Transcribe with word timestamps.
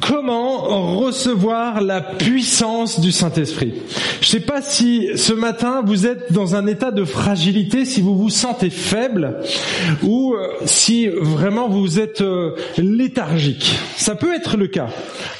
Comment 0.00 0.96
recevoir 0.98 1.80
la 1.80 2.00
puissance 2.00 3.00
du 3.00 3.12
Saint-Esprit 3.12 3.74
Je 4.20 4.26
ne 4.26 4.30
sais 4.30 4.40
pas 4.40 4.62
si 4.62 5.08
ce 5.16 5.32
matin 5.32 5.82
vous 5.84 6.06
êtes 6.06 6.32
dans 6.32 6.54
un 6.56 6.66
état 6.66 6.90
de 6.90 7.04
fragilité, 7.04 7.84
si 7.84 8.00
vous 8.00 8.16
vous 8.16 8.30
sentez 8.30 8.70
faible 8.70 9.40
ou 10.02 10.34
euh, 10.34 10.48
si 10.64 11.08
vraiment 11.08 11.68
vous 11.68 12.00
êtes 12.00 12.22
euh, 12.22 12.54
léthargique. 12.78 13.78
Ça 13.96 14.14
peut 14.14 14.34
être 14.34 14.56
le 14.56 14.68
cas. 14.68 14.88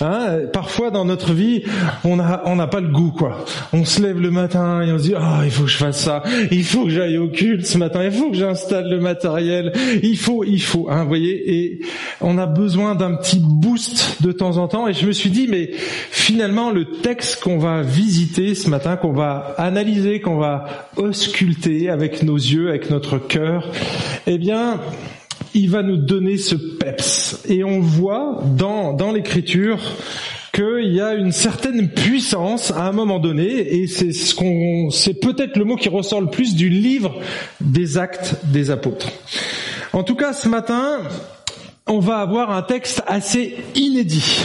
Hein 0.00 0.38
Parfois 0.52 0.90
dans 0.90 1.04
notre 1.04 1.32
vie, 1.32 1.62
on 2.04 2.16
n'a 2.16 2.66
pas 2.66 2.80
le 2.80 2.88
goût 2.88 3.12
quoi. 3.12 3.44
On 3.72 3.84
se 3.84 4.02
lève 4.02 4.20
le 4.20 4.30
matin 4.30 4.82
et 4.82 4.92
on 4.92 4.98
se 4.98 5.04
dit 5.04 5.14
ah 5.16 5.40
il 5.44 5.50
faut 5.50 5.64
que 5.64 5.70
je 5.70 5.76
fasse 5.76 6.00
ça, 6.00 6.22
il 6.50 6.64
faut 6.64 6.84
que 6.84 6.90
j'aille 6.90 7.18
au 7.18 7.28
culte 7.28 7.66
ce 7.66 7.78
matin, 7.78 8.04
il 8.04 8.12
faut 8.12 8.30
que 8.30 8.36
j'installe 8.36 8.88
le 8.90 9.00
matériel, 9.00 9.72
il 10.02 10.18
faut 10.18 10.44
il 10.44 10.62
faut. 10.62 10.88
Hein, 10.90 11.04
voyez 11.04 11.30
et 11.50 11.80
on 12.20 12.38
a 12.38 12.46
besoin 12.46 12.94
d'un 12.94 13.14
petit 13.14 13.40
boost 13.40 14.22
de 14.22 14.32
temps 14.32 14.49
en 14.58 14.68
temps. 14.68 14.88
Et 14.88 14.94
je 14.94 15.06
me 15.06 15.12
suis 15.12 15.30
dit 15.30 15.46
mais 15.48 15.70
finalement 15.72 16.70
le 16.70 16.84
texte 16.84 17.42
qu'on 17.42 17.58
va 17.58 17.82
visiter 17.82 18.54
ce 18.54 18.68
matin, 18.68 18.96
qu'on 18.96 19.12
va 19.12 19.54
analyser, 19.58 20.20
qu'on 20.20 20.36
va 20.36 20.88
ausculter 20.96 21.88
avec 21.88 22.22
nos 22.22 22.36
yeux, 22.36 22.68
avec 22.68 22.90
notre 22.90 23.18
cœur, 23.18 23.70
eh 24.26 24.38
bien 24.38 24.80
il 25.54 25.70
va 25.70 25.82
nous 25.82 25.96
donner 25.96 26.36
ce 26.36 26.54
peps. 26.54 27.42
Et 27.48 27.64
on 27.64 27.80
voit 27.80 28.42
dans, 28.56 28.92
dans 28.92 29.12
l'écriture 29.12 29.78
qu'il 30.52 30.92
y 30.92 31.00
a 31.00 31.14
une 31.14 31.32
certaine 31.32 31.88
puissance 31.88 32.70
à 32.72 32.86
un 32.88 32.92
moment 32.92 33.20
donné, 33.20 33.44
et 33.46 33.86
c'est 33.86 34.12
ce 34.12 34.34
qu'on, 34.34 34.90
c'est 34.90 35.14
peut-être 35.14 35.56
le 35.56 35.64
mot 35.64 35.76
qui 35.76 35.88
ressort 35.88 36.20
le 36.20 36.28
plus 36.28 36.54
du 36.54 36.68
livre 36.68 37.14
des 37.60 37.98
actes 37.98 38.36
des 38.44 38.70
apôtres. 38.70 39.08
En 39.92 40.02
tout 40.02 40.14
cas, 40.16 40.32
ce 40.32 40.48
matin, 40.48 40.98
on 41.86 41.98
va 41.98 42.18
avoir 42.18 42.50
un 42.50 42.62
texte 42.62 43.02
assez 43.06 43.56
inédit. 43.74 44.44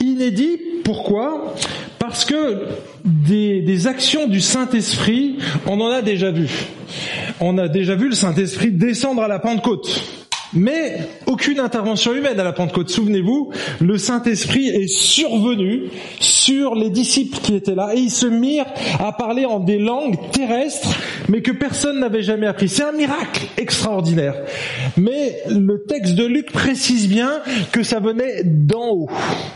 Inédit, 0.00 0.58
pourquoi? 0.84 1.54
Parce 1.98 2.24
que 2.24 2.66
des, 3.04 3.86
actions 3.86 4.28
du 4.28 4.40
Saint-Esprit, 4.40 5.38
on 5.66 5.80
en 5.80 5.90
a 5.90 6.02
déjà 6.02 6.30
vu. 6.30 6.48
On 7.40 7.58
a 7.58 7.68
déjà 7.68 7.94
vu 7.94 8.08
le 8.08 8.14
Saint-Esprit 8.14 8.70
descendre 8.70 9.22
à 9.22 9.28
la 9.28 9.38
Pentecôte. 9.38 10.23
Mais 10.54 11.08
aucune 11.26 11.58
intervention 11.58 12.14
humaine 12.14 12.38
à 12.38 12.44
la 12.44 12.52
Pentecôte. 12.52 12.88
Souvenez-vous, 12.88 13.50
le 13.80 13.98
Saint-Esprit 13.98 14.68
est 14.68 14.86
survenu 14.86 15.84
sur 16.20 16.74
les 16.74 16.90
disciples 16.90 17.38
qui 17.38 17.54
étaient 17.56 17.74
là 17.74 17.90
et 17.94 17.98
ils 17.98 18.10
se 18.10 18.26
mirent 18.26 18.66
à 19.00 19.12
parler 19.12 19.44
en 19.44 19.60
des 19.60 19.78
langues 19.78 20.16
terrestres, 20.30 20.96
mais 21.28 21.42
que 21.42 21.50
personne 21.52 22.00
n'avait 22.00 22.22
jamais 22.22 22.46
appris. 22.46 22.68
C'est 22.68 22.84
un 22.84 22.92
miracle 22.92 23.46
extraordinaire. 23.56 24.34
Mais 24.96 25.38
le 25.48 25.84
texte 25.84 26.14
de 26.14 26.24
Luc 26.24 26.52
précise 26.52 27.08
bien 27.08 27.40
que 27.72 27.82
ça 27.82 28.00
venait 28.00 28.42
d'en 28.44 28.90
haut. 28.90 29.10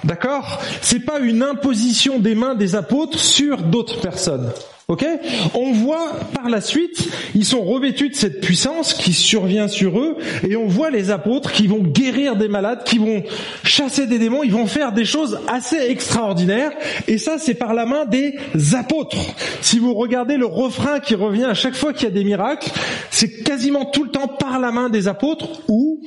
D'accord? 0.05 0.61
C'est 0.83 1.05
pas 1.05 1.21
une 1.21 1.43
imposition 1.43 2.19
des 2.19 2.35
mains 2.35 2.55
des 2.55 2.75
apôtres 2.75 3.19
sur 3.19 3.63
d'autres 3.63 4.01
personnes. 4.01 4.51
Ok? 4.91 5.05
On 5.53 5.71
voit 5.73 6.15
par 6.33 6.49
la 6.49 6.63
suite, 6.63 7.11
ils 7.35 7.45
sont 7.45 7.63
revêtus 7.63 8.09
de 8.09 8.15
cette 8.15 8.41
puissance 8.41 8.95
qui 8.95 9.13
survient 9.13 9.69
sur 9.69 10.01
eux, 10.01 10.17
et 10.49 10.57
on 10.57 10.67
voit 10.67 10.89
les 10.89 11.11
apôtres 11.11 11.53
qui 11.53 11.67
vont 11.67 11.83
guérir 11.83 12.37
des 12.37 12.49
malades, 12.49 12.85
qui 12.85 12.97
vont 12.97 13.23
chasser 13.65 14.07
des 14.07 14.19
démons, 14.19 14.45
ils 14.45 14.51
vont 14.51 14.65
faire 14.65 14.93
des 14.93 15.05
choses 15.05 15.41
assez 15.47 15.77
extraordinaires, 15.77 16.73
et 17.07 17.19
ça 17.19 17.37
c'est 17.37 17.53
par 17.53 17.75
la 17.75 17.85
main 17.85 18.07
des 18.07 18.39
apôtres. 18.75 19.19
Si 19.61 19.79
vous 19.79 19.93
regardez 19.93 20.39
le 20.39 20.47
refrain 20.47 21.01
qui 21.01 21.15
revient 21.15 21.45
à 21.45 21.53
chaque 21.53 21.75
fois 21.75 21.93
qu'il 21.93 22.05
y 22.05 22.11
a 22.11 22.15
des 22.15 22.25
miracles, 22.25 22.71
c'est 23.11 23.43
quasiment 23.43 23.85
tout 23.85 24.05
le 24.05 24.11
temps 24.11 24.29
par 24.29 24.59
la 24.59 24.73
main 24.73 24.89
des 24.89 25.07
apôtres 25.07 25.61
ou 25.69 26.01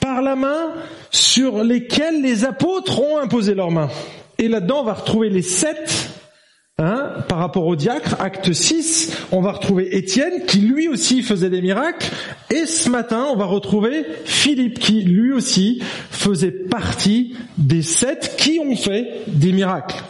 par 0.00 0.22
la 0.22 0.34
main 0.34 0.72
sur 1.12 1.62
lesquelles 1.62 2.20
les 2.20 2.44
apôtres 2.44 3.00
ont 3.00 3.18
imposé 3.18 3.54
leurs 3.54 3.70
mains. 3.70 3.90
Et 4.38 4.48
là-dedans, 4.48 4.80
on 4.80 4.84
va 4.86 4.94
retrouver 4.94 5.30
les 5.30 5.42
sept 5.42 6.10
Hein, 6.84 7.12
par 7.28 7.38
rapport 7.38 7.64
au 7.68 7.76
diacre, 7.76 8.16
acte 8.18 8.52
6, 8.52 9.26
on 9.30 9.40
va 9.40 9.52
retrouver 9.52 9.96
Étienne 9.96 10.46
qui 10.48 10.58
lui 10.58 10.88
aussi 10.88 11.22
faisait 11.22 11.48
des 11.48 11.62
miracles, 11.62 12.10
et 12.50 12.66
ce 12.66 12.90
matin 12.90 13.28
on 13.30 13.36
va 13.36 13.44
retrouver 13.44 14.04
Philippe 14.24 14.80
qui 14.80 15.02
lui 15.02 15.32
aussi 15.32 15.80
faisait 16.10 16.50
partie 16.50 17.36
des 17.56 17.82
sept 17.82 18.34
qui 18.36 18.58
ont 18.58 18.74
fait 18.74 19.20
des 19.28 19.52
miracles. 19.52 20.02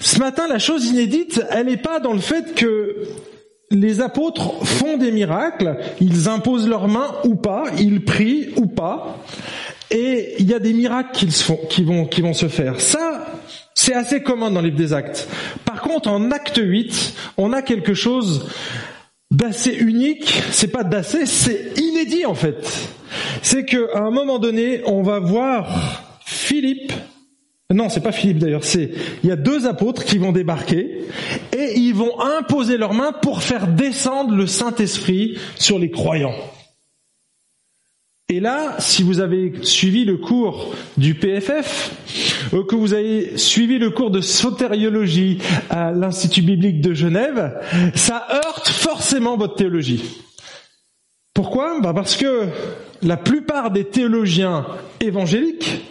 Ce 0.00 0.18
matin, 0.18 0.48
la 0.48 0.58
chose 0.58 0.86
inédite, 0.86 1.40
elle 1.50 1.66
n'est 1.66 1.76
pas 1.76 2.00
dans 2.00 2.12
le 2.12 2.18
fait 2.18 2.56
que 2.56 2.96
les 3.70 4.00
apôtres 4.00 4.66
font 4.66 4.96
des 4.96 5.12
miracles, 5.12 5.76
ils 6.00 6.28
imposent 6.28 6.68
leurs 6.68 6.88
mains 6.88 7.14
ou 7.22 7.36
pas, 7.36 7.66
ils 7.78 8.04
prient 8.04 8.48
ou 8.56 8.66
pas, 8.66 9.22
et 9.92 10.36
il 10.38 10.50
y 10.50 10.54
a 10.54 10.58
des 10.58 10.72
miracles 10.72 11.12
qui, 11.12 11.84
vont, 11.84 12.32
se 12.32 12.48
faire. 12.48 12.80
C'est 13.74 13.94
assez 13.94 14.22
commun 14.22 14.50
dans 14.50 14.60
les 14.60 14.70
livre 14.70 14.78
des 14.78 14.92
actes. 14.92 15.28
Par 15.64 15.80
contre, 15.80 16.08
en 16.08 16.30
acte 16.30 16.60
8, 16.62 17.14
on 17.36 17.52
a 17.52 17.62
quelque 17.62 17.94
chose 17.94 18.48
d'assez 19.30 19.72
unique, 19.72 20.42
c'est 20.50 20.68
pas 20.68 20.84
d'assez, 20.84 21.26
c'est 21.26 21.72
inédit 21.78 22.26
en 22.26 22.34
fait. 22.34 22.88
C'est 23.42 23.64
qu'à 23.64 23.98
un 23.98 24.10
moment 24.10 24.38
donné, 24.38 24.82
on 24.86 25.02
va 25.02 25.18
voir 25.18 26.18
Philippe, 26.24 26.92
non, 27.72 27.88
c'est 27.88 28.02
pas 28.02 28.12
Philippe 28.12 28.38
d'ailleurs, 28.38 28.64
c'est, 28.64 28.90
il 29.22 29.28
y 29.28 29.32
a 29.32 29.36
deux 29.36 29.66
apôtres 29.66 30.04
qui 30.04 30.18
vont 30.18 30.32
débarquer 30.32 31.06
et 31.56 31.74
ils 31.76 31.94
vont 31.94 32.20
imposer 32.20 32.76
leurs 32.76 32.94
mains 32.94 33.12
pour 33.12 33.42
faire 33.42 33.66
descendre 33.66 34.34
le 34.34 34.46
Saint-Esprit 34.46 35.38
sur 35.56 35.78
les 35.78 35.90
croyants. 35.90 36.34
Et 38.32 38.40
là, 38.40 38.76
si 38.78 39.02
vous 39.02 39.20
avez 39.20 39.52
suivi 39.60 40.06
le 40.06 40.16
cours 40.16 40.74
du 40.96 41.14
PFF, 41.14 41.90
ou 42.54 42.62
que 42.62 42.74
vous 42.74 42.94
avez 42.94 43.36
suivi 43.36 43.78
le 43.78 43.90
cours 43.90 44.10
de 44.10 44.22
sotériologie 44.22 45.36
à 45.68 45.92
l'Institut 45.92 46.40
biblique 46.40 46.80
de 46.80 46.94
Genève, 46.94 47.60
ça 47.94 48.26
heurte 48.32 48.68
forcément 48.68 49.36
votre 49.36 49.56
théologie. 49.56 50.02
Pourquoi? 51.34 51.78
Bah 51.82 51.92
Parce 51.94 52.16
que 52.16 52.46
la 53.02 53.18
plupart 53.18 53.70
des 53.70 53.84
théologiens 53.84 54.64
évangéliques 55.00 55.82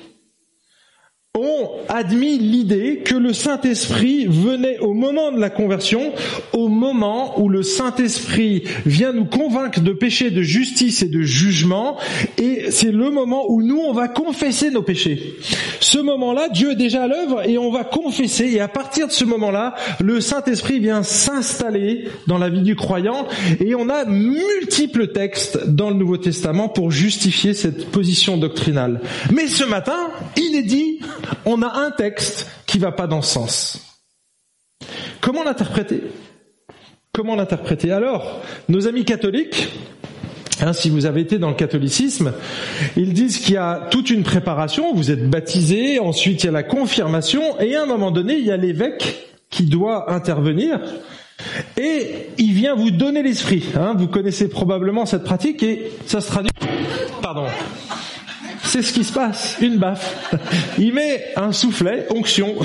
ont 1.37 1.69
admis 1.87 2.37
l'idée 2.37 3.03
que 3.05 3.15
le 3.15 3.31
Saint-Esprit 3.31 4.25
venait 4.25 4.79
au 4.79 4.93
moment 4.93 5.31
de 5.31 5.39
la 5.39 5.49
conversion, 5.49 6.11
au 6.51 6.67
moment 6.67 7.39
où 7.39 7.47
le 7.47 7.63
Saint-Esprit 7.63 8.63
vient 8.85 9.13
nous 9.13 9.23
convaincre 9.23 9.79
de 9.79 9.93
péché, 9.93 10.29
de 10.29 10.41
justice 10.41 11.03
et 11.03 11.07
de 11.07 11.21
jugement, 11.21 11.95
et 12.37 12.69
c'est 12.69 12.91
le 12.91 13.11
moment 13.11 13.45
où 13.49 13.63
nous, 13.63 13.79
on 13.79 13.93
va 13.93 14.09
confesser 14.09 14.71
nos 14.71 14.81
péchés. 14.81 15.35
Ce 15.79 15.99
moment-là, 15.99 16.49
Dieu 16.49 16.71
est 16.71 16.75
déjà 16.75 17.03
à 17.03 17.07
l'œuvre 17.07 17.47
et 17.47 17.57
on 17.57 17.71
va 17.71 17.85
confesser, 17.85 18.51
et 18.51 18.59
à 18.59 18.67
partir 18.67 19.07
de 19.07 19.13
ce 19.13 19.23
moment-là, 19.23 19.75
le 20.01 20.19
Saint-Esprit 20.19 20.79
vient 20.79 21.01
s'installer 21.01 22.09
dans 22.27 22.39
la 22.39 22.49
vie 22.49 22.61
du 22.61 22.75
croyant, 22.75 23.25
et 23.61 23.73
on 23.73 23.87
a 23.87 24.03
multiples 24.03 25.07
textes 25.13 25.65
dans 25.65 25.91
le 25.91 25.95
Nouveau 25.95 26.17
Testament 26.17 26.67
pour 26.67 26.91
justifier 26.91 27.53
cette 27.53 27.89
position 27.89 28.35
doctrinale. 28.35 28.99
Mais 29.31 29.47
ce 29.47 29.63
matin, 29.63 30.09
il 30.35 30.57
est 30.57 30.63
dit, 30.63 30.99
on 31.45 31.61
a 31.61 31.79
un 31.79 31.91
texte 31.91 32.47
qui 32.65 32.79
va 32.79 32.91
pas 32.91 33.07
dans 33.07 33.21
ce 33.21 33.33
sens. 33.33 33.91
Comment 35.21 35.43
l'interpréter? 35.43 36.03
Comment 37.13 37.35
l'interpréter? 37.35 37.91
Alors, 37.91 38.41
nos 38.69 38.87
amis 38.87 39.05
catholiques, 39.05 39.69
hein, 40.61 40.73
si 40.73 40.89
vous 40.89 41.05
avez 41.05 41.21
été 41.21 41.37
dans 41.37 41.49
le 41.49 41.55
catholicisme, 41.55 42.33
ils 42.95 43.13
disent 43.13 43.39
qu'il 43.39 43.55
y 43.55 43.57
a 43.57 43.87
toute 43.91 44.09
une 44.09 44.23
préparation, 44.23 44.93
vous 44.93 45.11
êtes 45.11 45.29
baptisé, 45.29 45.99
ensuite 45.99 46.43
il 46.43 46.45
y 46.47 46.49
a 46.49 46.53
la 46.53 46.63
confirmation, 46.63 47.59
et 47.59 47.75
à 47.75 47.83
un 47.83 47.85
moment 47.85 48.11
donné, 48.11 48.37
il 48.37 48.45
y 48.45 48.51
a 48.51 48.57
l'évêque 48.57 49.27
qui 49.49 49.65
doit 49.65 50.11
intervenir, 50.11 50.79
et 51.77 52.29
il 52.37 52.53
vient 52.53 52.75
vous 52.75 52.91
donner 52.91 53.23
l'esprit. 53.23 53.65
Hein. 53.75 53.93
vous 53.97 54.07
connaissez 54.07 54.47
probablement 54.47 55.05
cette 55.05 55.23
pratique, 55.23 55.61
et 55.63 55.91
ça 56.05 56.21
se 56.21 56.27
traduit... 56.27 56.51
Pardon 57.21 57.45
c'est 58.71 58.81
ce 58.81 58.93
qui 58.93 59.03
se 59.03 59.11
passe, 59.11 59.57
une 59.59 59.77
baffe. 59.77 60.33
Il 60.79 60.93
met 60.93 61.33
un 61.35 61.51
soufflet, 61.51 62.07
onction, 62.09 62.55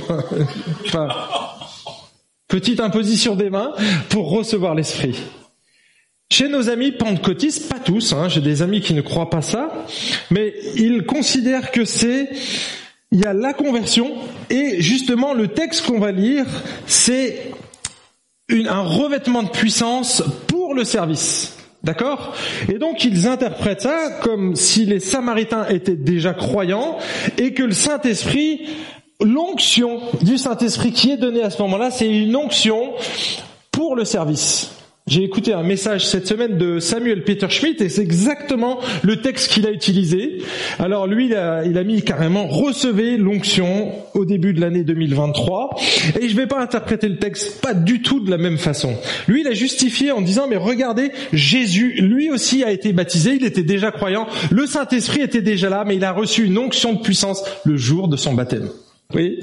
enfin, 0.87 1.09
petite 2.47 2.79
imposition 2.79 3.35
des 3.35 3.51
mains 3.51 3.73
pour 4.09 4.31
recevoir 4.31 4.77
l'esprit. 4.77 5.21
Chez 6.31 6.49
nos 6.49 6.69
amis 6.69 6.93
pentecôtistes, 6.93 7.69
pas 7.69 7.81
tous, 7.81 8.13
hein, 8.13 8.29
j'ai 8.29 8.41
des 8.41 8.63
amis 8.63 8.83
qui 8.83 8.95
ne 8.95 9.01
croient 9.01 9.31
pas 9.31 9.43
ça, 9.43 9.85
mais 10.31 10.55
ils 10.77 11.05
considèrent 11.05 11.73
que 11.73 11.85
c'est, 11.85 12.31
il 13.11 13.21
y 13.21 13.25
a 13.25 13.33
la 13.33 13.53
conversion, 13.53 14.15
et 14.49 14.81
justement 14.81 15.35
le 15.35 15.49
texte 15.49 15.87
qu'on 15.87 15.99
va 15.99 16.13
lire, 16.13 16.47
c'est 16.87 17.51
un 18.49 18.83
revêtement 18.83 19.43
de 19.43 19.51
puissance 19.51 20.23
pour 20.47 20.73
le 20.73 20.85
service. 20.85 21.56
D'accord? 21.87 22.35
Et 22.69 22.79
donc 22.79 23.05
ils 23.05 23.29
interprètent 23.29 23.83
ça 23.83 24.11
comme 24.21 24.57
si 24.57 24.87
les 24.87 24.99
Samaritains 24.99 25.69
étaient 25.69 25.95
déjà 25.95 26.35
croyants 26.35 26.99
et 27.39 27.55
que 27.55 27.63
le 27.63 27.71
Saint-Esprit, 27.71 28.63
l'onction 29.21 30.01
du 30.21 30.37
Saint-Esprit 30.37 30.91
qui 30.91 31.13
est 31.13 31.17
donnée 31.17 31.45
à 31.45 31.51
ce 31.51 31.63
moment-là, 31.63 31.93
c'est 31.93 32.09
une 32.09 32.35
onction 32.35 32.91
pour 33.71 33.95
le 33.95 34.05
service. 34.05 34.76
J'ai 35.09 35.23
écouté 35.23 35.53
un 35.53 35.63
message 35.63 36.05
cette 36.05 36.27
semaine 36.27 36.59
de 36.59 36.81
Samuel 36.81 37.23
Peter 37.23 37.49
Schmidt 37.49 37.81
et 37.81 37.89
c'est 37.89 38.03
exactement 38.03 38.81
le 39.05 39.21
texte 39.21 39.53
qu'il 39.53 39.65
a 39.65 39.71
utilisé. 39.71 40.39
Alors 40.81 41.07
lui, 41.07 41.27
il 41.27 41.35
a, 41.37 41.85
mis 41.85 42.03
carrément 42.03 42.49
recevez 42.49 43.17
l'onction 43.17 43.93
au 44.15 44.25
début 44.25 44.53
de 44.53 44.61
l'année 44.61 44.83
2023 44.83 45.77
et 46.21 46.29
je 46.29 46.35
vais 46.35 46.49
pas 46.49 46.61
interpréter 46.61 47.09
le 47.09 47.19
texte 47.19 47.61
pas 47.61 47.73
du 47.73 48.03
tout 48.03 48.19
de 48.19 48.33
la 48.33 48.37
même 48.37 48.59
façon. 48.59 48.97
Lui, 49.29 49.43
il 49.43 49.47
a 49.47 49.53
justifié 49.53 50.11
en 50.11 50.23
disant 50.23 50.49
mais 50.51 50.57
regardez, 50.57 51.13
Jésus, 51.33 52.01
lui 52.01 52.33
aussi 52.33 52.65
a 52.65 52.73
été 52.73 52.93
baptisé, 52.93 53.37
il 53.37 53.45
était 53.45 53.63
déjà 53.63 53.93
croyant, 53.93 54.27
le 54.51 54.67
Saint-Esprit 54.67 55.21
était 55.21 55.41
déjà 55.41 55.69
là, 55.69 55.85
mais 55.87 55.95
il 55.95 56.05
a 56.05 56.11
reçu 56.11 56.45
une 56.47 56.59
onction 56.59 56.95
de 56.95 56.99
puissance 56.99 57.45
le 57.65 57.77
jour 57.77 58.09
de 58.09 58.17
son 58.17 58.35
baptême. 58.35 58.71
Oui. 59.15 59.39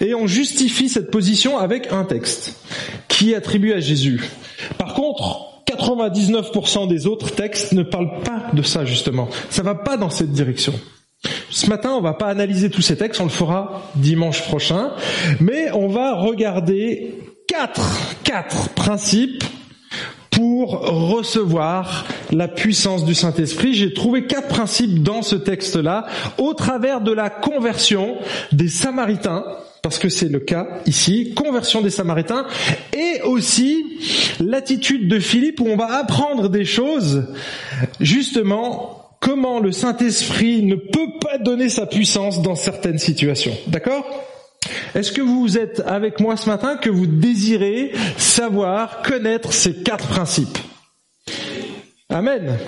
Et 0.00 0.14
on 0.14 0.26
justifie 0.26 0.88
cette 0.88 1.10
position 1.10 1.58
avec 1.58 1.92
un 1.92 2.04
texte 2.04 2.58
qui 3.08 3.32
est 3.32 3.36
attribué 3.36 3.74
à 3.74 3.80
Jésus. 3.80 4.20
Par 4.76 4.94
contre, 4.94 5.62
99% 5.66 6.88
des 6.88 7.06
autres 7.06 7.34
textes 7.34 7.72
ne 7.72 7.82
parlent 7.82 8.20
pas 8.24 8.50
de 8.52 8.62
ça 8.62 8.84
justement. 8.84 9.28
Ça 9.50 9.62
va 9.62 9.74
pas 9.74 9.96
dans 9.96 10.10
cette 10.10 10.32
direction. 10.32 10.74
Ce 11.50 11.68
matin, 11.68 11.92
on 11.92 12.00
va 12.00 12.12
pas 12.12 12.26
analyser 12.26 12.68
tous 12.68 12.82
ces 12.82 12.96
textes, 12.96 13.20
on 13.20 13.24
le 13.24 13.30
fera 13.30 13.82
dimanche 13.94 14.42
prochain, 14.42 14.92
mais 15.40 15.70
on 15.72 15.88
va 15.88 16.14
regarder 16.14 17.14
quatre, 17.46 17.98
quatre 18.24 18.70
principes 18.70 19.44
pour 20.34 20.80
recevoir 20.80 22.06
la 22.32 22.48
puissance 22.48 23.04
du 23.04 23.14
Saint-Esprit. 23.14 23.74
J'ai 23.74 23.92
trouvé 23.92 24.26
quatre 24.26 24.48
principes 24.48 25.02
dans 25.02 25.22
ce 25.22 25.36
texte-là 25.36 26.06
au 26.38 26.54
travers 26.54 27.00
de 27.00 27.12
la 27.12 27.30
conversion 27.30 28.16
des 28.52 28.68
Samaritains 28.68 29.44
parce 29.82 29.98
que 29.98 30.08
c'est 30.08 30.30
le 30.30 30.40
cas 30.40 30.66
ici, 30.86 31.34
conversion 31.34 31.82
des 31.82 31.90
Samaritains, 31.90 32.46
et 32.94 33.20
aussi 33.20 33.84
l'attitude 34.40 35.08
de 35.08 35.18
Philippe 35.18 35.60
où 35.60 35.66
on 35.68 35.76
va 35.76 35.98
apprendre 35.98 36.48
des 36.48 36.64
choses, 36.64 37.26
justement, 38.00 39.10
comment 39.20 39.60
le 39.60 39.72
Saint-Esprit 39.72 40.62
ne 40.62 40.76
peut 40.76 41.18
pas 41.20 41.36
donner 41.36 41.68
sa 41.68 41.84
puissance 41.84 42.40
dans 42.40 42.54
certaines 42.54 42.98
situations. 42.98 43.52
D'accord? 43.66 44.06
Est-ce 44.94 45.12
que 45.12 45.22
vous 45.22 45.58
êtes 45.58 45.80
avec 45.80 46.20
moi 46.20 46.36
ce 46.36 46.48
matin, 46.48 46.76
que 46.76 46.90
vous 46.90 47.06
désirez 47.06 47.92
savoir, 48.16 49.02
connaître 49.02 49.52
ces 49.52 49.82
quatre 49.82 50.06
principes? 50.06 50.58
Amen. 52.08 52.58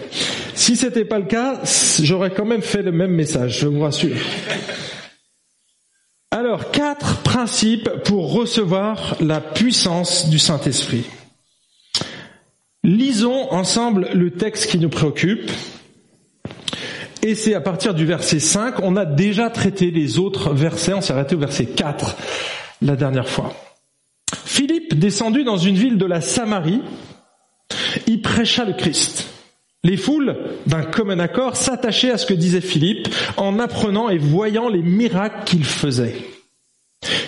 Si 0.54 0.74
c'était 0.74 1.04
pas 1.04 1.18
le 1.18 1.26
cas, 1.26 1.60
j'aurais 2.00 2.32
quand 2.32 2.44
même 2.44 2.62
fait 2.62 2.82
le 2.82 2.90
même 2.90 3.12
message, 3.12 3.60
je 3.60 3.68
vous 3.68 3.80
rassure. 3.80 4.16
Alors, 6.32 6.70
quatre 6.72 7.22
principes 7.22 7.88
pour 8.04 8.32
recevoir 8.32 9.16
la 9.20 9.40
puissance 9.40 10.28
du 10.28 10.38
Saint-Esprit. 10.38 11.04
Lisons 12.82 13.52
ensemble 13.52 14.08
le 14.14 14.30
texte 14.32 14.70
qui 14.70 14.78
nous 14.78 14.88
préoccupe. 14.88 15.50
Et 17.26 17.34
c'est 17.34 17.54
à 17.54 17.60
partir 17.60 17.92
du 17.92 18.06
verset 18.06 18.38
5, 18.38 18.76
on 18.84 18.94
a 18.94 19.04
déjà 19.04 19.50
traité 19.50 19.90
les 19.90 20.20
autres 20.20 20.54
versets, 20.54 20.94
on 20.94 21.00
s'est 21.00 21.12
arrêté 21.12 21.34
au 21.34 21.40
verset 21.40 21.66
4 21.66 22.16
la 22.82 22.94
dernière 22.94 23.28
fois. 23.28 23.52
Philippe, 24.44 24.96
descendu 24.96 25.42
dans 25.42 25.56
une 25.56 25.74
ville 25.74 25.98
de 25.98 26.06
la 26.06 26.20
Samarie, 26.20 26.82
y 28.06 28.18
prêcha 28.18 28.64
le 28.64 28.74
Christ. 28.74 29.26
Les 29.82 29.96
foules, 29.96 30.36
d'un 30.68 30.84
commun 30.84 31.18
accord, 31.18 31.56
s'attachaient 31.56 32.12
à 32.12 32.16
ce 32.16 32.26
que 32.26 32.34
disait 32.34 32.60
Philippe 32.60 33.08
en 33.36 33.58
apprenant 33.58 34.08
et 34.08 34.18
voyant 34.18 34.68
les 34.68 34.82
miracles 34.82 35.42
qu'il 35.46 35.64
faisait. 35.64 36.14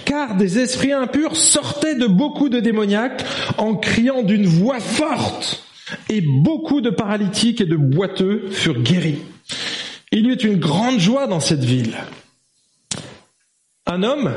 Car 0.04 0.36
des 0.36 0.60
esprits 0.60 0.92
impurs 0.92 1.34
sortaient 1.34 1.96
de 1.96 2.06
beaucoup 2.06 2.48
de 2.48 2.60
démoniaques 2.60 3.24
en 3.56 3.74
criant 3.74 4.22
d'une 4.22 4.46
voix 4.46 4.78
forte, 4.78 5.64
et 6.08 6.20
beaucoup 6.20 6.80
de 6.80 6.90
paralytiques 6.90 7.62
et 7.62 7.66
de 7.66 7.74
boiteux 7.74 8.46
furent 8.52 8.80
guéris. 8.80 9.18
Il 10.12 10.26
y 10.26 10.28
eut 10.30 10.34
une 10.34 10.58
grande 10.58 10.98
joie 10.98 11.26
dans 11.26 11.40
cette 11.40 11.64
ville. 11.64 11.96
Un 13.86 14.02
homme 14.02 14.32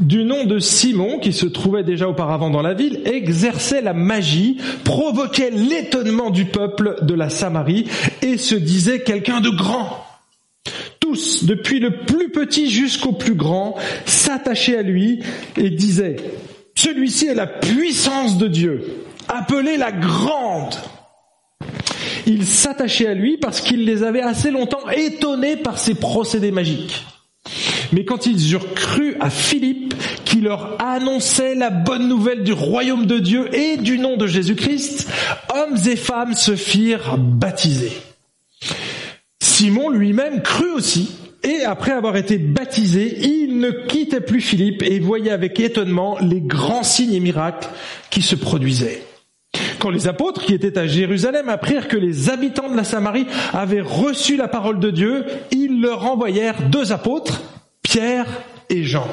du 0.00 0.24
nom 0.24 0.44
de 0.44 0.58
Simon, 0.58 1.18
qui 1.18 1.32
se 1.32 1.46
trouvait 1.46 1.84
déjà 1.84 2.08
auparavant 2.08 2.50
dans 2.50 2.62
la 2.62 2.74
ville, 2.74 3.02
exerçait 3.04 3.82
la 3.82 3.92
magie, 3.92 4.58
provoquait 4.84 5.50
l'étonnement 5.50 6.30
du 6.30 6.46
peuple 6.46 6.96
de 7.02 7.14
la 7.14 7.28
Samarie 7.28 7.86
et 8.22 8.38
se 8.38 8.54
disait 8.54 9.02
quelqu'un 9.02 9.40
de 9.40 9.50
grand. 9.50 10.04
Tous, 11.00 11.44
depuis 11.44 11.80
le 11.80 12.04
plus 12.04 12.30
petit 12.30 12.70
jusqu'au 12.70 13.12
plus 13.12 13.34
grand, 13.34 13.76
s'attachaient 14.06 14.78
à 14.78 14.82
lui 14.82 15.20
et 15.56 15.70
disaient, 15.70 16.16
celui-ci 16.74 17.26
est 17.26 17.34
la 17.34 17.46
puissance 17.46 18.38
de 18.38 18.48
Dieu, 18.48 19.04
appelée 19.28 19.76
la 19.76 19.92
grande. 19.92 20.74
Ils 22.32 22.46
s'attachaient 22.46 23.08
à 23.08 23.14
lui 23.14 23.38
parce 23.38 23.60
qu'il 23.60 23.84
les 23.84 24.04
avait 24.04 24.20
assez 24.20 24.52
longtemps 24.52 24.88
étonnés 24.88 25.56
par 25.56 25.80
ses 25.80 25.94
procédés 25.94 26.52
magiques. 26.52 27.04
Mais 27.92 28.04
quand 28.04 28.24
ils 28.24 28.52
eurent 28.52 28.72
cru 28.74 29.16
à 29.18 29.30
Philippe, 29.30 29.94
qui 30.24 30.40
leur 30.40 30.80
annonçait 30.80 31.56
la 31.56 31.70
bonne 31.70 32.06
nouvelle 32.06 32.44
du 32.44 32.52
royaume 32.52 33.06
de 33.06 33.18
Dieu 33.18 33.52
et 33.52 33.78
du 33.78 33.98
nom 33.98 34.16
de 34.16 34.28
Jésus-Christ, 34.28 35.08
hommes 35.52 35.76
et 35.88 35.96
femmes 35.96 36.34
se 36.34 36.54
firent 36.54 37.18
baptiser. 37.18 37.90
Simon 39.42 39.88
lui-même 39.88 40.40
crut 40.40 40.70
aussi, 40.72 41.10
et 41.42 41.64
après 41.64 41.90
avoir 41.90 42.16
été 42.16 42.38
baptisé, 42.38 43.26
il 43.26 43.58
ne 43.58 43.72
quittait 43.72 44.20
plus 44.20 44.40
Philippe 44.40 44.84
et 44.84 45.00
voyait 45.00 45.32
avec 45.32 45.58
étonnement 45.58 46.16
les 46.20 46.40
grands 46.40 46.84
signes 46.84 47.14
et 47.14 47.20
miracles 47.20 47.70
qui 48.08 48.22
se 48.22 48.36
produisaient. 48.36 49.02
Quand 49.80 49.90
les 49.90 50.06
apôtres 50.06 50.44
qui 50.44 50.52
étaient 50.52 50.78
à 50.78 50.86
Jérusalem 50.86 51.48
apprirent 51.48 51.88
que 51.88 51.96
les 51.96 52.28
habitants 52.28 52.70
de 52.70 52.76
la 52.76 52.84
Samarie 52.84 53.26
avaient 53.54 53.80
reçu 53.80 54.36
la 54.36 54.46
parole 54.46 54.78
de 54.78 54.90
Dieu, 54.90 55.24
ils 55.50 55.80
leur 55.80 56.04
envoyèrent 56.04 56.68
deux 56.68 56.92
apôtres, 56.92 57.40
Pierre 57.82 58.26
et 58.68 58.84
Jean. 58.84 59.08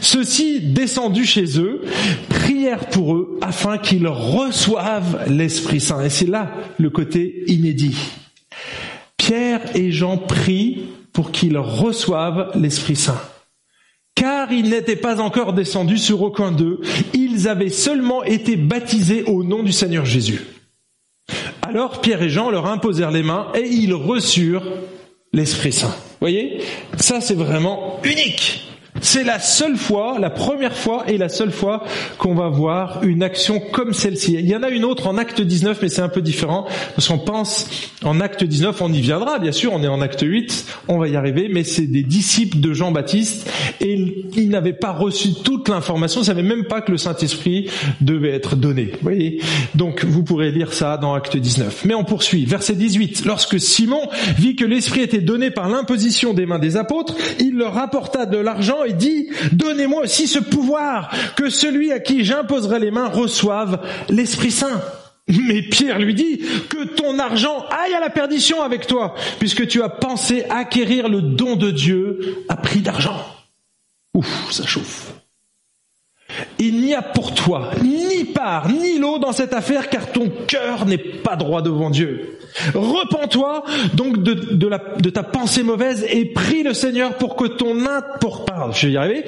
Ceux-ci, 0.00 0.60
descendus 0.60 1.24
chez 1.24 1.58
eux, 1.58 1.80
prièrent 2.28 2.90
pour 2.90 3.14
eux 3.16 3.38
afin 3.40 3.78
qu'ils 3.78 4.06
reçoivent 4.06 5.24
l'Esprit 5.28 5.80
Saint. 5.80 6.04
Et 6.04 6.10
c'est 6.10 6.26
là 6.26 6.52
le 6.78 6.90
côté 6.90 7.44
inédit. 7.46 7.96
Pierre 9.16 9.62
et 9.74 9.92
Jean 9.92 10.18
prient 10.18 10.88
pour 11.14 11.32
qu'ils 11.32 11.56
reçoivent 11.56 12.50
l'Esprit 12.54 12.96
Saint. 12.96 13.20
Car 14.16 14.50
ils 14.50 14.70
n'étaient 14.70 14.96
pas 14.96 15.20
encore 15.20 15.52
descendus 15.52 15.98
sur 15.98 16.22
aucun 16.22 16.50
d'eux, 16.50 16.80
ils 17.14 17.46
avaient 17.46 17.70
seulement 17.70 18.24
été 18.24 18.56
baptisés 18.56 19.22
au 19.24 19.44
nom 19.44 19.62
du 19.62 19.70
Seigneur 19.72 20.04
Jésus. 20.04 20.40
Alors 21.62 22.00
Pierre 22.00 22.22
et 22.22 22.30
Jean 22.30 22.50
leur 22.50 22.66
imposèrent 22.66 23.10
les 23.10 23.22
mains 23.22 23.48
et 23.54 23.68
ils 23.68 23.92
reçurent 23.92 24.64
l'Esprit 25.32 25.72
Saint. 25.72 25.88
Vous 25.88 26.16
voyez? 26.20 26.62
Ça 26.98 27.20
c'est 27.20 27.34
vraiment 27.34 28.00
unique. 28.04 28.62
C'est 29.06 29.22
la 29.22 29.38
seule 29.38 29.76
fois, 29.76 30.18
la 30.18 30.30
première 30.30 30.76
fois 30.76 31.04
et 31.06 31.16
la 31.16 31.28
seule 31.28 31.52
fois 31.52 31.84
qu'on 32.18 32.34
va 32.34 32.48
voir 32.48 33.04
une 33.04 33.22
action 33.22 33.60
comme 33.60 33.92
celle-ci. 33.92 34.34
Il 34.34 34.48
y 34.48 34.56
en 34.56 34.64
a 34.64 34.68
une 34.68 34.84
autre 34.84 35.06
en 35.06 35.16
acte 35.16 35.40
19, 35.40 35.78
mais 35.80 35.88
c'est 35.88 36.02
un 36.02 36.08
peu 36.08 36.20
différent, 36.20 36.66
parce 36.96 37.06
qu'on 37.06 37.20
pense 37.20 37.68
en 38.02 38.20
acte 38.20 38.42
19, 38.42 38.82
on 38.82 38.92
y 38.92 39.00
viendra, 39.00 39.38
bien 39.38 39.52
sûr, 39.52 39.72
on 39.72 39.80
est 39.84 39.88
en 39.88 40.00
acte 40.00 40.22
8, 40.22 40.66
on 40.88 40.98
va 40.98 41.06
y 41.06 41.14
arriver, 41.14 41.48
mais 41.48 41.62
c'est 41.62 41.86
des 41.86 42.02
disciples 42.02 42.58
de 42.58 42.72
Jean-Baptiste, 42.72 43.48
et 43.80 44.26
ils 44.34 44.48
n'avaient 44.48 44.72
pas 44.72 44.90
reçu 44.90 45.34
toute 45.34 45.68
l'information, 45.68 46.22
ils 46.22 46.24
ne 46.24 46.26
savaient 46.26 46.42
même 46.42 46.64
pas 46.64 46.80
que 46.80 46.90
le 46.90 46.98
Saint-Esprit 46.98 47.70
devait 48.00 48.32
être 48.32 48.56
donné. 48.56 48.86
Vous 48.86 48.98
voyez 49.02 49.40
Donc 49.76 50.04
vous 50.04 50.24
pourrez 50.24 50.50
lire 50.50 50.72
ça 50.72 50.96
dans 50.96 51.14
acte 51.14 51.36
19. 51.36 51.84
Mais 51.84 51.94
on 51.94 52.02
poursuit. 52.02 52.44
Verset 52.44 52.74
18. 52.74 53.24
Lorsque 53.24 53.60
Simon 53.60 54.00
vit 54.36 54.56
que 54.56 54.64
l'Esprit 54.64 55.02
était 55.02 55.20
donné 55.20 55.52
par 55.52 55.68
l'imposition 55.68 56.34
des 56.34 56.44
mains 56.44 56.58
des 56.58 56.76
apôtres, 56.76 57.14
il 57.38 57.54
leur 57.54 57.74
rapporta 57.74 58.26
de 58.26 58.38
l'argent 58.38 58.82
et 58.84 58.95
dit, 58.96 59.28
donnez-moi 59.52 60.02
aussi 60.02 60.26
ce 60.26 60.38
pouvoir, 60.38 61.10
que 61.36 61.50
celui 61.50 61.92
à 61.92 62.00
qui 62.00 62.24
j'imposerai 62.24 62.80
les 62.80 62.90
mains 62.90 63.08
reçoive 63.08 63.80
l'Esprit 64.08 64.50
Saint. 64.50 64.80
Mais 65.28 65.62
Pierre 65.62 65.98
lui 65.98 66.14
dit, 66.14 66.40
que 66.68 66.84
ton 66.84 67.18
argent 67.18 67.66
aille 67.70 67.94
à 67.94 68.00
la 68.00 68.10
perdition 68.10 68.62
avec 68.62 68.86
toi, 68.86 69.14
puisque 69.38 69.66
tu 69.66 69.82
as 69.82 69.88
pensé 69.88 70.44
acquérir 70.50 71.08
le 71.08 71.20
don 71.20 71.56
de 71.56 71.70
Dieu 71.70 72.44
à 72.48 72.56
prix 72.56 72.80
d'argent. 72.80 73.20
Ouf, 74.14 74.52
ça 74.52 74.66
chauffe. 74.66 75.15
Il 76.58 76.80
n'y 76.80 76.94
a 76.94 77.02
pour 77.02 77.34
toi 77.34 77.70
ni 77.82 78.24
part 78.24 78.68
ni 78.68 78.98
lot 78.98 79.18
dans 79.18 79.32
cette 79.32 79.52
affaire 79.52 79.88
car 79.88 80.12
ton 80.12 80.30
cœur 80.46 80.86
n'est 80.86 80.98
pas 80.98 81.36
droit 81.36 81.62
devant 81.62 81.90
Dieu. 81.90 82.38
Repends-toi 82.74 83.64
donc 83.94 84.22
de, 84.22 85.10
ta 85.10 85.22
pensée 85.22 85.62
mauvaise 85.62 86.06
et 86.08 86.24
prie 86.24 86.62
le 86.62 86.72
Seigneur 86.72 87.14
pour 87.14 87.36
que 87.36 87.46
ton 87.46 87.76
pour, 88.20 88.44
pardon, 88.44 88.72
je 88.72 88.86
vais 88.86 88.92
y 88.94 88.96
arriver, 88.96 89.24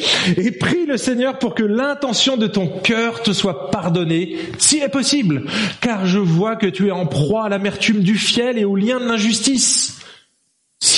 le 0.88 0.97
Seigneur 0.97 1.38
pour 1.38 1.55
que 1.55 1.62
l'intention 1.62 2.37
de 2.37 2.47
ton 2.47 2.67
cœur 2.67 3.23
te 3.23 3.33
soit 3.33 3.71
pardonnée, 3.71 4.37
si 4.59 4.79
est 4.79 4.88
possible, 4.88 5.45
car 5.81 6.07
je 6.07 6.19
vois 6.19 6.57
que 6.57 6.67
tu 6.67 6.88
es 6.88 6.91
en 6.91 7.07
proie 7.07 7.45
à 7.45 7.49
l'amertume 7.49 8.00
du 8.00 8.17
fiel 8.17 8.59
et 8.59 8.65
au 8.65 8.75
lien 8.75 8.99
de 8.99 9.07
l'injustice. 9.07 9.98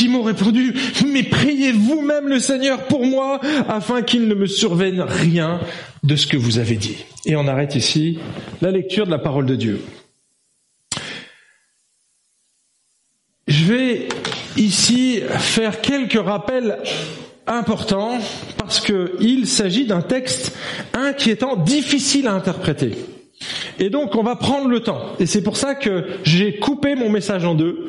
Simon 0.00 0.22
répondit, 0.22 0.72
mais 1.06 1.24
priez 1.24 1.72
vous-même 1.72 2.26
le 2.26 2.38
Seigneur 2.38 2.86
pour 2.86 3.04
moi, 3.04 3.38
afin 3.68 4.00
qu'il 4.00 4.28
ne 4.28 4.34
me 4.34 4.46
survienne 4.46 5.02
rien 5.02 5.60
de 6.02 6.16
ce 6.16 6.26
que 6.26 6.38
vous 6.38 6.58
avez 6.58 6.76
dit. 6.76 7.04
Et 7.26 7.36
on 7.36 7.46
arrête 7.46 7.74
ici 7.74 8.18
la 8.62 8.70
lecture 8.70 9.04
de 9.04 9.10
la 9.10 9.18
parole 9.18 9.44
de 9.44 9.56
Dieu. 9.56 9.82
Je 13.46 13.64
vais 13.66 14.08
ici 14.56 15.20
faire 15.38 15.82
quelques 15.82 16.24
rappels 16.24 16.78
importants 17.46 18.20
parce 18.56 18.80
qu'il 18.80 19.46
s'agit 19.46 19.84
d'un 19.84 20.00
texte 20.00 20.56
inquiétant, 20.94 21.56
difficile 21.56 22.26
à 22.26 22.32
interpréter. 22.32 22.92
Et 23.78 23.88
donc 23.88 24.14
on 24.14 24.22
va 24.22 24.36
prendre 24.36 24.68
le 24.68 24.80
temps. 24.80 25.00
Et 25.18 25.26
c'est 25.26 25.42
pour 25.42 25.56
ça 25.56 25.74
que 25.74 26.04
j'ai 26.22 26.58
coupé 26.58 26.94
mon 26.94 27.08
message 27.08 27.46
en 27.46 27.54
deux. 27.54 27.88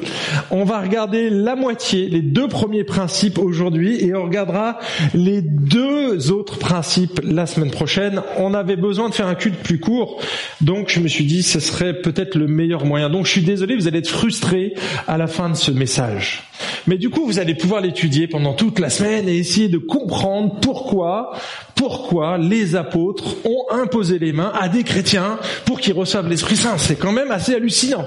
On 0.50 0.64
va 0.64 0.80
regarder 0.80 1.30
la 1.30 1.56
moitié, 1.56 2.08
les 2.08 2.22
deux 2.22 2.48
premiers 2.48 2.86
principes 2.86 3.38
aujourd'hui, 3.38 4.02
et 4.04 4.16
on 4.16 4.24
regardera 4.24 4.80
les 5.14 5.42
deux 5.42 6.32
autres 6.32 6.58
principes 6.58 7.20
la 7.24 7.46
semaine 7.46 7.72
prochaine. 7.72 8.22
On 8.38 8.54
avait 8.54 8.78
besoin 8.78 9.10
de 9.10 9.14
faire 9.14 9.28
un 9.28 9.36
culte 9.36 9.60
plus 9.60 9.80
court, 9.80 10.22
donc 10.62 10.90
je 10.90 11.02
me 11.02 11.10
suis 11.10 11.26
dit 11.26 11.44
ce 11.44 11.60
serait 11.60 12.02
peut-être 12.02 12.36
le 12.36 12.48
meilleur 12.48 12.86
moyen. 12.86 13.10
Donc 13.10 13.26
je 13.26 13.32
suis 13.32 13.42
désolé, 13.42 13.76
vous 13.76 13.88
allez 13.88 14.00
être 14.00 14.10
frustrés 14.10 14.74
à 15.08 15.18
la 15.18 15.28
fin 15.28 15.50
de 15.50 15.56
ce 15.56 15.72
message. 15.72 16.44
Mais 16.88 16.98
du 16.98 17.10
coup, 17.10 17.26
vous 17.26 17.40
allez 17.40 17.56
pouvoir 17.56 17.82
l'étudier 17.82 18.28
pendant 18.28 18.54
toute 18.54 18.80
la 18.80 18.90
semaine 18.90 19.28
et 19.28 19.38
essayer 19.38 19.68
de 19.68 19.78
comprendre 19.78 20.60
pourquoi, 20.62 21.34
pourquoi 21.82 22.38
les 22.38 22.76
apôtres 22.76 23.38
ont 23.44 23.66
imposé 23.72 24.20
les 24.20 24.34
mains 24.34 24.52
à 24.54 24.70
des 24.70 24.84
chrétiens 24.84 25.40
pour 25.66 25.80
qu'ils 25.80 25.94
reçoivent 25.94 26.30
l'Esprit 26.30 26.56
Saint. 26.56 26.78
C'est 26.78 26.96
quand 26.96 27.12
même 27.12 27.32
assez 27.32 27.56
hallucinant. 27.56 28.06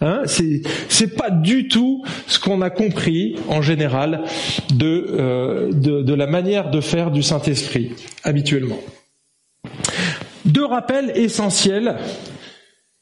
Hein 0.00 0.22
c'est 0.26 1.16
pas 1.16 1.28
du 1.28 1.66
tout 1.66 2.04
ce 2.28 2.38
qu'on 2.38 2.62
a 2.62 2.70
compris 2.70 3.34
en 3.48 3.60
général 3.60 4.22
de, 4.72 5.04
euh, 5.18 5.72
de 5.72 6.14
la 6.14 6.28
manière 6.28 6.70
de 6.70 6.80
faire 6.80 7.10
du 7.10 7.24
Saint 7.24 7.42
Esprit 7.42 7.90
habituellement. 8.22 8.78
Deux 10.44 10.66
rappels 10.66 11.10
essentiels. 11.16 11.96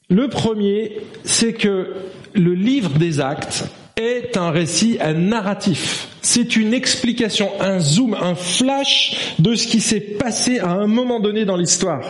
Le 0.09 0.29
premier, 0.29 0.97
c'est 1.25 1.53
que 1.53 1.93
le 2.33 2.55
livre 2.55 2.97
des 2.97 3.19
Actes 3.19 3.65
est 3.97 4.35
un 4.35 4.49
récit, 4.49 4.97
un 4.99 5.13
narratif. 5.13 6.07
C'est 6.29 6.57
une 6.57 6.73
explication, 6.73 7.49
un 7.61 7.79
zoom, 7.79 8.13
un 8.13 8.35
flash 8.35 9.33
de 9.39 9.55
ce 9.55 9.65
qui 9.65 9.79
s'est 9.79 10.01
passé 10.01 10.59
à 10.59 10.71
un 10.71 10.85
moment 10.85 11.21
donné 11.21 11.45
dans 11.45 11.55
l'histoire. 11.55 12.01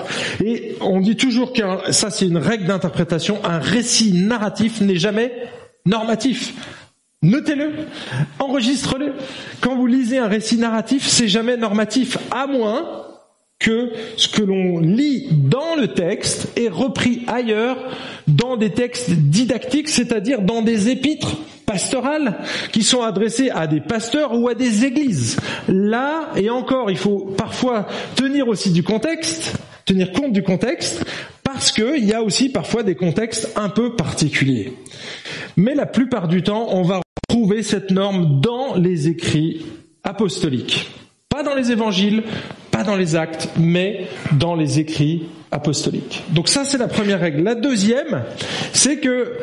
Et 0.44 0.76
on 0.82 1.02
dit 1.02 1.16
toujours 1.16 1.54
que 1.54 1.62
ça 1.92 2.10
c'est 2.10 2.26
une 2.26 2.40
règle 2.40 2.66
d'interprétation, 2.66 3.38
un 3.46 3.60
récit 3.60 4.14
narratif 4.14 4.82
n'est 4.82 4.96
jamais 4.96 5.32
normatif. 5.86 6.56
Notez-le, 7.22 7.74
enregistre-le. 8.40 9.14
Quand 9.62 9.76
vous 9.76 9.86
lisez 9.86 10.18
un 10.18 10.28
récit 10.28 10.58
narratif, 10.58 11.06
c'est 11.06 11.28
jamais 11.28 11.56
normatif, 11.56 12.18
à 12.32 12.48
moins 12.48 13.06
que 13.60 13.92
ce 14.18 14.30
que 14.30 14.42
l'on 14.42 14.80
lit 14.80 15.30
dans 15.32 15.76
le 15.80 15.90
texte 15.90 16.58
est 16.58 16.70
repris 16.70 17.24
ailleurs 17.28 17.78
dans 18.28 18.58
des 18.58 18.72
textes 18.72 19.12
didactiques, 19.12 19.90
c'est-à-dire 19.90 20.42
dans 20.42 20.64
des 20.64 20.90
épîtres 20.90 21.38
pastorales 21.68 22.40
qui 22.72 22.82
sont 22.82 23.04
adressées 23.04 23.52
à 23.52 23.68
des 23.68 23.82
pasteurs 23.82 24.34
ou 24.34 24.48
à 24.48 24.56
des 24.56 24.86
églises. 24.86 25.38
Là, 25.68 26.30
et 26.36 26.50
encore, 26.50 26.90
il 26.90 26.98
faut 26.98 27.20
parfois 27.38 27.86
tenir 28.16 28.48
aussi 28.48 28.72
du 28.72 28.82
contexte, 28.82 29.54
tenir 29.86 30.12
compte 30.12 30.32
du 30.32 30.42
contexte, 30.42 31.06
parce 31.44 31.72
qu'il 31.72 32.06
y 32.06 32.14
a 32.14 32.24
aussi 32.24 32.50
parfois 32.50 32.84
des 32.84 32.96
contextes 32.96 33.52
un 33.56 33.70
peu 33.70 33.96
particuliers. 33.96 34.74
Mais 35.58 35.76
la 35.76 35.86
plupart 35.86 36.28
du 36.28 36.42
temps, 36.42 36.68
on 36.72 36.82
va 36.82 37.02
retrouver 37.30 37.62
cette 37.64 37.92
norme 37.92 38.40
dans 38.42 38.76
les 38.76 39.10
écrits 39.10 39.66
apostoliques. 40.04 40.90
Pas 41.30 41.44
dans 41.44 41.54
les 41.54 41.72
évangiles, 41.72 42.24
pas 42.72 42.84
dans 42.84 42.96
les 42.96 43.16
actes, 43.16 43.50
mais 43.60 44.08
dans 44.32 44.56
les 44.56 44.80
écrits 44.80 45.28
apostoliques. 45.52 46.24
Donc 46.30 46.48
ça, 46.48 46.64
c'est 46.64 46.78
la 46.78 46.88
première 46.88 47.20
règle. 47.20 47.44
La 47.44 47.56
deuxième, 47.56 48.24
c'est 48.72 49.00
que 49.00 49.34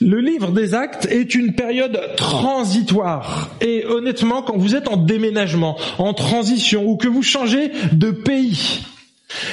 le 0.00 0.20
livre 0.20 0.52
des 0.52 0.74
actes 0.74 1.06
est 1.10 1.34
une 1.34 1.54
période 1.54 2.00
transitoire. 2.16 3.50
Et 3.60 3.84
honnêtement, 3.84 4.42
quand 4.42 4.56
vous 4.56 4.74
êtes 4.74 4.88
en 4.88 4.96
déménagement, 4.96 5.76
en 5.98 6.14
transition, 6.14 6.86
ou 6.86 6.96
que 6.96 7.08
vous 7.08 7.22
changez 7.22 7.72
de 7.92 8.10
pays, 8.10 8.80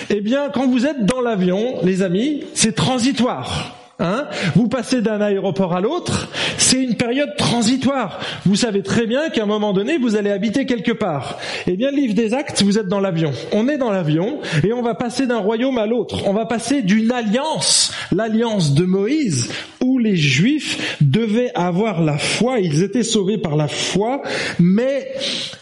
eh 0.10 0.22
bien, 0.22 0.50
quand 0.54 0.68
vous 0.68 0.86
êtes 0.86 1.06
dans 1.06 1.22
l'avion, 1.22 1.80
les 1.84 2.02
amis, 2.02 2.44
c'est 2.54 2.76
transitoire. 2.76 3.85
Hein? 4.00 4.28
Vous 4.56 4.68
passez 4.68 5.02
d'un 5.02 5.22
aéroport 5.22 5.74
à 5.74 5.80
l'autre, 5.80 6.28
c'est 6.58 6.84
une 6.84 6.96
période 6.96 7.36
transitoire. 7.38 8.20
Vous 8.46 8.58
savez 8.58 8.84
très 8.84 9.08
bien 9.08 9.30
qu'à 9.30 9.44
un 9.44 9.46
moment 9.46 9.72
donné, 9.72 9.98
vous 9.98 10.18
allez 10.18 10.32
habiter 10.32 10.66
quelque 10.66 10.92
part. 10.92 11.38
Eh 11.66 11.78
bien, 11.78 11.92
livre 11.92 12.14
des 12.14 12.34
actes, 12.34 12.62
vous 12.62 12.78
êtes 12.78 12.90
dans 12.90 13.00
l'avion. 13.00 13.32
On 13.54 13.70
est 13.70 13.78
dans 13.78 13.92
l'avion 13.92 14.40
et 14.66 14.74
on 14.74 14.82
va 14.82 14.96
passer 14.96 15.28
d'un 15.28 15.38
royaume 15.38 15.78
à 15.78 15.86
l'autre. 15.86 16.28
On 16.28 16.34
va 16.34 16.46
passer 16.46 16.82
d'une 16.82 17.10
alliance, 17.12 17.94
l'alliance 18.12 18.74
de 18.74 18.84
Moïse, 18.84 19.50
où 19.82 19.98
les 19.98 20.18
Juifs 20.18 20.98
devaient 21.00 21.52
avoir 21.56 22.02
la 22.02 22.18
foi, 22.18 22.60
ils 22.60 22.84
étaient 22.84 23.04
sauvés 23.04 23.38
par 23.38 23.56
la 23.56 23.70
foi, 23.70 24.24
mais 24.60 25.08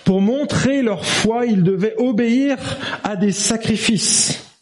pour 0.06 0.22
montrer 0.22 0.82
leur 0.82 1.06
foi, 1.06 1.46
ils 1.46 1.62
devaient 1.62 1.96
obéir 2.00 2.58
à 3.04 3.16
des 3.16 3.32
sacrifices. 3.32 4.53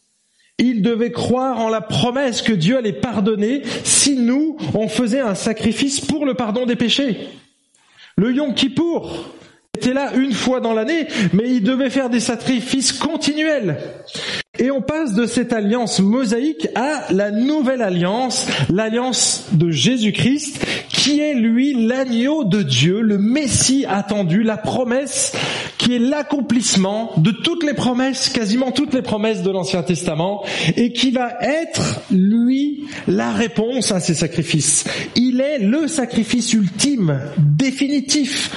Ils 0.57 0.81
devaient 0.81 1.11
croire 1.11 1.59
en 1.59 1.69
la 1.69 1.81
promesse 1.81 2.41
que 2.41 2.53
Dieu 2.53 2.77
allait 2.77 2.93
pardonner 2.93 3.63
si 3.83 4.15
nous, 4.15 4.57
on 4.73 4.87
faisait 4.87 5.19
un 5.19 5.35
sacrifice 5.35 6.01
pour 6.01 6.25
le 6.25 6.33
pardon 6.33 6.65
des 6.65 6.75
péchés. 6.75 7.17
Le 8.15 8.33
Yom 8.33 8.53
Kippour 8.53 9.33
était 9.81 9.93
là 9.93 10.11
une 10.15 10.33
fois 10.33 10.59
dans 10.59 10.73
l'année, 10.73 11.07
mais 11.33 11.49
il 11.49 11.63
devait 11.63 11.89
faire 11.89 12.11
des 12.11 12.19
sacrifices 12.19 12.93
continuels. 12.93 13.77
Et 14.59 14.69
on 14.69 14.81
passe 14.81 15.15
de 15.15 15.25
cette 15.25 15.53
alliance 15.53 15.99
mosaïque 15.99 16.67
à 16.75 17.11
la 17.11 17.31
nouvelle 17.31 17.81
alliance, 17.81 18.45
l'alliance 18.69 19.45
de 19.53 19.71
Jésus-Christ, 19.71 20.63
qui 20.89 21.19
est 21.19 21.33
lui 21.33 21.87
l'agneau 21.87 22.43
de 22.43 22.61
Dieu, 22.61 23.01
le 23.01 23.17
Messie 23.17 23.85
attendu, 23.89 24.43
la 24.43 24.57
promesse 24.57 25.33
qui 25.79 25.95
est 25.95 25.99
l'accomplissement 25.99 27.11
de 27.17 27.31
toutes 27.31 27.63
les 27.63 27.73
promesses, 27.73 28.29
quasiment 28.29 28.71
toutes 28.71 28.93
les 28.93 29.01
promesses 29.01 29.41
de 29.41 29.49
l'Ancien 29.49 29.81
Testament, 29.81 30.43
et 30.77 30.93
qui 30.93 31.09
va 31.09 31.39
être, 31.41 32.01
lui, 32.11 32.83
la 33.07 33.31
réponse 33.31 33.91
à 33.91 33.99
ces 33.99 34.13
sacrifices. 34.13 34.83
Il 35.15 35.41
est 35.41 35.57
le 35.57 35.87
sacrifice 35.87 36.53
ultime, 36.53 37.19
définitif, 37.39 38.51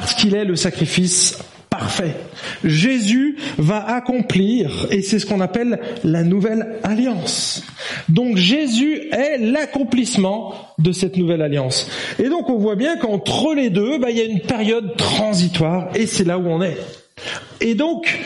parce 0.00 0.14
qu'il 0.14 0.34
est 0.34 0.46
le 0.46 0.56
sacrifice 0.56 1.38
parfait. 1.68 2.16
Jésus 2.64 3.36
va 3.58 3.86
accomplir, 3.94 4.88
et 4.90 5.02
c'est 5.02 5.18
ce 5.18 5.26
qu'on 5.26 5.40
appelle 5.40 5.78
la 6.02 6.22
nouvelle 6.22 6.78
alliance. 6.82 7.62
Donc 8.08 8.36
Jésus 8.36 9.08
est 9.12 9.38
l'accomplissement 9.38 10.54
de 10.78 10.90
cette 10.90 11.16
nouvelle 11.16 11.42
alliance. 11.42 11.88
Et 12.18 12.28
donc 12.28 12.48
on 12.48 12.56
voit 12.56 12.76
bien 12.76 12.96
qu'entre 12.96 13.54
les 13.54 13.70
deux, 13.70 13.98
bah, 13.98 14.10
il 14.10 14.16
y 14.16 14.20
a 14.20 14.24
une 14.24 14.40
période 14.40 14.96
transitoire, 14.96 15.90
et 15.94 16.06
c'est 16.06 16.24
là 16.24 16.38
où 16.38 16.48
on 16.48 16.62
est. 16.62 16.78
Et 17.60 17.74
donc, 17.74 18.18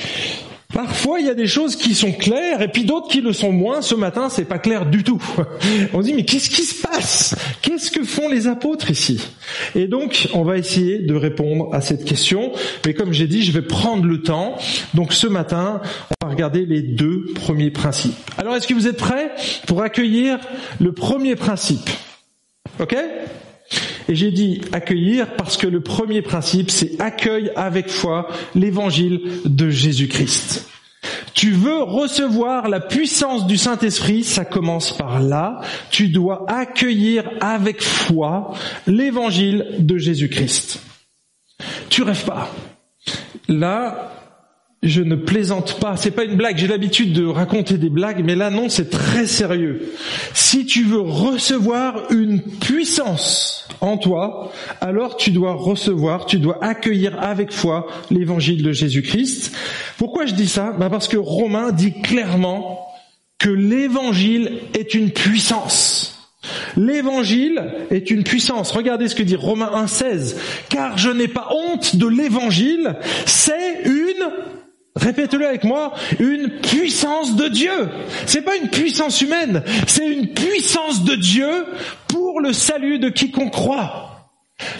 Parfois, 0.73 1.21
il 1.21 1.27
y 1.27 1.31
a 1.31 1.35
des 1.35 1.47
choses 1.47 1.77
qui 1.77 1.95
sont 1.95 2.13
claires 2.13 2.63
et 2.63 2.69
puis 2.69 2.85
d'autres 2.85 3.09
qui 3.09 3.21
le 3.21 3.33
sont 3.33 3.53
moins. 3.53 3.83
Ce 3.83 3.95
matin, 3.95 4.29
c'est 4.29 4.45
pas 4.45 4.59
clair 4.59 4.87
du 4.87 5.05
tout. 5.05 5.23
On 5.93 6.01
se 6.01 6.07
dit, 6.07 6.15
mais 6.15 6.25
qu'est-ce 6.25 6.51
qui 6.51 6.63
se 6.63 6.81
passe? 6.83 7.37
Qu'est-ce 7.63 7.91
que 7.91 8.03
font 8.03 8.29
les 8.29 8.47
apôtres 8.47 8.91
ici? 8.91 9.21
Et 9.75 9.87
donc, 9.87 10.29
on 10.35 10.43
va 10.43 10.59
essayer 10.59 10.99
de 10.99 11.15
répondre 11.15 11.73
à 11.73 11.81
cette 11.81 12.05
question. 12.05 12.53
Mais 12.85 12.95
comme 12.95 13.13
j'ai 13.13 13.27
dit, 13.27 13.43
je 13.43 13.53
vais 13.53 13.63
prendre 13.63 14.05
le 14.05 14.23
temps. 14.23 14.57
Donc, 14.95 15.13
ce 15.13 15.27
matin, 15.27 15.81
on 16.11 16.27
va 16.27 16.33
regarder 16.33 16.67
les 16.67 16.83
deux 16.83 17.27
premiers 17.35 17.71
principes. 17.71 18.15
Alors, 18.39 18.57
est-ce 18.57 18.67
que 18.67 18.75
vous 18.75 18.89
êtes 18.89 18.97
prêts 18.97 19.33
pour 19.67 19.83
accueillir 19.83 20.39
le 20.81 20.93
premier 20.93 21.37
principe? 21.37 21.89
Ok? 22.81 22.97
Et 24.09 24.15
j'ai 24.15 24.31
dit 24.31 24.61
accueillir 24.73 25.35
parce 25.37 25.57
que 25.57 25.67
le 25.67 25.81
premier 25.81 26.23
principe, 26.23 26.71
c'est 26.71 27.01
accueille 27.01 27.51
avec 27.57 27.89
foi 27.89 28.29
l'évangile 28.55 29.21
de 29.45 29.71
Jésus-Christ. 29.71 30.69
Tu 31.35 31.51
veux 31.51 31.83
recevoir 31.83 32.69
la 32.69 32.81
puissance 32.81 33.47
du 33.47 33.57
Saint-Esprit, 33.57 34.25
ça 34.25 34.45
commence 34.45 34.97
par 34.97 35.21
là. 35.21 35.61
Tu 35.91 36.09
dois 36.09 36.45
accueillir 36.49 37.29
avec 37.41 37.83
foi 37.83 38.53
l'évangile 38.87 39.67
de 39.81 39.99
Jésus-Christ. 39.99 40.81
Tu 41.89 42.03
rêves 42.03 42.25
pas. 42.25 42.51
Là, 43.49 44.13
je 44.85 45.03
ne 45.03 45.17
plaisante 45.17 45.81
pas, 45.81 45.97
c'est 45.97 46.11
pas 46.11 46.25
une 46.25 46.37
blague, 46.37 46.59
j'ai 46.59 46.67
l'habitude 46.67 47.13
de 47.13 47.27
raconter 47.27 47.79
des 47.79 47.89
blagues, 47.89 48.23
mais 48.25 48.37
là 48.37 48.51
non, 48.51 48.69
c'est 48.69 48.91
très 48.91 49.27
sérieux. 49.27 49.93
Si 50.35 50.67
tu 50.67 50.85
veux 50.85 51.01
recevoir 51.01 52.13
une 52.13 52.41
puissance 52.43 53.67
en 53.81 53.97
toi, 53.97 54.53
alors 54.81 55.17
tu 55.17 55.31
dois 55.31 55.55
recevoir, 55.55 56.27
tu 56.27 56.39
dois 56.39 56.63
accueillir 56.63 57.21
avec 57.21 57.51
foi 57.51 57.87
l'évangile 58.11 58.63
de 58.63 58.73
Jésus-Christ. 58.73 59.57
Pourquoi 59.97 60.27
je 60.27 60.35
dis 60.35 60.49
ça? 60.49 60.73
Ben 60.79 60.91
Parce 60.91 61.09
que 61.09 61.17
Romain 61.17 61.73
dit 61.73 62.01
clairement 62.03 62.87
que 63.39 63.51
l'évangile 63.51 64.59
est 64.75 64.95
une 64.95 65.11
puissance. 65.11 66.15
L'évangile 66.77 67.87
est 67.91 68.11
une 68.11 68.23
puissance. 68.23 68.71
Regardez 68.71 69.09
ce 69.09 69.15
que 69.15 69.23
dit 69.23 69.37
Romains 69.37 69.87
1.16. 69.87 70.37
Car 70.69 70.99
je 70.99 71.11
n'ai 71.11 71.29
pas 71.29 71.49
honte 71.51 71.97
de 71.97 72.07
l'évangile, 72.07 72.97
c'est 73.27 73.83
une 73.85 74.31
Répétez-le 74.97 75.47
avec 75.47 75.65
moi, 75.65 75.93
une 76.21 76.61
puissance 76.61 77.35
de 77.35 77.49
Dieu. 77.49 77.89
C'est 78.27 78.43
pas 78.43 78.57
une 78.57 78.69
puissance 78.69 79.21
humaine, 79.21 79.63
c'est 79.89 80.07
une 80.07 80.29
puissance 80.29 81.03
de 81.03 81.17
Dieu 81.17 81.67
pour 82.07 82.41
le 82.41 82.53
salut 82.53 83.01
de 83.01 83.09
quiconque 83.09 83.53
croit. 83.53 84.15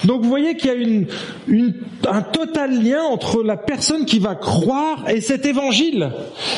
Donc 0.05 0.23
vous 0.23 0.29
voyez 0.29 0.57
qu'il 0.57 1.05
y 1.49 2.07
a 2.07 2.13
un 2.13 2.23
total 2.23 2.81
lien 2.81 3.03
entre 3.03 3.43
la 3.43 3.57
personne 3.57 4.07
qui 4.07 4.21
va 4.21 4.37
croire 4.37 5.09
et 5.09 5.21
cet 5.21 5.47
évangile. 5.47 6.13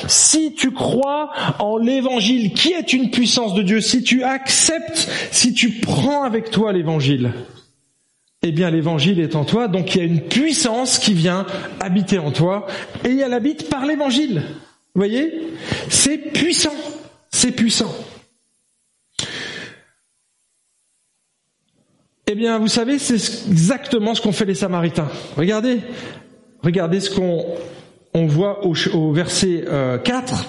Si 0.06 0.54
tu 0.54 0.72
crois 0.72 1.30
en 1.58 1.78
l'évangile 1.78 2.52
qui 2.52 2.72
est 2.72 2.92
une 2.92 3.10
puissance 3.10 3.54
de 3.54 3.62
Dieu, 3.62 3.80
si 3.80 4.02
tu 4.02 4.22
acceptes, 4.22 5.08
si 5.30 5.54
tu 5.54 5.70
prends 5.80 6.25
avec 6.25 6.50
toi 6.50 6.75
l'évangile, 6.75 7.32
eh 8.48 8.52
bien 8.52 8.70
l'évangile 8.70 9.20
est 9.20 9.36
en 9.36 9.44
toi, 9.44 9.68
donc 9.68 9.94
il 9.94 9.98
y 9.98 10.00
a 10.00 10.04
une 10.04 10.22
puissance 10.22 10.98
qui 10.98 11.14
vient 11.14 11.46
habiter 11.80 12.18
en 12.18 12.30
toi, 12.30 12.66
et 13.04 13.16
elle 13.16 13.32
habite 13.32 13.68
par 13.68 13.86
l'évangile. 13.86 14.42
Vous 14.94 15.00
voyez? 15.00 15.32
C'est 15.88 16.18
puissant, 16.18 16.74
c'est 17.30 17.52
puissant. 17.52 17.94
Eh 22.28 22.34
bien, 22.34 22.58
vous 22.58 22.68
savez, 22.68 22.98
c'est 22.98 23.14
exactement 23.48 24.14
ce 24.14 24.20
qu'ont 24.20 24.32
fait 24.32 24.44
les 24.46 24.56
Samaritains. 24.56 25.08
Regardez, 25.36 25.80
regardez 26.62 26.98
ce 27.00 27.10
qu'on 27.14 27.46
on 28.14 28.26
voit 28.26 28.66
au, 28.66 28.74
au 28.94 29.12
verset 29.12 29.64
4. 30.02 30.44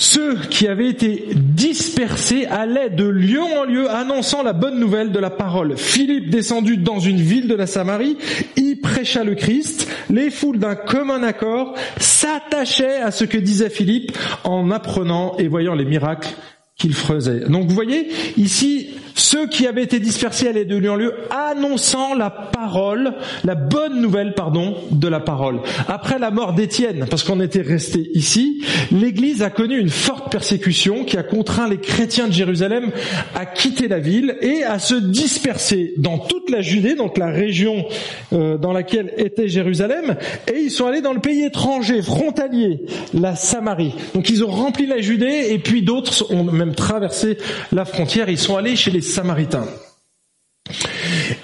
Ceux 0.00 0.36
qui 0.36 0.68
avaient 0.68 0.88
été 0.88 1.26
dispersés 1.34 2.46
allaient 2.46 2.88
de 2.88 3.02
lieu 3.02 3.42
en 3.42 3.64
lieu 3.64 3.90
annonçant 3.90 4.44
la 4.44 4.52
bonne 4.52 4.78
nouvelle 4.78 5.10
de 5.10 5.18
la 5.18 5.28
parole. 5.28 5.76
Philippe 5.76 6.30
descendu 6.30 6.76
dans 6.76 7.00
une 7.00 7.20
ville 7.20 7.48
de 7.48 7.56
la 7.56 7.66
Samarie, 7.66 8.16
y 8.56 8.76
prêcha 8.76 9.24
le 9.24 9.34
Christ. 9.34 9.88
Les 10.08 10.30
foules 10.30 10.60
d'un 10.60 10.76
commun 10.76 11.24
accord 11.24 11.74
s'attachaient 11.96 12.98
à 12.98 13.10
ce 13.10 13.24
que 13.24 13.38
disait 13.38 13.70
Philippe 13.70 14.16
en 14.44 14.70
apprenant 14.70 15.36
et 15.38 15.48
voyant 15.48 15.74
les 15.74 15.84
miracles 15.84 16.28
qu'il 16.76 16.94
faisait. 16.94 17.40
Donc 17.48 17.66
vous 17.66 17.74
voyez, 17.74 18.08
ici, 18.36 18.90
ceux 19.18 19.46
qui 19.48 19.66
avaient 19.66 19.82
été 19.82 20.00
dispersés 20.00 20.48
allaient 20.48 20.64
de 20.64 20.76
lieu 20.76 20.90
en 20.90 20.96
lieu, 20.96 21.14
annonçant 21.30 22.14
la 22.14 22.30
parole, 22.30 23.14
la 23.44 23.54
bonne 23.54 24.00
nouvelle, 24.00 24.34
pardon, 24.34 24.76
de 24.90 25.08
la 25.08 25.20
parole. 25.20 25.60
Après 25.88 26.18
la 26.18 26.30
mort 26.30 26.52
d'Étienne, 26.52 27.06
parce 27.10 27.24
qu'on 27.24 27.40
était 27.40 27.62
resté 27.62 28.10
ici, 28.14 28.62
l'Église 28.92 29.42
a 29.42 29.50
connu 29.50 29.78
une 29.78 29.88
forte 29.88 30.30
persécution 30.30 31.04
qui 31.04 31.16
a 31.16 31.22
contraint 31.22 31.68
les 31.68 31.78
chrétiens 31.78 32.28
de 32.28 32.32
Jérusalem 32.32 32.90
à 33.34 33.46
quitter 33.46 33.88
la 33.88 33.98
ville 33.98 34.36
et 34.40 34.62
à 34.64 34.78
se 34.78 34.94
disperser 34.94 35.94
dans 35.96 36.18
toute 36.18 36.50
la 36.50 36.60
Judée, 36.60 36.94
donc 36.94 37.18
la 37.18 37.30
région 37.30 37.86
euh, 38.32 38.56
dans 38.56 38.72
laquelle 38.72 39.12
était 39.16 39.48
Jérusalem, 39.48 40.16
et 40.52 40.58
ils 40.58 40.70
sont 40.70 40.86
allés 40.86 41.00
dans 41.00 41.12
le 41.12 41.20
pays 41.20 41.44
étranger, 41.44 42.02
frontalier, 42.02 42.80
la 43.14 43.36
Samarie. 43.36 43.94
Donc 44.14 44.30
ils 44.30 44.44
ont 44.44 44.50
rempli 44.50 44.86
la 44.86 45.00
Judée, 45.00 45.48
et 45.50 45.58
puis 45.58 45.82
d'autres 45.82 46.32
ont 46.32 46.44
même 46.44 46.74
traversé 46.74 47.38
la 47.72 47.84
frontière, 47.84 48.28
ils 48.28 48.38
sont 48.38 48.56
allés 48.56 48.76
chez 48.76 48.90
les 48.90 49.07
Samaritains. 49.08 49.66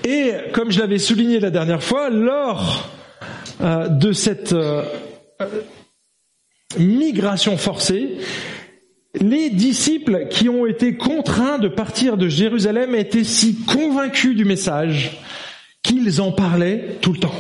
Et 0.04 0.33
comme 0.52 0.71
je 0.71 0.80
l'avais 0.80 0.99
souligné 0.99 1.40
la 1.40 1.50
dernière 1.50 1.83
fois, 1.83 2.11
lors 2.11 2.90
euh, 3.61 3.88
de 3.88 4.12
cette 4.12 4.52
euh, 4.52 4.85
euh, 5.40 5.47
migration 6.78 7.56
forcée, 7.56 8.18
les 9.21 9.50
disciples 9.50 10.28
qui 10.28 10.49
ont 10.49 10.66
été 10.66 10.97
contraints 10.97 11.59
de 11.59 11.68
partir 11.68 12.16
de 12.16 12.28
Jérusalem 12.28 12.94
étaient 12.94 13.25
si 13.25 13.56
convaincus 13.64 14.37
du 14.37 14.44
message 14.44 15.18
qu'ils 15.83 16.21
en 16.21 16.33
parlaient 16.33 16.99
tout 17.00 17.12
le 17.12 17.21
temps. 17.21 17.35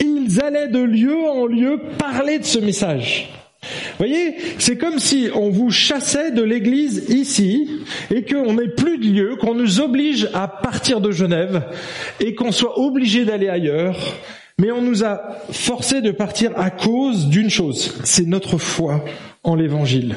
Ils 0.00 0.40
allaient 0.42 0.68
de 0.68 0.80
lieu 0.80 1.16
en 1.28 1.46
lieu 1.46 1.80
parler 1.98 2.38
de 2.38 2.44
ce 2.44 2.58
message 2.58 3.28
voyez, 3.98 4.36
c'est 4.58 4.76
comme 4.76 4.98
si 4.98 5.28
on 5.34 5.50
vous 5.50 5.70
chassait 5.70 6.30
de 6.30 6.42
l'église 6.42 7.06
ici 7.08 7.70
et 8.14 8.24
qu'on 8.24 8.54
n'ait 8.54 8.68
plus 8.68 8.98
de 8.98 9.06
lieu, 9.06 9.36
qu'on 9.36 9.54
nous 9.54 9.80
oblige 9.80 10.28
à 10.34 10.48
partir 10.48 11.00
de 11.00 11.10
Genève 11.10 11.64
et 12.20 12.34
qu'on 12.34 12.52
soit 12.52 12.78
obligé 12.78 13.24
d'aller 13.24 13.48
ailleurs. 13.48 14.14
Mais 14.58 14.70
on 14.70 14.82
nous 14.82 15.04
a 15.04 15.38
forcé 15.50 16.02
de 16.02 16.10
partir 16.10 16.52
à 16.56 16.70
cause 16.70 17.28
d'une 17.28 17.48
chose, 17.48 17.98
c'est 18.04 18.26
notre 18.26 18.58
foi 18.58 19.04
en 19.42 19.54
l'évangile. 19.54 20.16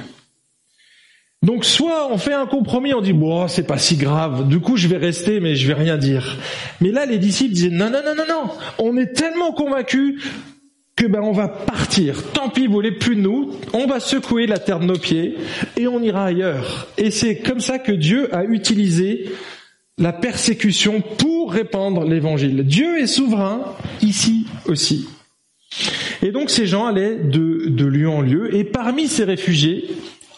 Donc 1.44 1.66
soit 1.66 2.10
on 2.10 2.18
fait 2.18 2.34
un 2.34 2.46
compromis, 2.46 2.94
on 2.94 3.02
dit 3.02 3.12
bon 3.12 3.50
c'est 3.50 3.68
pas 3.68 3.78
si 3.78 3.98
grave, 3.98 4.48
du 4.48 4.62
coup 4.62 4.78
je 4.78 4.88
vais 4.88 4.98
rester 4.98 5.42
mais 5.42 5.56
je 5.56 5.68
vais 5.68 5.74
rien 5.74 5.98
dire. 5.98 6.38
Mais 6.80 6.92
là 6.92 7.06
les 7.06 7.20
disciples 7.20 7.54
disaient 7.54 7.70
non 7.70 7.90
non 7.90 8.00
non 8.04 8.16
non 8.16 8.24
non, 8.28 8.50
on 8.80 8.98
est 8.98 9.14
tellement 9.14 9.52
convaincus 9.52 10.24
que 10.96 11.06
ben 11.06 11.22
on 11.22 11.32
va 11.32 11.48
partir. 11.48 12.32
Tant 12.34 12.50
pis, 12.50 12.68
vous 12.68 12.74
voulez 12.74 12.92
plus 12.92 13.16
de 13.16 13.22
nous. 13.22 13.52
On 13.74 13.88
va 13.88 14.00
secouer 14.00 14.46
la 14.46 14.60
terre 14.60 14.80
de 14.80 14.86
nos 14.86 14.98
pieds 14.98 15.36
et 15.78 15.88
on 15.88 16.02
ira 16.02 16.26
ailleurs. 16.26 16.88
Et 16.98 17.12
c'est 17.12 17.38
comme 17.38 17.60
ça 17.60 17.80
que 17.80 17.92
Dieu 17.92 18.34
a 18.36 18.44
utilisé 18.44 19.32
la 19.98 20.14
persécution 20.14 21.02
pour 21.02 21.52
répandre 21.52 22.04
l'évangile. 22.04 22.64
Dieu 22.64 23.00
est 23.00 23.08
souverain 23.08 23.64
ici 24.02 24.46
aussi. 24.68 25.08
Et 26.22 26.32
donc 26.32 26.50
ces 26.50 26.68
gens 26.68 26.86
allaient 26.86 27.16
de, 27.16 27.86
lieu 27.86 28.10
en 28.10 28.22
lieu. 28.22 28.56
Et 28.56 28.64
parmi 28.64 29.08
ces 29.08 29.24
réfugiés, 29.24 29.90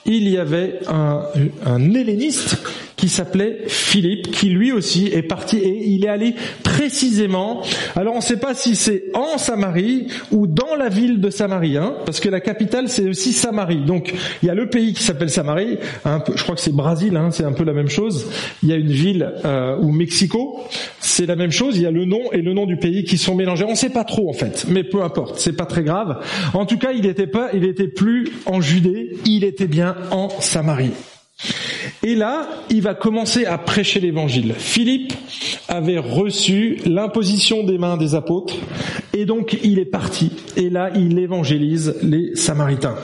il 0.05 0.29
y 0.29 0.37
avait 0.37 0.79
un 0.87 1.93
helléniste 1.93 2.57
qui 3.05 3.11
s'appelait 3.11 3.59
Philippe, 3.67 4.31
qui 4.31 4.49
lui 4.49 4.71
aussi 4.71 5.11
est 5.13 5.21
parti 5.21 5.57
et 5.57 5.89
il 5.89 6.05
est 6.05 6.09
allé 6.09 6.33
précisément. 6.63 7.61
Alors 7.95 8.15
on 8.15 8.17
ne 8.17 8.23
sait 8.23 8.39
pas 8.39 8.55
si 8.55 8.75
c'est 8.75 9.03
en 9.13 9.37
Samarie 9.37 10.07
ou 10.31 10.47
dans 10.47 10.75
la 10.75 10.89
ville 10.89 11.21
de 11.21 11.29
Samarie, 11.29 11.77
hein, 11.77 11.93
parce 12.07 12.19
que 12.19 12.29
la 12.29 12.39
capitale 12.39 12.89
c'est 12.89 13.07
aussi 13.07 13.31
Samarie. 13.31 13.85
Donc 13.85 14.11
il 14.41 14.47
y 14.47 14.49
a 14.49 14.55
le 14.55 14.71
pays 14.71 14.93
qui 14.93 15.03
s'appelle 15.03 15.29
Samarie, 15.29 15.77
je 16.03 16.41
crois 16.41 16.55
que 16.55 16.61
c'est 16.61 16.73
Brésil, 16.73 17.15
hein, 17.15 17.29
c'est 17.29 17.43
un 17.43 17.51
peu 17.51 17.63
la 17.63 17.73
même 17.73 17.89
chose. 17.89 18.25
Il 18.63 18.69
y 18.69 18.73
a 18.73 18.75
une 18.75 18.91
ville 18.91 19.33
euh, 19.45 19.77
ou 19.77 19.91
Mexico, 19.91 20.61
c'est 20.99 21.27
la 21.27 21.35
même 21.35 21.51
chose. 21.51 21.77
Il 21.77 21.83
y 21.83 21.85
a 21.85 21.91
le 21.91 22.05
nom 22.05 22.31
et 22.31 22.41
le 22.41 22.53
nom 22.53 22.65
du 22.65 22.77
pays 22.77 23.03
qui 23.03 23.19
sont 23.19 23.35
mélangés. 23.35 23.65
On 23.65 23.71
ne 23.71 23.75
sait 23.75 23.91
pas 23.91 24.03
trop 24.03 24.31
en 24.31 24.33
fait, 24.33 24.65
mais 24.67 24.83
peu 24.83 25.03
importe, 25.03 25.37
c'est 25.37 25.55
pas 25.55 25.67
très 25.67 25.83
grave. 25.83 26.23
En 26.55 26.65
tout 26.65 26.79
cas, 26.79 26.91
il 26.91 27.03
n'était 27.03 27.27
pas, 27.27 27.49
il 27.53 27.65
était 27.65 27.87
plus 27.87 28.31
en 28.47 28.61
Judée, 28.61 29.11
il 29.25 29.43
était 29.43 29.67
bien 29.67 29.95
en 30.09 30.29
Samarie. 30.39 30.93
Et 32.05 32.13
là, 32.13 32.47
il 32.69 32.83
va 32.83 32.93
commencer 32.93 33.45
à 33.45 33.57
prêcher 33.57 33.99
l'évangile. 33.99 34.53
Philippe 34.55 35.11
avait 35.67 35.97
reçu 35.97 36.77
l'imposition 36.85 37.63
des 37.63 37.79
mains 37.79 37.97
des 37.97 38.13
apôtres, 38.13 38.53
et 39.13 39.25
donc 39.25 39.57
il 39.63 39.79
est 39.79 39.85
parti. 39.85 40.31
Et 40.55 40.69
là, 40.69 40.91
il 40.93 41.17
évangélise 41.17 41.95
les 42.03 42.35
Samaritains. 42.35 42.95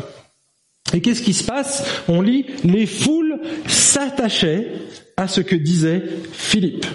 Et 0.93 1.01
qu'est-ce 1.01 1.23
qui 1.23 1.33
se 1.33 1.43
passe? 1.43 2.03
On 2.07 2.21
lit, 2.21 2.45
les 2.63 2.85
foules 2.85 3.39
s'attachaient 3.65 4.67
à 5.17 5.27
ce 5.27 5.41
que 5.41 5.55
disait 5.55 6.03
Philippe. 6.31 6.85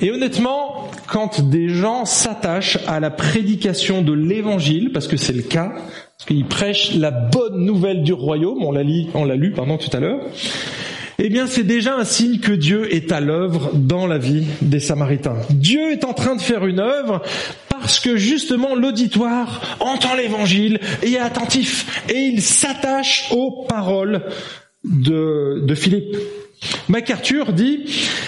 Et 0.00 0.10
honnêtement, 0.10 0.90
quand 1.06 1.42
des 1.42 1.68
gens 1.68 2.06
s'attachent 2.06 2.78
à 2.86 2.98
la 2.98 3.10
prédication 3.10 4.00
de 4.00 4.14
l'évangile, 4.14 4.90
parce 4.94 5.06
que 5.06 5.18
c'est 5.18 5.34
le 5.34 5.42
cas, 5.42 5.70
parce 6.16 6.26
qu'il 6.26 6.46
prêche 6.46 6.94
la 6.94 7.10
bonne 7.10 7.62
nouvelle 7.66 8.04
du 8.04 8.14
royaume, 8.14 8.64
on 8.64 8.72
l'a 8.72 8.82
lu, 8.82 9.04
tout 9.52 9.96
à 9.96 10.00
l'heure, 10.00 10.20
eh 11.22 11.28
bien 11.28 11.46
c'est 11.46 11.64
déjà 11.64 11.96
un 11.96 12.04
signe 12.04 12.38
que 12.38 12.52
Dieu 12.52 12.94
est 12.94 13.12
à 13.12 13.20
l'œuvre 13.20 13.70
dans 13.74 14.06
la 14.06 14.16
vie 14.16 14.46
des 14.62 14.80
Samaritains. 14.80 15.36
Dieu 15.50 15.92
est 15.92 16.04
en 16.04 16.14
train 16.14 16.34
de 16.34 16.40
faire 16.40 16.64
une 16.64 16.80
œuvre 16.80 17.22
parce 17.68 18.00
que 18.00 18.16
justement 18.16 18.74
l'auditoire 18.74 19.76
entend 19.80 20.14
l'évangile 20.14 20.80
et 21.02 21.12
est 21.12 21.18
attentif 21.18 22.04
et 22.08 22.18
il 22.18 22.40
s'attache 22.40 23.28
aux 23.32 23.66
paroles 23.68 24.22
de, 24.84 25.62
de 25.62 25.74
Philippe. 25.74 26.16
MacArthur 26.88 27.52
dit 27.52 27.84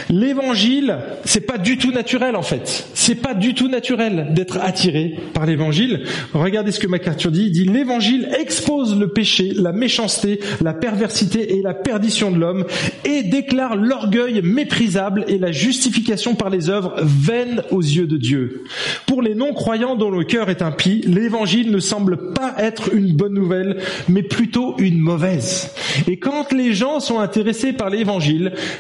l'évangile, 0.09 0.99
c'est 1.25 1.41
pas 1.41 1.59
du 1.59 1.79
tout 1.79 1.93
naturel 1.93 2.37
en 2.37 2.43
fait. 2.43 2.87
C'est 2.95 3.17
pas 3.17 3.35
du 3.35 3.55
tout 3.55 3.69
naturel 3.69 4.29
d'être 4.31 4.59
attiré 4.59 5.17
par 5.35 5.47
l'évangile. 5.47 6.05
Regardez 6.33 6.73
ce 6.73 6.81
que 6.81 6.87
MacArthur 6.87 7.31
dit. 7.31 7.47
Il 7.47 7.53
dit 7.53 7.65
l'évangile 7.65 8.29
expose 8.39 8.99
le 8.99 9.09
péché, 9.09 9.53
la 9.55 9.73
méchanceté, 9.73 10.41
la 10.61 10.73
perversité 10.73 11.57
et 11.57 11.63
la 11.63 11.75
perdition 11.75 12.31
de 12.31 12.39
l'homme 12.39 12.65
et 13.05 13.23
déclare 13.23 13.77
l'orgueil 13.77 14.41
méprisable 14.43 15.25
et 15.29 15.39
la 15.39 15.53
justification 15.53 16.35
par 16.35 16.49
les 16.49 16.71
œuvres 16.71 16.95
vaines 17.03 17.63
aux 17.71 17.83
yeux 17.83 18.07
de 18.07 18.17
Dieu. 18.17 18.65
Pour 19.07 19.23
les 19.23 19.35
non-croyants 19.35 19.97
dont 19.97 20.11
le 20.11 20.25
cœur 20.25 20.49
est 20.49 20.63
impie, 20.63 21.03
l'évangile 21.07 21.71
ne 21.71 21.81
semble 21.81 22.33
pas 22.33 22.55
être 22.59 22.95
une 22.95 23.13
bonne 23.13 23.35
nouvelle, 23.35 23.79
mais 24.09 24.23
plutôt 24.23 24.77
une 24.79 24.99
mauvaise. 24.99 25.71
Et 26.07 26.19
quand 26.19 26.53
les 26.53 26.73
gens 26.73 27.01
sont 27.01 27.19
intéressés 27.19 27.73
par 27.73 27.91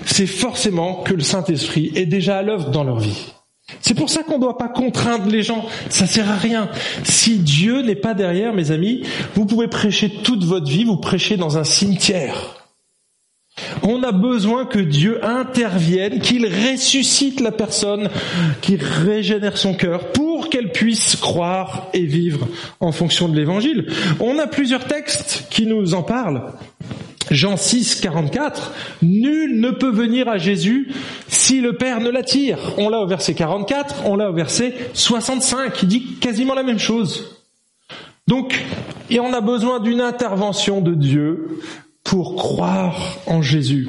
c'est 0.04 0.26
forcément 0.26 1.02
que 1.02 1.14
le 1.14 1.22
Saint-Esprit 1.22 1.92
est 1.94 2.06
déjà 2.06 2.38
à 2.38 2.42
l'œuvre 2.42 2.70
dans 2.70 2.84
leur 2.84 2.98
vie. 2.98 3.32
C'est 3.80 3.94
pour 3.94 4.10
ça 4.10 4.22
qu'on 4.22 4.36
ne 4.36 4.42
doit 4.42 4.58
pas 4.58 4.68
contraindre 4.68 5.28
les 5.28 5.42
gens. 5.42 5.64
Ça 5.88 6.06
sert 6.06 6.30
à 6.30 6.36
rien. 6.36 6.68
Si 7.04 7.38
Dieu 7.38 7.82
n'est 7.82 7.96
pas 7.96 8.14
derrière, 8.14 8.52
mes 8.52 8.70
amis, 8.70 9.02
vous 9.34 9.46
pouvez 9.46 9.68
prêcher 9.68 10.10
toute 10.22 10.44
votre 10.44 10.68
vie, 10.68 10.84
vous 10.84 10.96
prêchez 10.96 11.36
dans 11.36 11.58
un 11.58 11.64
cimetière. 11.64 12.58
On 13.82 14.02
a 14.02 14.12
besoin 14.12 14.64
que 14.64 14.78
Dieu 14.78 15.22
intervienne, 15.24 16.20
qu'il 16.20 16.46
ressuscite 16.46 17.40
la 17.40 17.52
personne, 17.52 18.08
qu'il 18.62 18.82
régénère 18.82 19.58
son 19.58 19.74
cœur 19.74 20.12
pour 20.12 20.48
qu'elle 20.48 20.72
puisse 20.72 21.16
croire 21.16 21.88
et 21.92 22.04
vivre 22.04 22.48
en 22.80 22.92
fonction 22.92 23.28
de 23.28 23.36
l'évangile. 23.36 23.86
On 24.20 24.38
a 24.38 24.46
plusieurs 24.46 24.86
textes 24.86 25.46
qui 25.50 25.66
nous 25.66 25.94
en 25.94 26.02
parlent. 26.02 26.52
Jean 27.30 27.56
6, 27.56 28.00
44, 28.00 28.72
nul 29.02 29.60
ne 29.60 29.70
peut 29.70 29.90
venir 29.90 30.28
à 30.28 30.38
Jésus 30.38 30.92
si 31.28 31.60
le 31.60 31.76
Père 31.76 32.00
ne 32.00 32.10
l'attire. 32.10 32.58
On 32.78 32.88
l'a 32.88 33.00
au 33.00 33.06
verset 33.06 33.34
44, 33.34 34.06
on 34.06 34.16
l'a 34.16 34.30
au 34.30 34.34
verset 34.34 34.74
65, 34.94 35.72
qui 35.72 35.86
dit 35.86 36.14
quasiment 36.20 36.54
la 36.54 36.62
même 36.62 36.78
chose. 36.78 37.38
Donc, 38.26 38.58
et 39.10 39.20
on 39.20 39.32
a 39.32 39.40
besoin 39.40 39.80
d'une 39.80 40.00
intervention 40.00 40.80
de 40.80 40.94
Dieu 40.94 41.58
pour 42.04 42.36
croire 42.36 43.18
en 43.26 43.42
Jésus. 43.42 43.88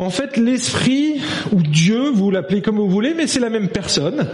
En 0.00 0.10
fait, 0.10 0.36
l'esprit 0.36 1.20
ou 1.52 1.60
Dieu, 1.60 2.10
vous 2.10 2.30
l'appelez 2.30 2.62
comme 2.62 2.76
vous 2.76 2.88
voulez, 2.88 3.14
mais 3.14 3.26
c'est 3.26 3.40
la 3.40 3.50
même 3.50 3.68
personne, 3.68 4.28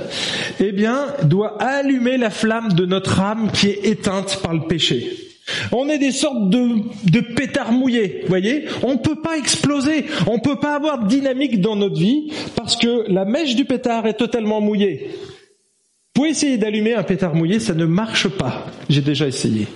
eh 0.61 0.73
bien, 0.73 1.07
doit 1.23 1.61
allumer 1.63 2.19
la 2.19 2.29
flamme 2.29 2.75
de 2.75 2.85
notre 2.85 3.21
âme 3.21 3.51
qui 3.51 3.69
est 3.69 3.87
éteinte 3.87 4.41
par 4.43 4.53
le 4.53 4.67
péché. 4.67 5.34
On 5.73 5.89
est 5.89 5.99
des 5.99 6.13
sortes 6.13 6.49
de, 6.49 7.21
pétards 7.35 7.73
mouillés, 7.73 8.21
vous 8.23 8.29
voyez 8.29 8.65
On 8.83 8.93
ne 8.93 8.99
peut 8.99 9.21
pas 9.21 9.37
exploser, 9.37 10.07
on 10.27 10.37
ne 10.37 10.41
peut 10.41 10.57
pas 10.57 10.75
avoir 10.75 11.05
de 11.05 11.09
dynamique 11.09 11.61
dans 11.61 11.77
notre 11.77 11.99
vie 11.99 12.33
parce 12.57 12.77
que 12.77 13.11
la 13.11 13.25
mèche 13.25 13.55
du 13.55 13.65
pétard 13.65 14.07
est 14.07 14.15
totalement 14.15 14.61
mouillée. 14.61 15.11
Vous 15.11 16.23
pouvez 16.23 16.31
essayer 16.31 16.59
d'allumer 16.59 16.95
un 16.95 17.03
pétard 17.03 17.35
mouillé, 17.35 17.61
ça 17.61 17.75
ne 17.75 17.85
marche 17.85 18.29
pas. 18.29 18.67
J'ai 18.89 19.03
déjà 19.03 19.27
essayé. 19.27 19.67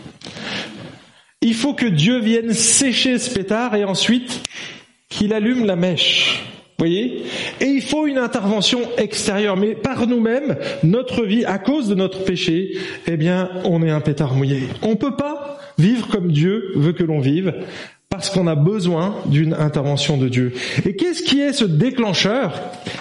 Il 1.41 1.55
faut 1.55 1.75
que 1.75 1.87
Dieu 1.87 2.21
vienne 2.21 2.53
sécher 2.53 3.19
ce 3.19 3.33
pétard 3.33 3.75
et 3.75 3.85
ensuite 3.85 4.43
qu'il 5.09 5.33
allume 5.33 5.67
la 5.67 5.77
mèche. 5.77 6.45
Voyez? 6.79 7.25
Et 7.61 7.65
il 7.65 7.83
faut 7.83 8.07
une 8.07 8.19
intervention 8.19 8.83
extérieure. 8.99 9.57
Mais 9.57 9.75
par 9.75 10.07
nous-mêmes, 10.07 10.57
notre 10.85 11.25
vie, 11.25 11.45
à 11.45 11.59
cause 11.59 11.89
de 11.89 11.97
notre 11.97 12.23
péché, 12.23 12.79
eh 13.09 13.17
bien, 13.17 13.51
on 13.65 13.83
est 13.83 13.91
un 13.91 14.01
pétard 14.01 14.35
mouillé. 14.35 14.69
On 14.83 14.91
ne 14.91 14.95
peut 14.95 15.17
pas 15.17 15.38
vivre 15.79 16.09
comme 16.09 16.33
Dieu 16.33 16.73
veut 16.75 16.93
que 16.93 17.05
l'on 17.05 17.21
vive 17.21 17.55
parce 18.11 18.31
qu'on 18.31 18.47
a 18.47 18.55
besoin 18.55 19.17
d'une 19.27 19.53
intervention 19.53 20.17
de 20.17 20.29
Dieu. 20.29 20.55
Et 20.85 20.97
qu'est-ce 20.97 21.23
qui 21.23 21.41
est 21.41 21.53
ce 21.53 21.65
déclencheur? 21.65 22.59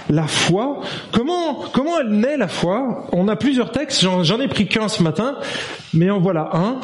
La 0.10 0.28
foi. 0.28 0.82
Comment 1.12 1.56
comment 1.74 2.00
elle 2.00 2.10
naît 2.10 2.38
la 2.38 2.48
foi? 2.48 3.08
On 3.14 3.28
a 3.28 3.36
plusieurs 3.36 3.72
textes, 3.72 4.02
j'en 4.02 4.40
ai 4.40 4.48
pris 4.48 4.68
qu'un 4.68 4.90
ce 4.90 5.02
matin, 5.02 5.38
mais 5.94 6.10
en 6.10 6.20
voilà 6.20 6.50
un. 6.54 6.80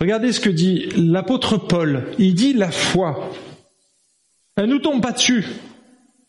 Regardez 0.00 0.32
ce 0.32 0.40
que 0.40 0.50
dit 0.50 0.88
l'apôtre 0.96 1.58
Paul. 1.58 2.06
Il 2.18 2.34
dit 2.34 2.54
la 2.54 2.70
foi. 2.70 3.30
Elle 4.56 4.66
nous 4.66 4.78
tombe 4.78 5.02
pas 5.02 5.12
dessus. 5.12 5.44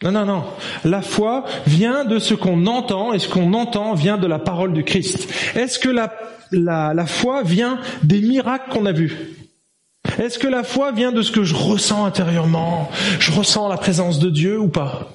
Non, 0.02 0.12
non, 0.12 0.26
non. 0.26 0.46
La 0.86 1.02
foi 1.02 1.44
vient 1.68 2.06
de 2.06 2.20
ce 2.20 2.34
qu'on 2.34 2.66
entend 2.68 3.12
et 3.12 3.20
ce 3.20 3.28
qu'on 3.28 3.54
entend 3.54 3.96
vient 3.96 4.18
de 4.18 4.28
la 4.28 4.40
parole 4.40 4.72
du 4.72 4.86
Christ. 4.86 5.30
Est-ce 5.56 5.78
que 5.78 5.90
la, 5.90 7.06
foi 7.06 7.44
vient 7.44 7.80
des 8.04 8.22
miracles 8.22 8.72
qu'on 8.72 8.86
a 8.86 8.94
vus? 8.94 9.18
Est-ce 10.18 10.40
que 10.40 10.48
la 10.48 10.64
foi 10.64 10.94
vient 10.94 11.12
de 11.12 11.22
ce 11.22 11.32
que 11.32 11.44
je 11.44 11.54
ressens 11.54 12.06
intérieurement? 12.06 12.90
Je 13.20 13.32
ressens 13.32 13.68
la 13.68 13.78
présence 13.78 14.20
de 14.20 14.30
Dieu 14.30 14.58
ou 14.58 14.70
pas? 14.70 15.10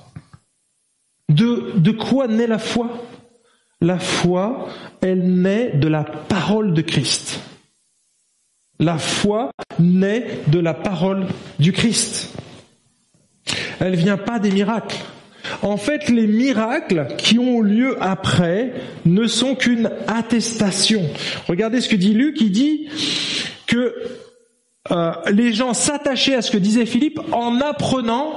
De, 1.31 1.73
de 1.77 1.91
quoi 1.91 2.29
naît 2.29 2.47
la 2.47 2.59
foi? 2.59 2.91
La 3.81 3.99
foi, 3.99 4.69
elle 5.01 5.41
naît 5.41 5.71
de 5.71 5.89
la 5.89 6.05
parole 6.05 6.75
de 6.75 6.83
Christ. 6.83 7.41
La 8.79 8.99
foi 8.99 9.51
naît 9.79 10.41
de 10.49 10.59
la 10.59 10.75
parole 10.75 11.27
du 11.59 11.73
Christ. 11.73 12.35
Elle 13.81 13.97
vient 13.97 14.17
pas 14.17 14.39
des 14.39 14.51
miracles. 14.51 14.97
En 15.63 15.77
fait, 15.77 16.09
les 16.09 16.27
miracles 16.27 17.09
qui 17.19 17.39
ont 17.39 17.61
lieu 17.61 17.97
après 18.01 18.73
ne 19.05 19.27
sont 19.27 19.55
qu'une 19.55 19.91
attestation. 20.07 21.03
Regardez 21.49 21.81
ce 21.81 21.89
que 21.89 21.97
dit 21.97 22.15
Luc, 22.15 22.41
il 22.41 22.51
dit 22.51 22.89
que 23.67 23.95
euh, 24.91 25.13
les 25.31 25.53
gens 25.53 25.75
s'attachaient 25.75 26.35
à 26.35 26.43
ce 26.43 26.51
que 26.51 26.59
disait 26.59 26.87
Philippe 26.87 27.21
en 27.33 27.61
apprenant 27.61 28.35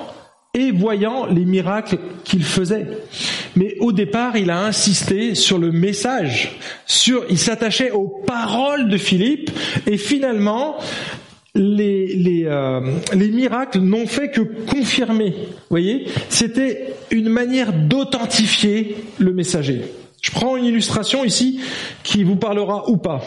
et 0.53 0.71
voyant 0.71 1.25
les 1.25 1.45
miracles 1.45 1.99
qu'il 2.23 2.43
faisait. 2.43 2.87
Mais 3.55 3.75
au 3.79 3.91
départ, 3.91 4.37
il 4.37 4.49
a 4.49 4.59
insisté 4.59 5.35
sur 5.35 5.57
le 5.57 5.71
message, 5.71 6.57
sur, 6.85 7.25
il 7.29 7.37
s'attachait 7.37 7.91
aux 7.91 8.07
paroles 8.07 8.89
de 8.89 8.97
Philippe, 8.97 9.51
et 9.85 9.97
finalement, 9.97 10.77
les, 11.57 12.15
les, 12.15 12.45
euh, 12.45 12.79
les 13.13 13.29
miracles 13.29 13.79
n'ont 13.79 14.07
fait 14.07 14.29
que 14.29 14.41
confirmer. 14.41 15.33
Voyez, 15.69 16.05
c'était 16.29 16.93
une 17.11 17.29
manière 17.29 17.73
d'authentifier 17.73 18.95
le 19.17 19.33
messager. 19.33 19.81
Je 20.21 20.31
prends 20.31 20.55
une 20.55 20.65
illustration 20.65 21.25
ici 21.25 21.59
qui 22.03 22.23
vous 22.23 22.35
parlera 22.35 22.89
ou 22.89 22.97
pas. 22.97 23.21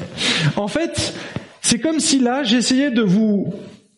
en 0.56 0.68
fait, 0.68 1.14
c'est 1.60 1.78
comme 1.78 2.00
si 2.00 2.18
là, 2.18 2.42
j'essayais 2.42 2.90
de 2.90 3.02
vous, 3.02 3.52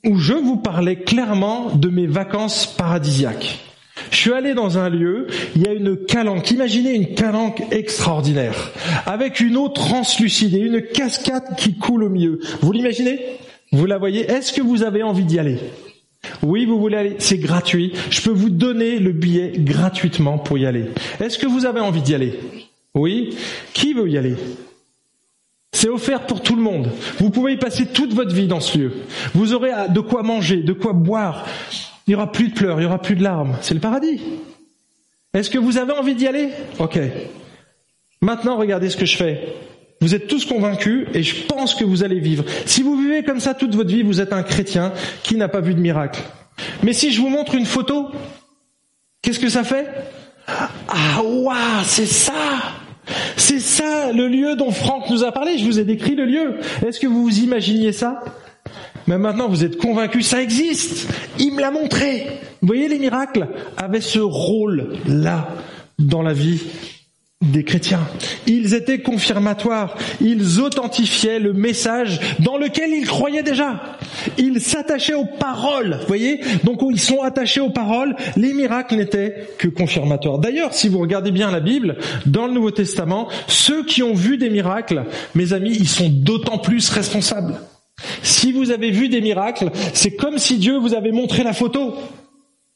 ou 0.07 0.19
je 0.19 0.35
vous 0.35 0.57
parlais 0.57 0.97
clairement 0.97 1.71
de 1.75 1.89
mes 1.89 2.07
vacances 2.07 2.67
paradisiaques. 2.67 3.59
Je 4.11 4.17
suis 4.17 4.33
allé 4.33 4.55
dans 4.55 4.79
un 4.79 4.91
lieu, 4.91 5.29
il 5.57 5.63
y 5.63 5.69
a 5.69 5.73
une 5.73 5.97
calanque, 5.97 6.51
imaginez 6.51 6.95
une 6.95 7.15
calanque 7.15 7.63
extraordinaire, 7.71 8.73
avec 9.07 9.41
une 9.41 9.57
eau 9.57 9.69
translucide 9.69 10.55
et 10.55 10.59
une 10.59 10.83
cascade 10.83 11.57
qui 11.57 11.77
coule 11.77 12.05
au 12.05 12.09
milieu. 12.09 12.41
Vous 12.61 12.73
l'imaginez? 12.73 13.21
Vous 13.75 13.87
la 13.87 13.99
voyez 13.99 14.31
Est-ce 14.31 14.53
que 14.53 14.63
vous 14.63 14.85
avez 14.85 15.03
envie 15.03 15.25
d'y 15.25 15.39
aller? 15.41 15.59
Oui, 16.43 16.65
vous 16.65 16.79
voulez 16.79 16.97
aller, 16.97 17.17
c'est 17.19 17.39
gratuit. 17.39 17.93
Je 18.09 18.23
peux 18.23 18.31
vous 18.31 18.49
donner 18.49 19.01
le 19.01 19.11
billet 19.11 19.53
gratuitement 19.57 20.39
pour 20.39 20.57
y 20.59 20.65
aller. 20.65 20.87
Est-ce 21.21 21.39
que 21.39 21.47
vous 21.47 21.67
avez 21.67 21.81
envie 21.81 22.01
d'y 22.01 22.15
aller? 22.15 22.39
Oui. 22.95 23.37
Qui 23.73 23.93
veut 23.93 24.09
y 24.09 24.17
aller? 24.17 24.37
C'est 25.73 25.89
offert 25.89 26.25
pour 26.25 26.41
tout 26.41 26.55
le 26.55 26.63
monde. 26.63 26.89
Vous 27.19 27.31
pouvez 27.31 27.55
y 27.55 27.57
passer 27.57 27.87
toute 27.87 28.15
votre 28.15 28.33
vie 28.33 28.47
dans 28.47 28.61
ce 28.61 28.79
lieu. 28.79 28.93
Vous 29.35 29.55
aurez 29.55 29.73
de 29.89 30.01
quoi 30.01 30.23
manger, 30.23 30.59
de 30.59 30.73
quoi 30.73 30.93
boire. 30.93 31.45
Il 32.07 32.11
n'y 32.11 32.15
aura 32.15 32.31
plus 32.31 32.51
de 32.51 32.55
pleurs, 32.55 32.79
il 32.79 32.83
n'y 32.83 32.87
aura 32.87 33.03
plus 33.03 33.17
de 33.17 33.25
larmes. 33.25 33.57
C'est 33.61 33.75
le 33.75 33.81
paradis. 33.81 34.21
Est-ce 35.33 35.51
que 35.51 35.59
vous 35.59 35.79
avez 35.79 35.93
envie 35.93 36.15
d'y 36.15 36.29
aller? 36.29 36.51
Ok. 36.79 37.01
Maintenant, 38.21 38.57
regardez 38.57 38.89
ce 38.89 38.97
que 38.97 39.05
je 39.05 39.17
fais. 39.17 39.53
Vous 40.05 40.15
êtes 40.15 40.27
tous 40.27 40.45
convaincus 40.45 41.07
et 41.15 41.23
je 41.23 41.47
pense 41.47 41.75
que 41.75 41.83
vous 41.83 42.05
allez 42.05 42.21
vivre. 42.21 42.45
Si 42.67 42.83
vous 42.83 42.95
vivez 42.95 43.25
comme 43.25 43.41
ça 43.41 43.55
toute 43.55 43.75
votre 43.75 43.89
vie, 43.89 44.03
vous 44.03 44.21
êtes 44.21 44.35
un 44.35 44.43
chrétien 44.43 44.93
qui 45.23 45.35
n'a 45.35 45.49
pas 45.49 45.63
vu 45.63 45.73
de 45.73 45.81
miracle. 45.81 46.21
Mais 46.83 46.93
si 46.93 47.11
je 47.11 47.23
vous 47.23 47.31
montre 47.31 47.55
une 47.55 47.65
photo, 47.65 48.11
qu'est-ce 49.23 49.39
que 49.39 49.49
ça 49.49 49.65
fait? 49.65 49.87
Ah, 50.47 51.23
waouh, 51.23 51.55
c'est 51.85 52.05
ça 52.05 52.35
c'est 53.39 53.61
ça 53.61 54.13
le 54.13 54.29
lieu 54.29 54.57
dont 54.57 54.71
Franck 54.71 55.09
nous 55.09 55.25
a 55.25 55.33
parlé. 55.33 55.57
Je 55.57 55.65
vous 55.65 55.81
ai 55.81 55.85
décrit 55.85 56.15
le 56.15 56.27
lieu. 56.27 56.57
Est-ce 56.87 57.01
que 57.01 57.07
vous 57.07 57.23
vous 57.23 57.39
imaginiez 57.39 57.93
ça? 57.93 58.23
Mais 59.07 59.17
maintenant, 59.17 59.49
vous 59.49 59.65
êtes 59.65 59.79
convaincus, 59.79 60.27
ça 60.27 60.43
existe. 60.43 61.09
Il 61.39 61.55
me 61.55 61.63
l'a 61.63 61.71
montré. 61.71 62.27
Vous 62.61 62.67
voyez, 62.67 62.89
les 62.89 62.99
miracles 62.99 63.49
avaient 63.79 64.03
ce 64.03 64.19
rôle-là 64.19 65.49
dans 65.99 66.23
la 66.23 66.35
vie 66.35 66.61
des 67.53 67.65
chrétiens. 67.65 68.07
Ils 68.47 68.75
étaient 68.75 69.01
confirmatoires, 69.01 69.97
ils 70.21 70.61
authentifiaient 70.61 71.39
le 71.39 71.53
message 71.53 72.21
dans 72.41 72.57
lequel 72.57 72.91
ils 72.91 73.07
croyaient 73.07 73.43
déjà. 73.43 73.99
Ils 74.39 74.61
s'attachaient 74.61 75.15
aux 75.15 75.27
paroles, 75.27 75.99
vous 76.01 76.07
voyez 76.07 76.41
Donc 76.65 76.81
ils 76.91 77.01
sont 77.01 77.21
attachés 77.23 77.61
aux 77.61 77.71
paroles, 77.71 78.17
les 78.37 78.55
miracles 78.55 78.97
n'étaient 78.97 79.49
que 79.59 79.69
confirmatoires. 79.69 80.39
D'ailleurs, 80.39 80.73
si 80.73 80.89
vous 80.89 80.99
regardez 80.99 81.31
bien 81.31 81.51
la 81.51 81.61
Bible, 81.61 81.99
dans 82.27 82.47
le 82.47 82.53
Nouveau 82.53 82.71
Testament, 82.71 83.29
ceux 83.47 83.85
qui 83.85 84.03
ont 84.03 84.15
vu 84.15 84.39
des 84.39 84.51
miracles, 84.51 85.05
mes 85.35 85.53
amis, 85.53 85.77
ils 85.79 85.89
sont 85.89 86.09
d'autant 86.09 86.59
plus 86.59 86.89
responsables. 86.91 87.61
Si 88.23 88.53
vous 88.53 88.71
avez 88.71 88.91
vu 88.91 89.09
des 89.09 89.21
miracles, 89.21 89.71
c'est 89.93 90.17
comme 90.17 90.39
si 90.39 90.59
Dieu 90.59 90.79
vous 90.79 90.95
avait 90.95 91.13
montré 91.13 91.45
la 91.45 91.53
photo. 91.53 91.95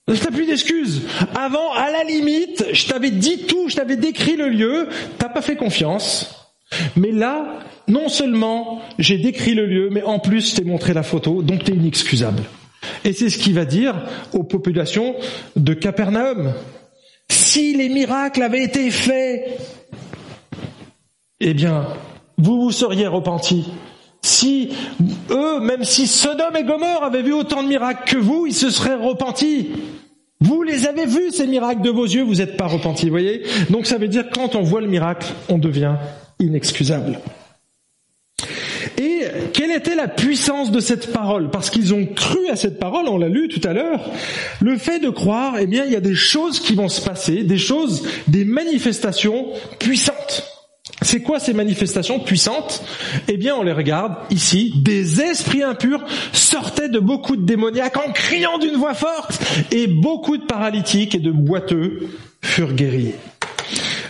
T'as 0.09 0.31
plus 0.31 0.47
d'excuses. 0.47 1.03
Avant, 1.35 1.73
à 1.73 1.91
la 1.91 2.03
limite, 2.03 2.65
je 2.73 2.87
t'avais 2.87 3.11
dit 3.11 3.45
tout, 3.47 3.69
je 3.69 3.77
t'avais 3.77 3.97
décrit 3.97 4.37
le 4.37 4.49
lieu, 4.49 4.89
t'as 5.19 5.29
pas 5.29 5.43
fait 5.43 5.57
confiance. 5.57 6.49
Mais 6.97 7.13
là, 7.13 7.61
non 7.89 8.09
seulement 8.09 8.81
j'ai 8.99 9.19
décrit 9.19 9.55
le 9.55 9.67
lieu, 9.67 9.91
mais 9.91 10.03
en 10.03 10.19
plus 10.19 10.51
je 10.51 10.57
t'ai 10.57 10.65
montré 10.65 10.95
la 10.95 11.03
photo, 11.03 11.43
donc 11.43 11.65
t'es 11.65 11.73
inexcusable. 11.73 12.43
Et 13.05 13.13
c'est 13.13 13.29
ce 13.29 13.39
qu'il 13.39 13.55
va 13.55 13.65
dire 13.65 13.95
aux 14.33 14.45
populations 14.45 15.15
de 15.57 15.75
Capernaum. 15.75 16.55
Si 17.31 17.75
les 17.75 17.89
miracles 17.89 18.43
avaient 18.43 18.65
été 18.65 18.91
faits, 18.91 19.61
eh 21.41 21.55
bien, 21.55 21.87
vous 22.39 22.63
vous 22.63 22.73
seriez 22.73 23.07
repentis. 23.07 23.67
Si 24.39 24.69
eux, 25.33 25.59
même 25.59 25.83
si 25.83 26.07
Sodome 26.07 26.55
et 26.57 26.63
Gomorre 26.63 27.03
avaient 27.03 27.23
vu 27.23 27.33
autant 27.33 27.65
de 27.65 27.67
miracles 27.67 28.09
que 28.09 28.17
vous, 28.17 28.47
ils 28.47 28.55
se 28.55 28.71
seraient 28.71 28.95
repentis. 28.95 29.71
Vous 30.41 30.63
les 30.63 30.87
avez 30.87 31.07
vus, 31.07 31.33
ces 31.33 31.49
miracles 31.49 31.83
de 31.83 31.91
vos 31.91 32.05
yeux, 32.05 32.23
vous 32.23 32.37
n'êtes 32.37 32.57
pas 32.57 32.69
repentis, 32.69 33.11
voyez 33.11 33.43
Donc 33.69 33.87
ça 33.87 33.99
veut 33.99 34.07
dire 34.07 34.27
quand 34.33 34.55
on 34.55 34.63
voit 34.63 34.81
le 34.81 34.87
miracle, 34.87 35.27
on 35.49 35.59
devient 35.59 35.97
inexcusable. 36.39 37.19
Et 38.97 39.25
quelle 39.53 39.73
était 39.73 39.97
la 39.97 40.07
puissance 40.07 40.71
de 40.71 40.79
cette 40.79 41.13
parole? 41.13 41.51
Parce 41.51 41.69
qu'ils 41.69 41.93
ont 41.93 42.07
cru 42.07 42.49
à 42.49 42.55
cette 42.55 42.79
parole, 42.79 43.09
on 43.09 43.19
l'a 43.19 43.29
lu 43.29 43.49
tout 43.49 43.67
à 43.69 43.73
l'heure. 43.73 44.09
Le 44.61 44.79
fait 44.79 45.01
de 45.01 45.11
croire, 45.11 45.59
eh 45.59 45.67
bien, 45.67 45.85
il 45.85 45.93
y 45.93 45.97
a 45.97 46.01
des 46.01 46.15
choses 46.15 46.61
qui 46.61 46.77
vont 46.77 46.89
se 46.89 47.01
passer, 47.01 47.43
des 47.43 47.59
choses, 47.59 48.07
des 48.29 48.45
manifestations 48.45 49.49
puissantes. 49.81 50.58
C'est 51.03 51.23
quoi 51.23 51.39
ces 51.39 51.53
manifestations 51.53 52.21
puissantes? 52.21 52.85
Eh 53.29 53.37
bien, 53.37 53.55
on 53.55 53.63
les 53.63 53.73
regarde 53.73 54.15
ici. 54.31 54.73
Des 54.77 55.21
esprits 55.21 55.63
impurs 55.63 56.05
sortaient 56.33 56.89
de 56.89 56.99
beaucoup 56.99 57.37
de 57.37 57.45
démoniaques 57.45 57.97
en 57.97 58.13
criant 58.13 58.59
d'une 58.59 58.77
voix 58.77 58.95
forte, 58.95 59.41
et 59.71 59.87
beaucoup 59.87 60.37
de 60.37 60.45
paralytiques 60.45 61.15
et 61.15 61.21
de 61.21 61.31
boiteux 61.31 62.09
furent 62.43 62.75
guéris. 62.75 63.15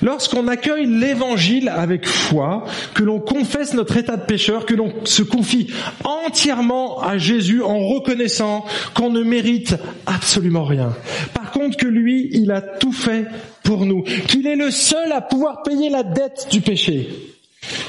Lorsqu'on 0.02 0.48
accueille 0.48 0.86
l'évangile 0.86 1.68
avec 1.68 2.06
foi, 2.06 2.64
que 2.94 3.02
l'on 3.02 3.20
confesse 3.20 3.74
notre 3.74 3.96
état 3.96 4.16
de 4.16 4.24
pécheur, 4.24 4.66
que 4.66 4.74
l'on 4.74 4.92
se 5.04 5.22
confie 5.22 5.68
entièrement 6.04 7.00
à 7.00 7.18
Jésus 7.18 7.62
en 7.62 7.78
reconnaissant 7.78 8.64
qu'on 8.94 9.10
ne 9.10 9.22
mérite 9.22 9.76
absolument 10.06 10.64
rien. 10.64 10.94
Par 11.34 11.50
contre 11.50 11.76
que 11.76 11.86
lui, 11.86 12.28
il 12.32 12.50
a 12.50 12.60
tout 12.60 12.92
fait 12.92 13.26
pour 13.62 13.84
nous, 13.84 14.02
qu'il 14.02 14.46
est 14.46 14.56
le 14.56 14.70
seul 14.70 15.12
à 15.12 15.20
pouvoir 15.20 15.62
payer 15.62 15.90
la 15.90 16.02
dette 16.02 16.48
du 16.50 16.60
péché. 16.60 17.08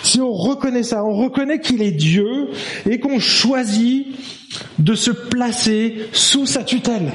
Si 0.04 0.20
on 0.20 0.34
reconnaît 0.34 0.84
ça, 0.84 1.06
on 1.06 1.14
reconnaît 1.14 1.60
qu'il 1.60 1.82
est 1.82 1.92
Dieu 1.92 2.50
et 2.90 3.00
qu'on 3.00 3.20
choisit 3.20 4.08
de 4.80 4.96
se 4.96 5.12
placer 5.12 6.10
sous 6.12 6.46
sa 6.46 6.64
tutelle. 6.64 7.12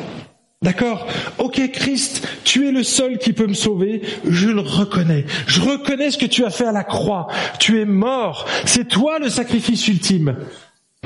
D'accord 0.63 1.07
Ok 1.39 1.61
Christ, 1.73 2.27
tu 2.45 2.67
es 2.67 2.73
le 2.73 2.83
seul 2.83 3.19
qui 3.19 3.33
peut 3.33 3.47
me 3.47 3.55
sauver, 3.55 4.03
je 4.27 4.49
le 4.49 4.61
reconnais. 4.61 5.27
Je 5.47 5.61
reconnais 5.61 6.11
ce 6.11 6.19
que 6.19 6.27
tu 6.27 6.45
as 6.45 6.51
fait 6.51 6.67
à 6.67 6.73
la 6.73 6.85
croix. 6.85 7.29
Tu 7.59 7.81
es 7.81 7.85
mort, 7.85 8.47
c'est 8.65 8.89
toi 8.89 9.19
le 9.19 9.29
sacrifice 9.29 9.87
ultime. 9.89 10.37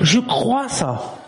Je 0.01 0.21
crois 0.21 0.69
ça. 0.69 1.19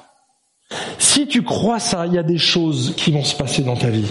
Si 0.98 1.26
tu 1.26 1.42
crois 1.42 1.80
ça, 1.80 2.06
il 2.06 2.14
y 2.14 2.18
a 2.18 2.22
des 2.22 2.38
choses 2.38 2.94
qui 2.96 3.10
vont 3.10 3.24
se 3.24 3.34
passer 3.34 3.62
dans 3.62 3.76
ta 3.76 3.90
vie. 3.90 4.06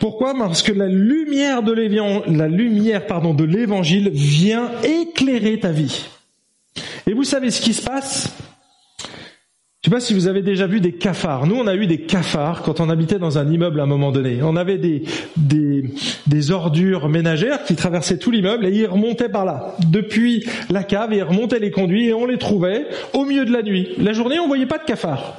Pourquoi? 0.00 0.34
Parce 0.36 0.62
que 0.62 0.72
la 0.72 0.88
lumière 0.88 1.62
de 1.62 1.72
l'évangile, 1.72 3.36
de 3.36 3.44
l'évangile 3.44 4.10
vient 4.12 4.70
éclairer 4.82 5.60
ta 5.60 5.70
vie. 5.70 6.06
Et 7.06 7.12
vous 7.12 7.24
savez 7.24 7.50
ce 7.50 7.60
qui 7.60 7.74
se 7.74 7.82
passe? 7.82 8.28
Sais 9.90 9.96
pas 9.96 10.00
si 10.00 10.14
vous 10.14 10.28
avez 10.28 10.42
déjà 10.42 10.68
vu 10.68 10.80
des 10.80 10.92
cafards. 10.92 11.48
Nous, 11.48 11.56
on 11.56 11.66
a 11.66 11.74
eu 11.74 11.88
des 11.88 12.02
cafards 12.02 12.62
quand 12.62 12.78
on 12.78 12.88
habitait 12.88 13.18
dans 13.18 13.38
un 13.38 13.50
immeuble 13.50 13.80
à 13.80 13.82
un 13.82 13.86
moment 13.86 14.12
donné. 14.12 14.38
On 14.40 14.54
avait 14.54 14.78
des, 14.78 16.50
ordures 16.52 17.08
ménagères 17.08 17.64
qui 17.64 17.74
traversaient 17.74 18.18
tout 18.18 18.30
l'immeuble 18.30 18.66
et 18.66 18.70
ils 18.70 18.86
remontaient 18.86 19.28
par 19.28 19.44
là. 19.44 19.74
Depuis 19.88 20.46
la 20.70 20.84
cave, 20.84 21.12
ils 21.12 21.24
remontaient 21.24 21.58
les 21.58 21.72
conduits 21.72 22.06
et 22.06 22.14
on 22.14 22.24
les 22.24 22.38
trouvait 22.38 22.86
au 23.14 23.24
milieu 23.24 23.44
de 23.44 23.52
la 23.52 23.62
nuit. 23.62 23.88
La 23.98 24.12
journée, 24.12 24.38
on 24.38 24.46
voyait 24.46 24.66
pas 24.66 24.78
de 24.78 24.84
cafards. 24.84 25.34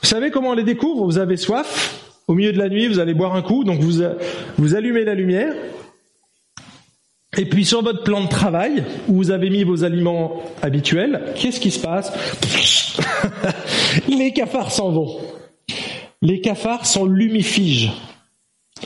Vous 0.00 0.08
savez 0.08 0.30
comment 0.30 0.50
on 0.50 0.54
les 0.54 0.64
découvre? 0.64 1.04
Vous 1.04 1.18
avez 1.18 1.36
soif. 1.36 2.00
Au 2.26 2.32
milieu 2.32 2.52
de 2.52 2.58
la 2.58 2.70
nuit, 2.70 2.86
vous 2.88 3.00
allez 3.00 3.12
boire 3.12 3.34
un 3.34 3.42
coup, 3.42 3.64
donc 3.64 3.80
vous 3.80 4.74
allumez 4.74 5.04
la 5.04 5.14
lumière, 5.14 5.52
et 7.36 7.46
puis 7.46 7.64
sur 7.64 7.82
votre 7.82 8.02
plan 8.02 8.22
de 8.22 8.28
travail, 8.28 8.84
où 9.08 9.14
vous 9.14 9.30
avez 9.30 9.50
mis 9.50 9.64
vos 9.64 9.84
aliments 9.84 10.42
habituels, 10.62 11.32
qu'est-ce 11.36 11.60
qui 11.60 11.70
se 11.70 11.80
passe? 11.80 12.12
Les 14.08 14.32
cafards 14.32 14.72
s'en 14.72 14.90
vont. 14.90 15.18
Les 16.22 16.40
cafards 16.40 16.86
sont 16.86 17.04
lumifiges. 17.04 17.92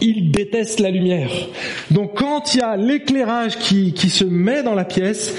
Ils 0.00 0.30
détestent 0.30 0.80
la 0.80 0.90
lumière. 0.90 1.30
Donc 1.90 2.18
quand 2.18 2.54
il 2.54 2.58
y 2.58 2.62
a 2.62 2.76
l'éclairage 2.76 3.58
qui, 3.58 3.92
qui 3.92 4.10
se 4.10 4.24
met 4.24 4.62
dans 4.62 4.74
la 4.74 4.84
pièce, 4.84 5.34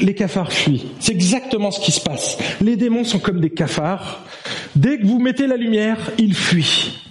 les 0.00 0.14
cafards 0.14 0.52
fuient. 0.52 0.86
C'est 1.00 1.12
exactement 1.12 1.70
ce 1.70 1.80
qui 1.80 1.92
se 1.92 2.00
passe. 2.00 2.38
Les 2.60 2.76
démons 2.76 3.04
sont 3.04 3.18
comme 3.18 3.40
des 3.40 3.50
cafards. 3.50 4.24
Dès 4.74 4.98
que 4.98 5.06
vous 5.06 5.18
mettez 5.18 5.46
la 5.46 5.56
lumière, 5.56 5.98
ils 6.18 6.34
fuient. 6.34 7.05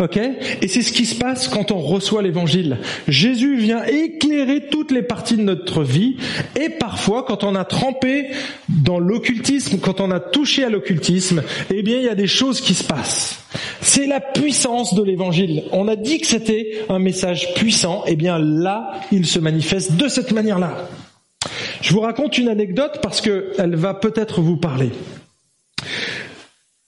Ok? 0.00 0.16
Et 0.16 0.66
c'est 0.66 0.82
ce 0.82 0.92
qui 0.92 1.06
se 1.06 1.14
passe 1.14 1.46
quand 1.46 1.70
on 1.70 1.78
reçoit 1.78 2.20
l'évangile. 2.20 2.78
Jésus 3.06 3.56
vient 3.56 3.84
éclairer 3.84 4.66
toutes 4.68 4.90
les 4.90 5.02
parties 5.02 5.36
de 5.36 5.42
notre 5.42 5.84
vie 5.84 6.16
et 6.60 6.68
parfois 6.68 7.22
quand 7.22 7.44
on 7.44 7.54
a 7.54 7.64
trempé 7.64 8.26
dans 8.68 8.98
l'occultisme, 8.98 9.78
quand 9.78 10.00
on 10.00 10.10
a 10.10 10.18
touché 10.18 10.64
à 10.64 10.68
l'occultisme, 10.68 11.44
eh 11.72 11.82
bien 11.84 11.98
il 11.98 12.04
y 12.04 12.08
a 12.08 12.16
des 12.16 12.26
choses 12.26 12.60
qui 12.60 12.74
se 12.74 12.82
passent. 12.82 13.38
C'est 13.80 14.08
la 14.08 14.18
puissance 14.18 14.94
de 14.94 15.02
l'évangile. 15.04 15.62
On 15.70 15.86
a 15.86 15.94
dit 15.94 16.18
que 16.18 16.26
c'était 16.26 16.82
un 16.88 16.98
message 16.98 17.54
puissant, 17.54 18.02
eh 18.08 18.16
bien 18.16 18.40
là, 18.40 18.94
il 19.12 19.26
se 19.26 19.38
manifeste 19.38 19.94
de 19.94 20.08
cette 20.08 20.32
manière-là. 20.32 20.88
Je 21.82 21.92
vous 21.92 22.00
raconte 22.00 22.36
une 22.36 22.48
anecdote 22.48 22.98
parce 23.00 23.20
qu'elle 23.20 23.76
va 23.76 23.94
peut-être 23.94 24.40
vous 24.40 24.56
parler. 24.56 24.90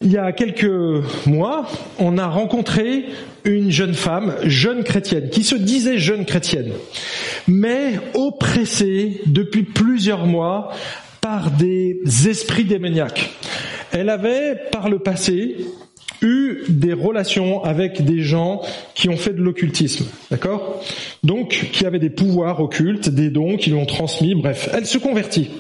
Il 0.07 0.13
y 0.13 0.19
a 0.19 0.31
quelques 0.31 0.71
mois, 1.27 1.67
on 1.99 2.17
a 2.17 2.29
rencontré 2.29 3.07
une 3.43 3.73
jeune 3.73 3.95
femme, 3.95 4.37
jeune 4.45 4.85
chrétienne, 4.85 5.31
qui 5.31 5.43
se 5.43 5.57
disait 5.57 5.99
jeune 5.99 6.25
chrétienne, 6.25 6.71
mais 7.49 7.99
oppressée 8.15 9.21
depuis 9.27 9.65
plusieurs 9.65 10.25
mois 10.25 10.71
par 11.21 11.51
des 11.51 11.99
esprits 12.29 12.63
démoniaques. 12.63 13.33
Elle 13.91 14.09
avait, 14.09 14.55
par 14.71 14.89
le 14.89 15.01
passé, 15.01 15.57
eu 16.23 16.63
des 16.69 16.93
relations 16.93 17.63
avec 17.65 18.05
des 18.05 18.23
gens 18.23 18.63
qui 18.95 19.09
ont 19.09 19.17
fait 19.17 19.33
de 19.33 19.43
l'occultisme, 19.43 20.07
d'accord? 20.31 20.83
Donc, 21.23 21.71
qui 21.73 21.87
avaient 21.87 21.99
des 21.99 22.11
pouvoirs 22.11 22.61
occultes, 22.61 23.09
des 23.09 23.31
dons 23.31 23.57
qui 23.57 23.71
lui 23.71 23.79
ont 23.79 23.87
transmis, 23.87 24.35
bref, 24.35 24.69
elle 24.73 24.87
se 24.87 24.99
convertit. 24.99 25.51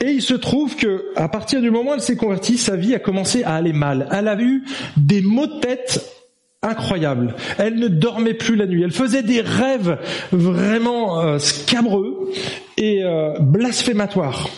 Et 0.00 0.10
il 0.10 0.22
se 0.22 0.34
trouve 0.34 0.76
que, 0.76 1.06
à 1.16 1.28
partir 1.28 1.60
du 1.60 1.70
moment 1.70 1.92
où 1.92 1.94
elle 1.94 2.00
s'est 2.00 2.16
convertie, 2.16 2.58
sa 2.58 2.76
vie 2.76 2.94
a 2.94 2.98
commencé 2.98 3.42
à 3.44 3.54
aller 3.54 3.72
mal. 3.72 4.08
Elle 4.12 4.28
a 4.28 4.40
eu 4.40 4.64
des 4.96 5.22
maux 5.22 5.46
de 5.46 5.60
tête 5.60 6.04
incroyables. 6.64 7.34
Elle 7.58 7.76
ne 7.76 7.88
dormait 7.88 8.34
plus 8.34 8.56
la 8.56 8.66
nuit. 8.66 8.82
Elle 8.82 8.92
faisait 8.92 9.22
des 9.22 9.40
rêves 9.40 9.98
vraiment 10.32 11.20
euh, 11.20 11.38
scabreux 11.38 12.30
et 12.76 13.04
euh, 13.04 13.38
blasphématoires. 13.40 14.48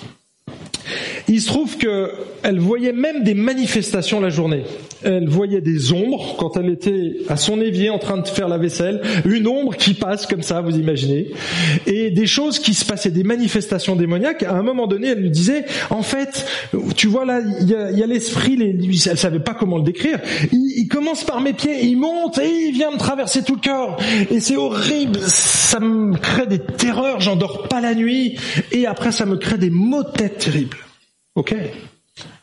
Il 1.29 1.41
se 1.41 1.49
trouve 1.49 1.77
qu'elle 1.77 2.61
voyait 2.61 2.93
même 2.93 3.25
des 3.25 3.35
manifestations 3.35 4.21
la 4.21 4.29
journée. 4.29 4.63
Elle 5.03 5.29
voyait 5.29 5.61
des 5.61 5.93
ombres 5.93 6.37
quand 6.39 6.57
elle 6.57 6.71
était 6.71 7.17
à 7.29 7.37
son 7.37 7.61
évier 7.61 7.91
en 7.91 7.99
train 7.99 8.19
de 8.19 8.29
faire 8.29 8.49
la 8.49 8.59
vaisselle, 8.59 9.03
une 9.25 9.47
ombre 9.47 9.77
qui 9.77 9.95
passe 9.95 10.27
comme 10.27 10.43
ça, 10.43 10.61
vous 10.61 10.77
imaginez, 10.77 11.33
et 11.87 12.11
des 12.11 12.27
choses 12.27 12.59
qui 12.59 12.75
se 12.75 12.85
passaient, 12.85 13.11
des 13.11 13.25
manifestations 13.25 13.97
démoniaques. 13.97 14.45
À 14.45 14.55
un 14.55 14.63
moment 14.63 14.87
donné, 14.87 15.09
elle 15.09 15.21
lui 15.21 15.31
disait, 15.31 15.65
en 15.91 16.03
fait, 16.03 16.47
tu 16.97 17.09
vois 17.09 17.25
là, 17.25 17.41
il 17.61 17.69
y 17.69 18.03
a, 18.03 18.07
l'esprit, 18.07 18.59
elle 18.61 19.19
savait 19.19 19.41
pas 19.41 19.55
comment 19.55 19.79
le 19.79 19.85
décrire. 19.85 20.21
Il, 20.53 20.89
commence 20.89 21.25
par 21.25 21.41
mes 21.41 21.53
pieds, 21.53 21.85
il 21.85 21.97
monte 21.97 22.39
et 22.39 22.69
il 22.69 22.73
vient 22.73 22.93
me 22.93 22.99
traverser 22.99 23.43
tout 23.43 23.57
le 23.57 23.61
corps, 23.61 23.99
et 24.31 24.41
c'est 24.41 24.57
horrible. 24.57 25.19
Ça 25.27 25.81
me 25.81 26.17
crée 26.17 26.47
des 26.47 26.61
terreurs, 26.61 27.21
j'en 27.21 27.37
dors 27.37 27.69
pas 27.69 27.81
la 27.81 27.95
nuit, 27.95 28.37
et 28.73 28.87
après 28.87 29.13
ça 29.13 29.27
me 29.27 29.37
crée 29.37 29.59
des 29.59 29.71
maux 29.71 30.05
de 30.05 30.11
tête 30.11 30.39
terribles. 30.39 30.86
Ok. 31.37 31.55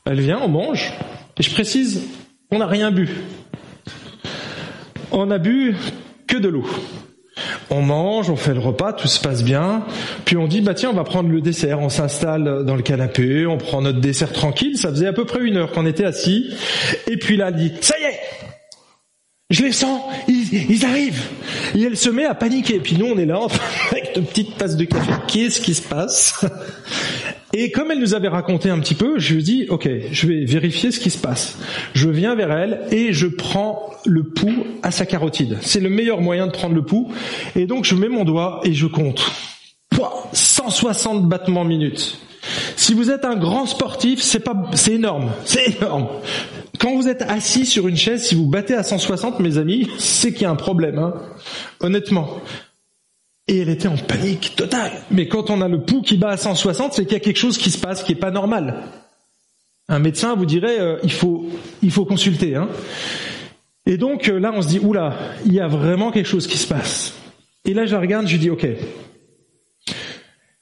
Elle 0.06 0.22
vient, 0.22 0.40
on 0.42 0.48
mange. 0.48 0.94
Et 1.38 1.44
je 1.44 1.52
précise, 1.52 2.04
on 2.52 2.60
n'a 2.60 2.68
rien 2.68 2.92
bu. 2.92 3.10
On 5.12 5.32
a 5.32 5.40
bu 5.40 5.76
que 6.28 6.38
de 6.38 6.48
l'eau. 6.48 6.66
On 7.72 7.82
mange, 7.82 8.30
on 8.30 8.36
fait 8.36 8.54
le 8.54 8.60
repas, 8.60 8.94
tout 8.94 9.08
se 9.08 9.20
passe 9.20 9.44
bien. 9.44 9.84
Puis 10.26 10.38
on 10.38 10.48
dit, 10.48 10.62
bah 10.62 10.76
tiens, 10.76 10.92
on 10.92 10.96
va 10.96 11.04
prendre 11.04 11.30
le 11.30 11.42
dessert. 11.42 11.80
On 11.80 11.90
s'installe 11.90 12.64
dans 12.66 12.76
le 12.76 12.84
canapé, 12.84 13.48
on 13.48 13.58
prend 13.58 13.82
notre 13.82 14.00
dessert 14.00 14.32
tranquille. 14.32 14.78
Ça 14.78 14.90
faisait 14.90 15.08
à 15.08 15.14
peu 15.14 15.26
près 15.26 15.42
une 15.42 15.58
heure 15.58 15.72
qu'on 15.72 15.88
était 15.88 16.06
assis. 16.06 16.54
Et 17.08 17.18
puis 17.18 17.36
là, 17.36 17.48
elle 17.48 17.56
dit, 17.56 17.72
ça 17.82 17.96
y 18.00 18.04
est, 18.04 18.20
je 19.50 19.64
les 19.64 19.72
sens, 19.72 20.02
ils, 20.28 20.86
arrivent. 20.86 21.24
Et 21.76 21.82
elle 21.82 21.98
se 21.98 22.10
met 22.10 22.26
à 22.26 22.36
paniquer. 22.36 22.76
Et 22.76 22.80
puis 22.80 22.98
nous, 22.98 23.08
on 23.08 23.18
est 23.18 23.26
là, 23.26 23.40
avec 23.92 24.16
une 24.16 24.26
petite 24.26 24.58
tasse 24.58 24.76
de 24.76 24.86
café. 24.86 25.12
Qu'est-ce 25.28 25.62
qui 25.62 25.74
se 25.74 25.82
passe? 25.82 26.46
Et 27.54 27.72
comme 27.72 27.92
elle 27.92 28.00
nous 28.00 28.16
avait 28.16 28.28
raconté 28.28 28.70
un 28.70 28.80
petit 28.80 28.96
peu, 28.96 29.20
je 29.20 29.36
lui 29.36 29.44
dis, 29.44 29.68
ok, 29.70 29.88
je 30.12 30.28
vais 30.28 30.44
vérifier 30.44 30.92
ce 30.92 31.00
qui 31.00 31.12
se 31.12 31.20
passe. 31.20 31.60
Je 31.94 32.10
viens 32.10 32.34
vers 32.34 32.52
elle 32.52 32.82
et 32.92 33.14
je 33.14 33.28
prends 33.28 33.92
le 34.06 34.24
pouls 34.24 34.66
à 34.82 34.90
sa 34.90 35.06
carotide. 35.06 35.60
C'est 35.62 35.80
le 35.80 35.90
meilleur 35.90 36.20
moyen 36.20 36.48
de 36.48 36.52
prendre 36.52 36.74
le 36.74 36.84
pouls. 36.84 37.12
Et 37.56 37.68
donc 37.68 37.86
je 37.86 37.94
mets 37.94 38.10
mon 38.10 38.24
doigt 38.24 38.62
et 38.64 38.74
je 38.74 38.88
compte. 38.88 39.32
160 40.34 41.30
battements 41.30 41.64
minutes. 41.64 42.20
Si 42.76 42.94
vous 42.94 43.12
êtes 43.12 43.24
un 43.24 43.36
grand 43.36 43.66
sportif, 43.66 44.22
c'est 44.22 44.40
pas, 44.40 44.70
c'est 44.74 44.94
énorme, 44.94 45.32
c'est 45.46 45.78
énorme. 45.78 46.08
Quand 46.80 46.96
vous 46.96 47.08
êtes 47.08 47.22
assis 47.22 47.66
sur 47.66 47.88
une 47.88 47.96
chaise, 47.96 48.24
si 48.24 48.36
vous 48.36 48.48
battez 48.48 48.74
à 48.74 48.84
160, 48.84 49.40
mes 49.40 49.58
amis, 49.58 49.90
c'est 50.00 50.34
qu'il 50.34 50.42
y 50.42 50.46
a 50.46 50.50
un 50.50 50.56
problème, 50.56 50.98
hein. 50.98 51.14
honnêtement. 51.80 52.42
Et 53.48 53.60
elle 53.60 53.70
était 53.70 53.88
en 53.88 53.98
panique 53.98 54.54
totale. 54.56 54.92
Mais 55.12 55.28
quand 55.28 55.50
on 55.50 55.62
a 55.62 55.68
le 55.68 55.82
pouls 55.82 56.02
qui 56.02 56.18
bat 56.18 56.30
à 56.30 56.38
160, 56.38 56.94
c'est 56.94 57.04
qu'il 57.04 57.14
y 57.14 57.18
a 57.18 57.20
quelque 57.20 57.40
chose 57.40 57.58
qui 57.58 57.72
se 57.72 57.78
passe 57.78 58.04
qui 58.04 58.14
est 58.14 58.16
pas 58.16 58.32
normal. 58.32 58.76
Un 59.90 60.00
médecin 60.00 60.36
vous 60.36 60.46
dirait 60.46 60.80
euh, 60.80 60.98
il 61.04 61.12
faut 61.12 61.46
il 61.82 61.92
faut 61.92 62.06
consulter. 62.06 62.56
Hein. 62.56 62.70
Et 63.86 63.98
donc 63.98 64.30
euh, 64.30 64.40
là 64.40 64.54
on 64.56 64.62
se 64.62 64.68
dit 64.70 64.80
oula, 64.80 65.18
il 65.46 65.54
y 65.54 65.60
a 65.60 65.68
vraiment 65.68 66.12
quelque 66.12 66.30
chose 66.30 66.48
qui 66.48 66.58
se 66.58 66.68
passe. 66.68 67.16
Et 67.66 67.74
là 67.74 67.86
je 67.86 67.96
regarde, 67.96 68.28
je 68.28 68.34
lui 68.34 68.40
dis 68.40 68.50
ok. 68.50 68.66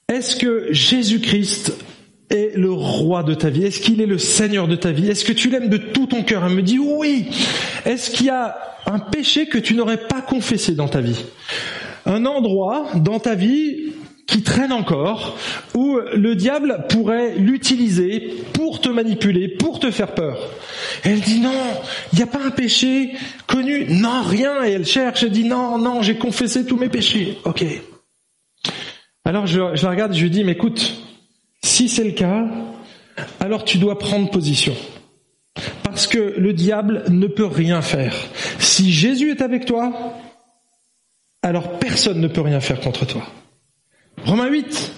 Est-ce 0.08 0.36
que 0.36 0.68
Jésus-Christ 0.72 1.78
est 2.32 2.58
le 2.58 2.72
roi 2.72 3.22
de 3.24 3.36
ta 3.36 3.50
vie? 3.50 3.64
Est-ce 3.64 3.80
qu'il 3.80 4.02
est 4.02 4.08
le 4.08 4.18
Seigneur 4.18 4.68
de 4.68 4.76
ta 4.76 4.92
vie? 4.92 5.08
Est-ce 5.08 5.24
que 5.24 5.34
tu 5.34 5.50
l'aimes 5.50 5.70
de 5.70 5.78
tout 5.78 6.08
ton 6.08 6.24
cœur? 6.24 6.46
Elle 6.46 6.56
me 6.56 6.64
dit 6.64 6.80
oui. 6.80 7.28
Est-ce 7.86 8.10
qu'il 8.10 8.26
y 8.26 8.30
a 8.30 8.58
un 8.88 9.00
péché 9.00 9.48
que 9.48 9.60
tu 9.60 9.76
n'aurais 9.76 10.08
pas 10.08 10.22
confessé 10.22 10.74
dans 10.74 10.88
ta 10.88 11.00
vie? 11.00 11.24
Un 12.06 12.26
endroit 12.26 12.88
dans 12.96 13.20
ta 13.20 13.36
vie 13.36 13.94
qui 14.28 14.44
traîne 14.44 14.72
encore, 14.72 15.38
où 15.76 16.00
le 16.14 16.36
diable 16.36 16.86
pourrait 16.90 17.36
l'utiliser 17.36 18.34
pour 18.54 18.80
te 18.80 18.88
manipuler, 18.88 19.50
pour 19.50 19.80
te 19.80 19.92
faire 19.92 20.14
peur. 20.14 20.38
elle 21.04 21.20
dit 21.20 21.42
non, 21.42 21.52
il 22.14 22.18
n'y 22.18 22.24
a 22.24 22.28
pas 22.28 22.42
un 22.42 22.52
péché 22.52 23.12
connu, 23.46 23.86
non, 23.90 24.22
rien, 24.24 24.64
et 24.64 24.72
elle 24.72 24.86
cherche, 24.86 25.24
elle 25.24 25.32
dit 25.32 25.44
non, 25.44 25.78
non, 25.78 26.02
j'ai 26.02 26.16
confessé 26.16 26.66
tous 26.66 26.78
mes 26.78 26.88
péchés. 26.88 27.40
Ok. 27.44 27.66
Alors 29.26 29.48
je, 29.48 29.60
la 29.60 29.90
regarde, 29.90 30.14
je 30.14 30.24
lui 30.24 30.30
dis, 30.30 30.44
mais 30.44 30.54
écoute, 30.54 30.96
si 31.62 31.90
c'est 31.90 32.04
le 32.04 32.12
cas, 32.12 32.46
alors 33.40 33.66
tu 33.66 33.78
dois 33.78 34.00
prendre 34.00 34.30
position. 34.30 34.76
Parce 35.84 36.08
que 36.08 36.36
le 36.38 36.54
diable 36.54 37.04
ne 37.10 37.28
peut 37.28 37.46
rien 37.46 37.82
faire. 37.82 38.16
Si 38.60 38.94
Jésus 38.94 39.32
est 39.32 39.42
avec 39.42 39.66
toi, 39.66 40.16
alors 41.42 41.80
personne 41.80 42.20
ne 42.20 42.28
peut 42.28 42.42
rien 42.42 42.60
faire 42.60 42.80
contre 42.80 43.06
toi. 43.06 43.24
Romains 44.26 44.50
8. 44.50 44.94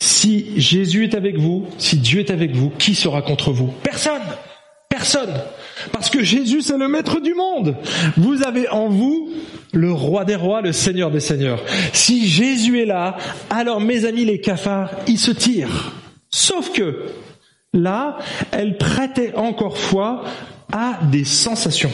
Si 0.00 0.60
Jésus 0.60 1.04
est 1.04 1.14
avec 1.14 1.38
vous, 1.38 1.66
si 1.78 1.96
Dieu 1.96 2.20
est 2.20 2.30
avec 2.30 2.54
vous, 2.54 2.70
qui 2.70 2.94
sera 2.94 3.22
contre 3.22 3.52
vous? 3.52 3.72
Personne. 3.82 4.22
Personne. 4.88 5.32
Parce 5.92 6.10
que 6.10 6.22
Jésus, 6.22 6.62
c'est 6.62 6.76
le 6.76 6.88
maître 6.88 7.20
du 7.20 7.34
monde. 7.34 7.76
Vous 8.16 8.42
avez 8.42 8.68
en 8.68 8.88
vous 8.88 9.30
le 9.72 9.92
roi 9.92 10.24
des 10.24 10.34
rois, 10.34 10.60
le 10.60 10.72
seigneur 10.72 11.10
des 11.10 11.20
seigneurs. 11.20 11.62
Si 11.92 12.26
Jésus 12.26 12.80
est 12.80 12.86
là, 12.86 13.16
alors 13.48 13.80
mes 13.80 14.04
amis 14.04 14.24
les 14.24 14.40
cafards, 14.40 14.90
ils 15.06 15.18
se 15.18 15.30
tirent. 15.30 15.92
Sauf 16.30 16.72
que 16.72 17.06
là, 17.72 18.18
elle 18.50 18.76
prêtait 18.76 19.34
encore 19.36 19.78
foi 19.78 20.24
à 20.72 20.98
des 21.10 21.24
sensations 21.24 21.92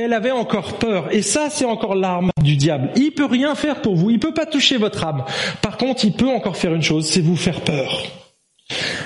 elle 0.00 0.12
avait 0.12 0.30
encore 0.30 0.78
peur. 0.78 1.08
Et 1.10 1.22
ça, 1.22 1.48
c'est 1.50 1.64
encore 1.64 1.94
l'arme 1.94 2.30
du 2.42 2.56
diable. 2.56 2.90
Il 2.96 3.12
peut 3.12 3.26
rien 3.26 3.54
faire 3.54 3.82
pour 3.82 3.96
vous. 3.96 4.10
Il 4.10 4.18
peut 4.18 4.34
pas 4.34 4.46
toucher 4.46 4.76
votre 4.76 5.04
âme. 5.04 5.24
Par 5.62 5.76
contre, 5.76 6.04
il 6.04 6.12
peut 6.12 6.28
encore 6.28 6.56
faire 6.56 6.74
une 6.74 6.82
chose, 6.82 7.06
c'est 7.06 7.20
vous 7.20 7.36
faire 7.36 7.60
peur. 7.60 8.04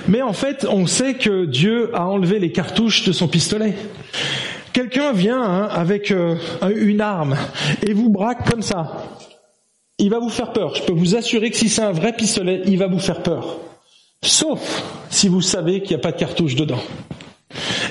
Mais 0.09 0.23
en 0.23 0.33
fait, 0.33 0.67
on 0.69 0.87
sait 0.87 1.15
que 1.15 1.47
Dieu 1.47 1.91
a 1.95 2.07
enlevé 2.07 2.39
les 2.39 2.53
cartouches 2.53 3.05
de 3.05 3.13
son 3.13 3.29
pistolet. 3.29 3.75
Quelqu'un 4.73 5.13
vient 5.13 5.41
hein, 5.41 5.69
avec 5.71 6.11
euh, 6.11 6.37
une 6.77 7.01
arme 7.01 7.37
et 7.87 7.93
vous 7.93 8.11
braque 8.11 8.51
comme 8.51 8.63
ça. 8.63 9.07
Il 9.99 10.11
va 10.11 10.19
vous 10.19 10.29
faire 10.29 10.53
peur. 10.53 10.75
Je 10.75 10.83
peux 10.83 10.93
vous 10.93 11.15
assurer 11.15 11.51
que 11.51 11.57
si 11.57 11.69
c'est 11.69 11.83
un 11.83 11.93
vrai 11.93 12.13
pistolet, 12.13 12.63
il 12.67 12.79
va 12.79 12.89
vous 12.89 12.99
faire 12.99 13.23
peur. 13.23 13.59
Sauf 14.23 14.83
si 15.11 15.29
vous 15.29 15.41
savez 15.41 15.81
qu'il 15.81 15.91
n'y 15.91 15.97
a 15.97 16.03
pas 16.03 16.13
de 16.13 16.19
cartouche 16.19 16.57
dedans. 16.57 16.81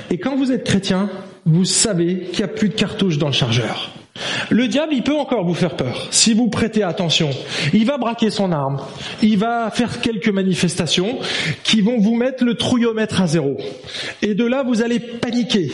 Et 0.09 0.17
quand 0.17 0.35
vous 0.35 0.51
êtes 0.51 0.65
chrétien, 0.65 1.09
vous 1.45 1.65
savez 1.65 2.27
qu'il 2.31 2.45
n'y 2.45 2.51
a 2.51 2.53
plus 2.53 2.69
de 2.69 2.73
cartouches 2.73 3.17
dans 3.17 3.27
le 3.27 3.33
chargeur. 3.33 3.91
Le 4.49 4.67
diable, 4.67 4.93
il 4.93 5.03
peut 5.03 5.15
encore 5.15 5.43
vous 5.43 5.55
faire 5.55 5.75
peur. 5.75 6.07
Si 6.11 6.33
vous 6.33 6.47
prêtez 6.47 6.83
attention, 6.83 7.31
il 7.73 7.85
va 7.85 7.97
braquer 7.97 8.29
son 8.29 8.51
arme. 8.51 8.79
Il 9.21 9.37
va 9.37 9.71
faire 9.71 10.01
quelques 10.01 10.29
manifestations 10.29 11.17
qui 11.63 11.81
vont 11.81 11.99
vous 11.99 12.15
mettre 12.15 12.43
le 12.43 12.53
trouillomètre 12.55 13.21
à 13.21 13.27
zéro. 13.27 13.57
Et 14.21 14.35
de 14.35 14.45
là, 14.45 14.63
vous 14.63 14.83
allez 14.83 14.99
paniquer. 14.99 15.71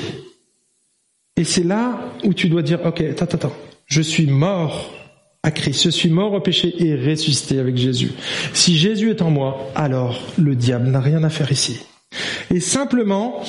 Et 1.36 1.44
c'est 1.44 1.64
là 1.64 2.00
où 2.24 2.34
tu 2.34 2.48
dois 2.48 2.62
dire, 2.62 2.80
ok, 2.86 3.02
attends, 3.02 3.26
attends, 3.26 3.56
je 3.86 4.02
suis 4.02 4.28
mort 4.28 4.94
à 5.44 5.52
Christ, 5.52 5.84
je 5.84 5.90
suis 5.90 6.10
mort 6.10 6.34
au 6.34 6.42
péché 6.42 6.74
et 6.80 6.96
ressuscité 6.96 7.60
avec 7.60 7.78
Jésus. 7.78 8.12
Si 8.54 8.78
Jésus 8.78 9.10
est 9.10 9.22
en 9.22 9.32
moi, 9.32 9.70
alors 9.76 10.22
le 10.38 10.56
diable 10.56 10.90
n'a 10.90 11.00
rien 11.00 11.24
à 11.24 11.30
faire 11.30 11.52
ici. 11.52 11.80
Et 12.54 12.60
simplement, 12.60 13.42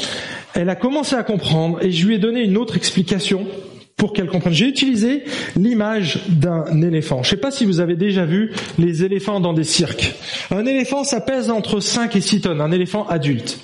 elle 0.54 0.68
a 0.68 0.76
commencé 0.76 1.14
à 1.16 1.22
comprendre 1.22 1.82
et 1.82 1.92
je 1.92 2.06
lui 2.06 2.14
ai 2.14 2.18
donné 2.18 2.42
une 2.42 2.56
autre 2.56 2.76
explication 2.76 3.46
pour 4.00 4.14
qu'elle 4.14 4.28
comprenne. 4.28 4.54
J'ai 4.54 4.66
utilisé 4.66 5.24
l'image 5.56 6.20
d'un 6.28 6.80
éléphant. 6.80 7.22
Je 7.22 7.28
ne 7.28 7.30
sais 7.30 7.40
pas 7.40 7.50
si 7.50 7.66
vous 7.66 7.80
avez 7.80 7.96
déjà 7.96 8.24
vu 8.24 8.50
les 8.78 9.04
éléphants 9.04 9.40
dans 9.40 9.52
des 9.52 9.64
cirques. 9.64 10.14
Un 10.50 10.64
éléphant, 10.64 11.04
ça 11.04 11.20
pèse 11.20 11.50
entre 11.50 11.80
5 11.80 12.16
et 12.16 12.20
6 12.22 12.40
tonnes, 12.40 12.60
un 12.62 12.72
éléphant 12.72 13.06
adulte. 13.06 13.60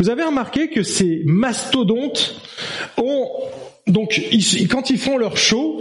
Vous 0.00 0.10
avez 0.10 0.24
remarqué 0.24 0.68
que 0.68 0.82
ces 0.82 1.22
mastodontes 1.24 2.40
ont 2.96 3.28
donc, 3.86 4.20
quand 4.68 4.90
ils 4.90 4.98
font 4.98 5.16
leur 5.16 5.36
show, 5.36 5.80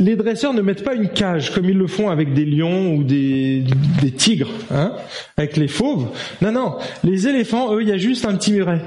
les 0.00 0.16
dresseurs 0.16 0.52
ne 0.52 0.62
mettent 0.62 0.82
pas 0.82 0.94
une 0.94 1.10
cage 1.10 1.54
comme 1.54 1.68
ils 1.70 1.76
le 1.76 1.86
font 1.86 2.10
avec 2.10 2.34
des 2.34 2.44
lions 2.44 2.94
ou 2.94 3.04
des, 3.04 3.62
des 4.02 4.10
tigres, 4.10 4.50
hein, 4.72 4.94
avec 5.36 5.56
les 5.56 5.68
fauves. 5.68 6.08
Non, 6.42 6.50
non, 6.50 6.74
les 7.04 7.28
éléphants, 7.28 7.72
eux, 7.72 7.82
il 7.82 7.88
y 7.88 7.92
a 7.92 7.98
juste 7.98 8.24
un 8.24 8.34
petit 8.34 8.52
muret. 8.52 8.80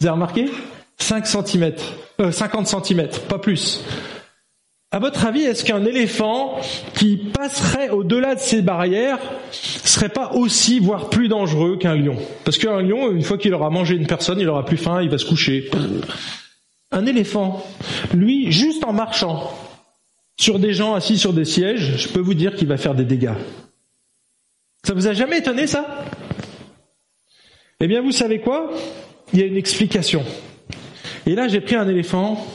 Vous 0.00 0.06
avez 0.06 0.14
remarqué? 0.14 0.50
5 0.98 1.26
cm, 1.26 1.74
euh, 2.20 2.32
50 2.32 2.66
cm, 2.66 3.08
pas 3.28 3.38
plus. 3.38 3.84
À 4.92 4.98
votre 4.98 5.24
avis, 5.26 5.42
est-ce 5.42 5.64
qu'un 5.64 5.84
éléphant 5.84 6.58
qui 6.94 7.16
passerait 7.16 7.90
au-delà 7.90 8.34
de 8.34 8.40
ces 8.40 8.62
barrières 8.62 9.18
serait 9.52 10.08
pas 10.08 10.32
aussi, 10.32 10.80
voire 10.80 11.10
plus 11.10 11.28
dangereux 11.28 11.76
qu'un 11.76 11.94
lion? 11.94 12.16
Parce 12.44 12.58
qu'un 12.58 12.82
lion, 12.82 13.12
une 13.12 13.22
fois 13.22 13.38
qu'il 13.38 13.54
aura 13.54 13.70
mangé 13.70 13.94
une 13.94 14.06
personne, 14.06 14.40
il 14.40 14.48
aura 14.48 14.64
plus 14.64 14.78
faim, 14.78 15.02
il 15.02 15.10
va 15.10 15.18
se 15.18 15.26
coucher. 15.26 15.70
Un 16.90 17.06
éléphant, 17.06 17.64
lui, 18.14 18.50
juste 18.50 18.82
en 18.84 18.92
marchant 18.92 19.52
sur 20.40 20.58
des 20.58 20.72
gens 20.72 20.94
assis 20.94 21.18
sur 21.18 21.34
des 21.34 21.44
sièges, 21.44 21.98
je 21.98 22.08
peux 22.08 22.20
vous 22.20 22.34
dire 22.34 22.56
qu'il 22.56 22.66
va 22.66 22.78
faire 22.78 22.94
des 22.94 23.04
dégâts. 23.04 23.34
Ça 24.84 24.94
vous 24.94 25.06
a 25.06 25.12
jamais 25.12 25.38
étonné 25.38 25.66
ça? 25.66 26.04
Eh 27.78 27.86
bien, 27.86 28.00
vous 28.00 28.12
savez 28.12 28.40
quoi? 28.40 28.70
Il 29.32 29.40
y 29.40 29.42
a 29.42 29.46
une 29.46 29.56
explication. 29.56 30.24
Et 31.26 31.34
là, 31.34 31.48
j'ai 31.48 31.60
pris 31.60 31.76
un 31.76 31.88
éléphant 31.88 32.46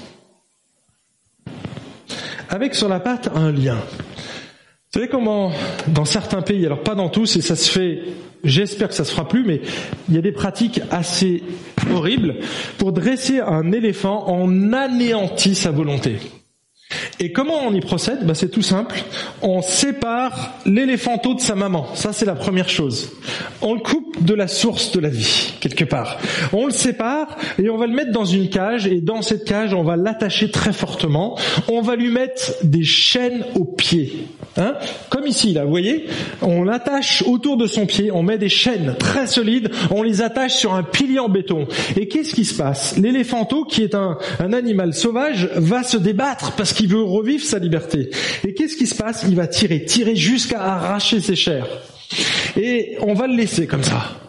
avec 2.49 2.75
sur 2.75 2.87
la 2.87 2.99
patte 2.99 3.29
un 3.35 3.51
lien. 3.51 3.77
Vous 3.77 5.01
savez 5.01 5.07
comment, 5.07 5.51
dans 5.87 6.05
certains 6.05 6.41
pays, 6.41 6.65
alors 6.65 6.81
pas 6.81 6.95
dans 6.95 7.09
tous, 7.09 7.35
et 7.35 7.41
ça 7.41 7.55
se 7.55 7.69
fait, 7.69 7.99
j'espère 8.43 8.87
que 8.87 8.93
ça 8.93 9.03
se 9.03 9.11
fera 9.11 9.27
plus, 9.27 9.43
mais 9.43 9.61
il 10.07 10.15
y 10.15 10.17
a 10.17 10.21
des 10.21 10.31
pratiques 10.31 10.79
assez 10.89 11.43
horribles 11.91 12.37
pour 12.77 12.93
dresser 12.93 13.41
un 13.41 13.73
éléphant, 13.73 14.25
en 14.27 14.71
anéantit 14.71 15.55
sa 15.55 15.71
volonté. 15.71 16.17
Et 17.19 17.31
comment 17.31 17.59
on 17.65 17.73
y 17.73 17.79
procède 17.79 18.25
bah, 18.25 18.33
C'est 18.35 18.49
tout 18.49 18.61
simple. 18.61 19.01
On 19.41 19.61
sépare 19.61 20.55
l'éléphanteau 20.65 21.33
de 21.33 21.39
sa 21.39 21.55
maman. 21.55 21.87
Ça, 21.95 22.11
c'est 22.11 22.25
la 22.25 22.35
première 22.35 22.67
chose. 22.67 23.11
On 23.61 23.73
le 23.73 23.79
coupe 23.79 24.23
de 24.23 24.33
la 24.33 24.47
source 24.47 24.91
de 24.91 24.99
la 24.99 25.09
vie, 25.09 25.53
quelque 25.61 25.85
part. 25.85 26.17
On 26.51 26.65
le 26.65 26.73
sépare 26.73 27.37
et 27.61 27.69
on 27.69 27.77
va 27.77 27.87
le 27.87 27.93
mettre 27.93 28.11
dans 28.11 28.25
une 28.25 28.49
cage. 28.49 28.85
Et 28.87 28.99
dans 28.99 29.21
cette 29.21 29.45
cage, 29.45 29.73
on 29.73 29.83
va 29.83 29.95
l'attacher 29.95 30.51
très 30.51 30.73
fortement. 30.73 31.37
On 31.69 31.81
va 31.81 31.95
lui 31.95 32.09
mettre 32.09 32.53
des 32.63 32.83
chaînes 32.83 33.45
aux 33.55 33.65
pieds. 33.65 34.27
Hein 34.57 34.75
Comme 35.09 35.27
ici, 35.27 35.53
là, 35.53 35.63
vous 35.63 35.69
voyez 35.69 36.07
On 36.41 36.63
l'attache 36.63 37.23
autour 37.25 37.55
de 37.55 37.67
son 37.67 37.85
pied. 37.85 38.11
On 38.11 38.23
met 38.23 38.37
des 38.37 38.49
chaînes 38.49 38.95
très 38.99 39.27
solides. 39.27 39.71
On 39.89 40.03
les 40.03 40.21
attache 40.21 40.55
sur 40.55 40.73
un 40.73 40.83
pilier 40.83 41.19
en 41.19 41.29
béton. 41.29 41.67
Et 41.95 42.09
qu'est-ce 42.09 42.35
qui 42.35 42.43
se 42.43 42.55
passe 42.55 42.97
L'éléphanteau, 42.97 43.63
qui 43.63 43.83
est 43.83 43.95
un, 43.95 44.17
un 44.39 44.51
animal 44.51 44.93
sauvage, 44.93 45.49
va 45.55 45.83
se 45.83 45.97
débattre 45.97 46.53
parce 46.53 46.73
qu'il 46.73 46.89
veut 46.89 47.04
revivre 47.05 47.43
sa 47.43 47.59
liberté. 47.59 48.09
Et 48.47 48.53
qu'est-ce 48.53 48.75
qui 48.75 48.87
se 48.87 48.95
passe 48.95 49.25
Il 49.27 49.35
va 49.35 49.47
tirer, 49.47 49.85
tirer 49.85 50.15
jusqu'à 50.15 50.61
arracher 50.61 51.19
ses 51.19 51.35
chairs. 51.35 51.67
Et 52.57 52.97
on 53.01 53.13
va 53.13 53.27
le 53.27 53.35
laisser 53.35 53.67
comme 53.67 53.83
ça 53.83 54.21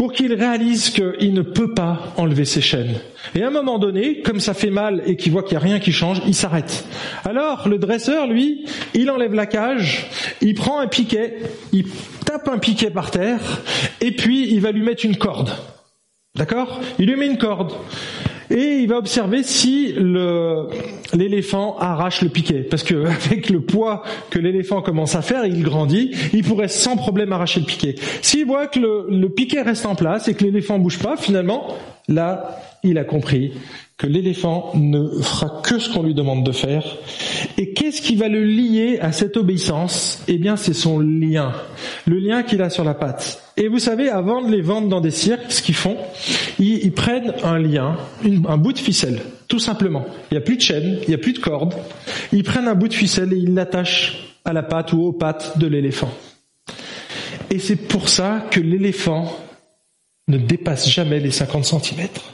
pour 0.00 0.14
qu'il 0.14 0.32
réalise 0.32 0.88
qu'il 0.88 1.34
ne 1.34 1.42
peut 1.42 1.74
pas 1.74 2.14
enlever 2.16 2.46
ses 2.46 2.62
chaînes. 2.62 2.94
Et 3.34 3.42
à 3.42 3.48
un 3.48 3.50
moment 3.50 3.78
donné, 3.78 4.22
comme 4.22 4.40
ça 4.40 4.54
fait 4.54 4.70
mal 4.70 5.02
et 5.04 5.14
qu'il 5.14 5.30
voit 5.30 5.42
qu'il 5.42 5.58
n'y 5.58 5.62
a 5.62 5.66
rien 5.66 5.78
qui 5.78 5.92
change, 5.92 6.22
il 6.26 6.34
s'arrête. 6.34 6.86
Alors 7.26 7.68
le 7.68 7.76
dresseur, 7.76 8.26
lui, 8.26 8.64
il 8.94 9.10
enlève 9.10 9.34
la 9.34 9.44
cage, 9.44 10.06
il 10.40 10.54
prend 10.54 10.80
un 10.80 10.86
piquet, 10.86 11.36
il 11.74 11.84
tape 12.24 12.48
un 12.48 12.56
piquet 12.56 12.88
par 12.88 13.10
terre, 13.10 13.60
et 14.00 14.12
puis 14.12 14.50
il 14.50 14.62
va 14.62 14.72
lui 14.72 14.80
mettre 14.80 15.04
une 15.04 15.16
corde. 15.16 15.50
D'accord? 16.34 16.80
Il 16.98 17.06
lui 17.06 17.16
met 17.16 17.26
une 17.26 17.36
corde 17.36 17.74
et 18.50 18.80
il 18.80 18.88
va 18.88 18.98
observer 18.98 19.42
si 19.42 19.94
l'éléphant 21.12 21.76
arrache 21.78 22.22
le 22.22 22.28
piquet. 22.28 22.62
Parce 22.62 22.82
que 22.82 23.06
avec 23.06 23.48
le 23.48 23.60
poids 23.60 24.02
que 24.30 24.38
l'éléphant 24.38 24.82
commence 24.82 25.14
à 25.14 25.22
faire, 25.22 25.46
il 25.46 25.62
grandit, 25.62 26.10
il 26.32 26.44
pourrait 26.44 26.68
sans 26.68 26.96
problème 26.96 27.32
arracher 27.32 27.60
le 27.60 27.66
piquet. 27.66 27.94
S'il 28.22 28.46
voit 28.46 28.66
que 28.66 28.80
le, 28.80 29.06
le 29.08 29.28
piquet 29.28 29.62
reste 29.62 29.86
en 29.86 29.94
place 29.94 30.28
et 30.28 30.34
que 30.34 30.44
l'éléphant 30.44 30.78
bouge 30.78 30.98
pas, 30.98 31.16
finalement, 31.16 31.76
là, 32.08 32.60
il 32.82 32.98
a 32.98 33.04
compris 33.04 33.52
que 34.00 34.06
l'éléphant 34.06 34.72
ne 34.74 35.20
fera 35.20 35.60
que 35.62 35.78
ce 35.78 35.92
qu'on 35.92 36.02
lui 36.02 36.14
demande 36.14 36.42
de 36.42 36.52
faire. 36.52 36.82
Et 37.58 37.74
qu'est-ce 37.74 38.00
qui 38.00 38.16
va 38.16 38.28
le 38.28 38.42
lier 38.42 38.98
à 38.98 39.12
cette 39.12 39.36
obéissance? 39.36 40.22
Eh 40.26 40.38
bien, 40.38 40.56
c'est 40.56 40.72
son 40.72 40.98
lien, 40.98 41.52
le 42.06 42.18
lien 42.18 42.42
qu'il 42.42 42.62
a 42.62 42.70
sur 42.70 42.82
la 42.82 42.94
patte. 42.94 43.42
Et 43.58 43.68
vous 43.68 43.78
savez, 43.78 44.08
avant 44.08 44.40
de 44.40 44.50
les 44.50 44.62
vendre 44.62 44.88
dans 44.88 45.02
des 45.02 45.10
cirques, 45.10 45.52
ce 45.52 45.60
qu'ils 45.60 45.74
font, 45.74 45.98
ils, 46.58 46.92
prennent 46.92 47.34
un 47.44 47.58
lien, 47.58 47.98
un 48.48 48.56
bout 48.56 48.72
de 48.72 48.78
ficelle, 48.78 49.20
tout 49.48 49.58
simplement. 49.58 50.06
Il 50.30 50.34
n'y 50.34 50.38
a 50.38 50.44
plus 50.44 50.56
de 50.56 50.62
chaîne, 50.62 50.98
il 51.02 51.08
n'y 51.08 51.14
a 51.14 51.18
plus 51.18 51.34
de 51.34 51.38
corde. 51.38 51.74
Ils 52.32 52.42
prennent 52.42 52.68
un 52.68 52.74
bout 52.74 52.88
de 52.88 52.94
ficelle 52.94 53.34
et 53.34 53.36
ils 53.36 53.52
l'attachent 53.52 54.34
à 54.46 54.54
la 54.54 54.62
patte 54.62 54.94
ou 54.94 55.02
aux 55.02 55.12
pattes 55.12 55.58
de 55.58 55.66
l'éléphant. 55.66 56.10
Et 57.50 57.58
c'est 57.58 57.76
pour 57.76 58.08
ça 58.08 58.46
que 58.50 58.60
l'éléphant 58.60 59.30
ne 60.30 60.38
dépasse 60.38 60.88
jamais 60.88 61.20
les 61.20 61.30
50 61.30 61.64
centimètres 61.64 62.32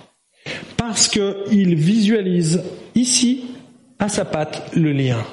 parce 0.76 1.08
qu'il 1.08 1.74
visualise 1.74 2.62
ici, 2.94 3.44
à 3.98 4.08
sa 4.08 4.24
patte, 4.24 4.70
le 4.74 4.92
lien. 4.92 5.24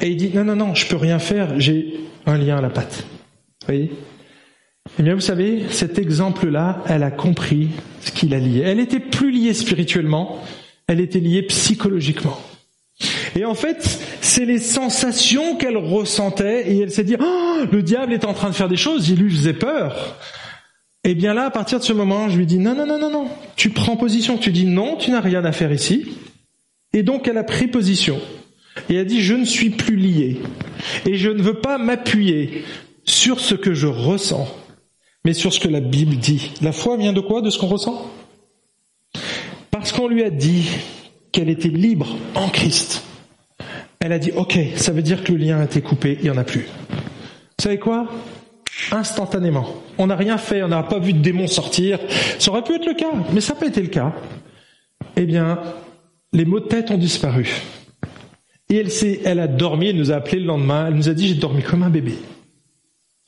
Et 0.00 0.08
il 0.08 0.16
dit, 0.16 0.30
non, 0.34 0.44
non, 0.44 0.56
non, 0.56 0.74
je 0.74 0.86
peux 0.86 0.96
rien 0.96 1.18
faire, 1.18 1.58
j'ai 1.58 1.94
un 2.26 2.36
lien 2.36 2.58
à 2.58 2.60
la 2.60 2.70
patte. 2.70 3.04
voyez? 3.66 3.90
Eh 4.98 5.02
bien, 5.02 5.14
vous 5.14 5.20
savez, 5.20 5.64
cet 5.70 5.98
exemple-là, 5.98 6.82
elle 6.86 7.02
a 7.02 7.10
compris 7.10 7.68
ce 8.00 8.10
qui 8.10 8.28
la 8.28 8.38
liait. 8.38 8.64
Elle 8.64 8.80
était 8.80 9.00
plus 9.00 9.30
liée 9.30 9.54
spirituellement, 9.54 10.42
elle 10.86 11.00
était 11.00 11.20
liée 11.20 11.42
psychologiquement. 11.42 12.38
Et 13.36 13.44
en 13.44 13.54
fait, 13.54 14.00
c'est 14.20 14.44
les 14.44 14.58
sensations 14.58 15.56
qu'elle 15.56 15.76
ressentait 15.76 16.70
et 16.70 16.80
elle 16.80 16.90
s'est 16.90 17.04
dit, 17.04 17.16
oh, 17.20 17.58
le 17.70 17.82
diable 17.82 18.12
est 18.12 18.24
en 18.24 18.34
train 18.34 18.50
de 18.50 18.54
faire 18.54 18.68
des 18.68 18.76
choses, 18.76 19.08
il 19.08 19.20
lui 19.20 19.30
faisait 19.30 19.52
peur. 19.52 20.16
Et 21.08 21.14
bien 21.14 21.32
là, 21.32 21.46
à 21.46 21.50
partir 21.50 21.78
de 21.78 21.84
ce 21.84 21.94
moment, 21.94 22.28
je 22.28 22.36
lui 22.36 22.44
dis, 22.44 22.58
non, 22.58 22.74
non, 22.74 22.84
non, 22.84 22.98
non, 22.98 23.10
non, 23.10 23.28
tu 23.56 23.70
prends 23.70 23.96
position, 23.96 24.36
tu 24.36 24.52
dis 24.52 24.66
non, 24.66 24.96
tu 24.96 25.10
n'as 25.10 25.22
rien 25.22 25.42
à 25.42 25.52
faire 25.52 25.72
ici. 25.72 26.06
Et 26.92 27.02
donc 27.02 27.26
elle 27.26 27.38
a 27.38 27.44
pris 27.44 27.66
position. 27.66 28.20
Et 28.90 28.94
elle 28.94 29.00
a 29.00 29.04
dit, 29.06 29.22
je 29.22 29.32
ne 29.32 29.46
suis 29.46 29.70
plus 29.70 29.96
lié. 29.96 30.38
Et 31.06 31.14
je 31.14 31.30
ne 31.30 31.40
veux 31.40 31.60
pas 31.62 31.78
m'appuyer 31.78 32.62
sur 33.04 33.40
ce 33.40 33.54
que 33.54 33.72
je 33.72 33.86
ressens, 33.86 34.54
mais 35.24 35.32
sur 35.32 35.50
ce 35.50 35.60
que 35.60 35.68
la 35.68 35.80
Bible 35.80 36.16
dit. 36.16 36.50
La 36.60 36.72
foi 36.72 36.98
vient 36.98 37.14
de 37.14 37.20
quoi? 37.20 37.40
De 37.40 37.48
ce 37.48 37.58
qu'on 37.58 37.68
ressent? 37.68 38.12
Parce 39.70 39.92
qu'on 39.92 40.08
lui 40.08 40.22
a 40.24 40.30
dit 40.30 40.68
qu'elle 41.32 41.48
était 41.48 41.68
libre 41.68 42.18
en 42.34 42.50
Christ. 42.50 43.02
Elle 44.00 44.12
a 44.12 44.18
dit, 44.18 44.32
ok, 44.32 44.58
ça 44.76 44.92
veut 44.92 45.00
dire 45.00 45.24
que 45.24 45.32
le 45.32 45.38
lien 45.38 45.58
a 45.58 45.64
été 45.64 45.80
coupé, 45.80 46.18
il 46.20 46.24
n'y 46.24 46.30
en 46.30 46.36
a 46.36 46.44
plus. 46.44 46.66
Vous 46.90 47.62
savez 47.62 47.78
quoi? 47.78 48.10
Instantanément. 48.92 49.66
On 49.98 50.06
n'a 50.06 50.16
rien 50.16 50.38
fait, 50.38 50.62
on 50.62 50.68
n'a 50.68 50.82
pas 50.82 50.98
vu 50.98 51.12
de 51.12 51.18
démon 51.18 51.46
sortir. 51.46 51.98
Ça 52.38 52.50
aurait 52.50 52.62
pu 52.62 52.74
être 52.74 52.86
le 52.86 52.94
cas, 52.94 53.10
mais 53.32 53.40
ça 53.40 53.54
n'a 53.54 53.60
pas 53.60 53.66
été 53.66 53.82
le 53.82 53.88
cas. 53.88 54.14
Eh 55.16 55.26
bien, 55.26 55.58
les 56.32 56.44
maux 56.44 56.60
de 56.60 56.66
tête 56.66 56.90
ont 56.90 56.98
disparu. 56.98 57.50
Et 58.70 58.76
elle 58.76 58.90
s'est, 58.90 59.20
elle 59.24 59.40
a 59.40 59.48
dormi, 59.48 59.88
elle 59.88 59.96
nous 59.96 60.12
a 60.12 60.16
appelé 60.16 60.40
le 60.40 60.46
lendemain, 60.46 60.86
elle 60.88 60.94
nous 60.94 61.08
a 61.08 61.14
dit 61.14 61.28
j'ai 61.28 61.34
dormi 61.34 61.62
comme 61.62 61.82
un 61.82 61.90
bébé. 61.90 62.14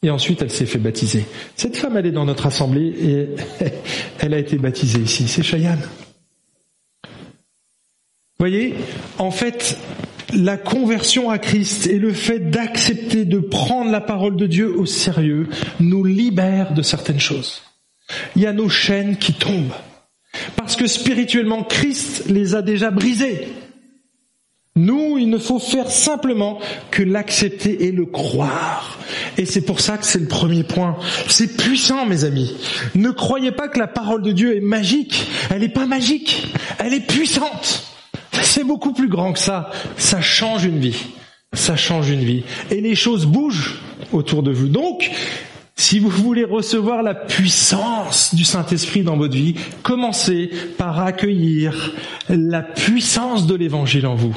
Et 0.02 0.10
ensuite, 0.10 0.40
elle 0.40 0.50
s'est 0.50 0.66
fait 0.66 0.78
baptiser. 0.78 1.26
Cette 1.56 1.76
femme, 1.76 1.96
elle 1.96 2.06
est 2.06 2.12
dans 2.12 2.24
notre 2.24 2.46
assemblée 2.46 2.88
et 2.88 3.28
elle 4.18 4.34
a 4.34 4.38
été 4.38 4.56
baptisée 4.56 5.00
ici. 5.00 5.28
C'est 5.28 5.42
Cheyenne. 5.42 5.80
Vous 7.04 8.46
voyez, 8.46 8.74
en 9.18 9.30
fait, 9.30 9.76
la 10.32 10.56
conversion 10.56 11.30
à 11.30 11.38
Christ 11.38 11.86
et 11.86 11.98
le 11.98 12.12
fait 12.12 12.50
d'accepter 12.50 13.24
de 13.24 13.38
prendre 13.38 13.90
la 13.90 14.00
parole 14.00 14.36
de 14.36 14.46
Dieu 14.46 14.76
au 14.76 14.86
sérieux 14.86 15.48
nous 15.80 16.04
libère 16.04 16.74
de 16.74 16.82
certaines 16.82 17.20
choses. 17.20 17.62
Il 18.36 18.42
y 18.42 18.46
a 18.46 18.52
nos 18.52 18.68
chaînes 18.68 19.16
qui 19.16 19.32
tombent. 19.32 19.72
Parce 20.56 20.76
que 20.76 20.86
spirituellement, 20.86 21.64
Christ 21.64 22.24
les 22.28 22.54
a 22.54 22.62
déjà 22.62 22.90
brisées. 22.90 23.48
Nous, 24.76 25.18
il 25.18 25.28
ne 25.28 25.38
faut 25.38 25.58
faire 25.58 25.90
simplement 25.90 26.60
que 26.90 27.02
l'accepter 27.02 27.86
et 27.86 27.92
le 27.92 28.06
croire. 28.06 28.98
Et 29.36 29.44
c'est 29.44 29.60
pour 29.62 29.80
ça 29.80 29.98
que 29.98 30.06
c'est 30.06 30.20
le 30.20 30.28
premier 30.28 30.62
point. 30.62 30.96
C'est 31.28 31.56
puissant, 31.56 32.06
mes 32.06 32.24
amis. 32.24 32.54
Ne 32.94 33.10
croyez 33.10 33.50
pas 33.50 33.68
que 33.68 33.80
la 33.80 33.88
parole 33.88 34.22
de 34.22 34.32
Dieu 34.32 34.56
est 34.56 34.60
magique. 34.60 35.26
Elle 35.50 35.62
n'est 35.62 35.68
pas 35.68 35.86
magique. 35.86 36.46
Elle 36.78 36.94
est 36.94 37.06
puissante. 37.06 37.89
C'est 38.32 38.64
beaucoup 38.64 38.92
plus 38.92 39.08
grand 39.08 39.32
que 39.32 39.38
ça. 39.38 39.70
Ça 39.96 40.20
change 40.20 40.64
une 40.64 40.78
vie. 40.78 41.06
Ça 41.52 41.76
change 41.76 42.10
une 42.10 42.24
vie. 42.24 42.44
Et 42.70 42.80
les 42.80 42.94
choses 42.94 43.26
bougent 43.26 43.80
autour 44.12 44.42
de 44.42 44.52
vous. 44.52 44.68
Donc, 44.68 45.10
si 45.76 45.98
vous 45.98 46.10
voulez 46.10 46.44
recevoir 46.44 47.02
la 47.02 47.14
puissance 47.14 48.34
du 48.34 48.44
Saint-Esprit 48.44 49.02
dans 49.02 49.16
votre 49.16 49.34
vie, 49.34 49.54
commencez 49.82 50.50
par 50.76 51.00
accueillir 51.00 51.94
la 52.28 52.62
puissance 52.62 53.46
de 53.46 53.54
l'Évangile 53.54 54.06
en 54.06 54.14
vous. 54.14 54.36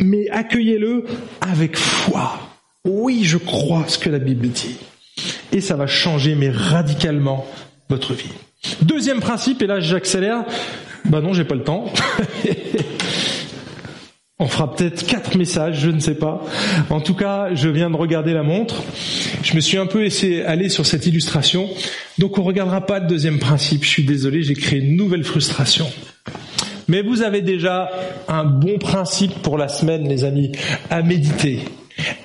Mais 0.00 0.28
accueillez-le 0.30 1.04
avec 1.40 1.76
foi. 1.76 2.38
Oui, 2.84 3.22
je 3.22 3.36
crois 3.36 3.84
ce 3.86 3.98
que 3.98 4.10
la 4.10 4.18
Bible 4.18 4.48
dit. 4.48 4.78
Et 5.52 5.60
ça 5.60 5.76
va 5.76 5.86
changer, 5.86 6.34
mais 6.34 6.50
radicalement, 6.50 7.46
votre 7.88 8.14
vie. 8.14 8.32
Deuxième 8.80 9.20
principe, 9.20 9.62
et 9.62 9.66
là 9.66 9.78
j'accélère. 9.80 10.44
Ben 11.04 11.20
non, 11.20 11.32
j'ai 11.32 11.44
pas 11.44 11.54
le 11.54 11.64
temps. 11.64 11.92
On 14.38 14.48
fera 14.48 14.74
peut-être 14.74 15.06
quatre 15.06 15.36
messages, 15.36 15.80
je 15.80 15.90
ne 15.90 16.00
sais 16.00 16.16
pas. 16.16 16.44
En 16.90 17.00
tout 17.00 17.14
cas, 17.14 17.54
je 17.54 17.68
viens 17.68 17.90
de 17.90 17.96
regarder 17.96 18.32
la 18.32 18.42
montre. 18.42 18.82
Je 19.42 19.54
me 19.54 19.60
suis 19.60 19.78
un 19.78 19.86
peu 19.86 20.02
laissé 20.02 20.42
aller 20.42 20.68
sur 20.68 20.84
cette 20.84 21.06
illustration. 21.06 21.68
Donc 22.18 22.38
on 22.38 22.42
regardera 22.42 22.84
pas 22.84 22.98
le 22.98 23.06
deuxième 23.06 23.38
principe. 23.38 23.84
Je 23.84 23.88
suis 23.88 24.04
désolé, 24.04 24.42
j'ai 24.42 24.54
créé 24.54 24.80
une 24.80 24.96
nouvelle 24.96 25.22
frustration. 25.22 25.86
Mais 26.88 27.02
vous 27.02 27.22
avez 27.22 27.40
déjà 27.40 27.90
un 28.26 28.44
bon 28.44 28.78
principe 28.78 29.34
pour 29.42 29.58
la 29.58 29.68
semaine, 29.68 30.08
les 30.08 30.24
amis, 30.24 30.50
à 30.90 31.02
méditer. 31.02 31.60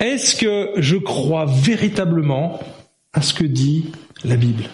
Est-ce 0.00 0.34
que 0.34 0.70
je 0.76 0.96
crois 0.96 1.46
véritablement 1.46 2.58
à 3.12 3.22
ce 3.22 3.32
que 3.32 3.44
dit 3.44 3.86
la 4.24 4.36
Bible? 4.36 4.64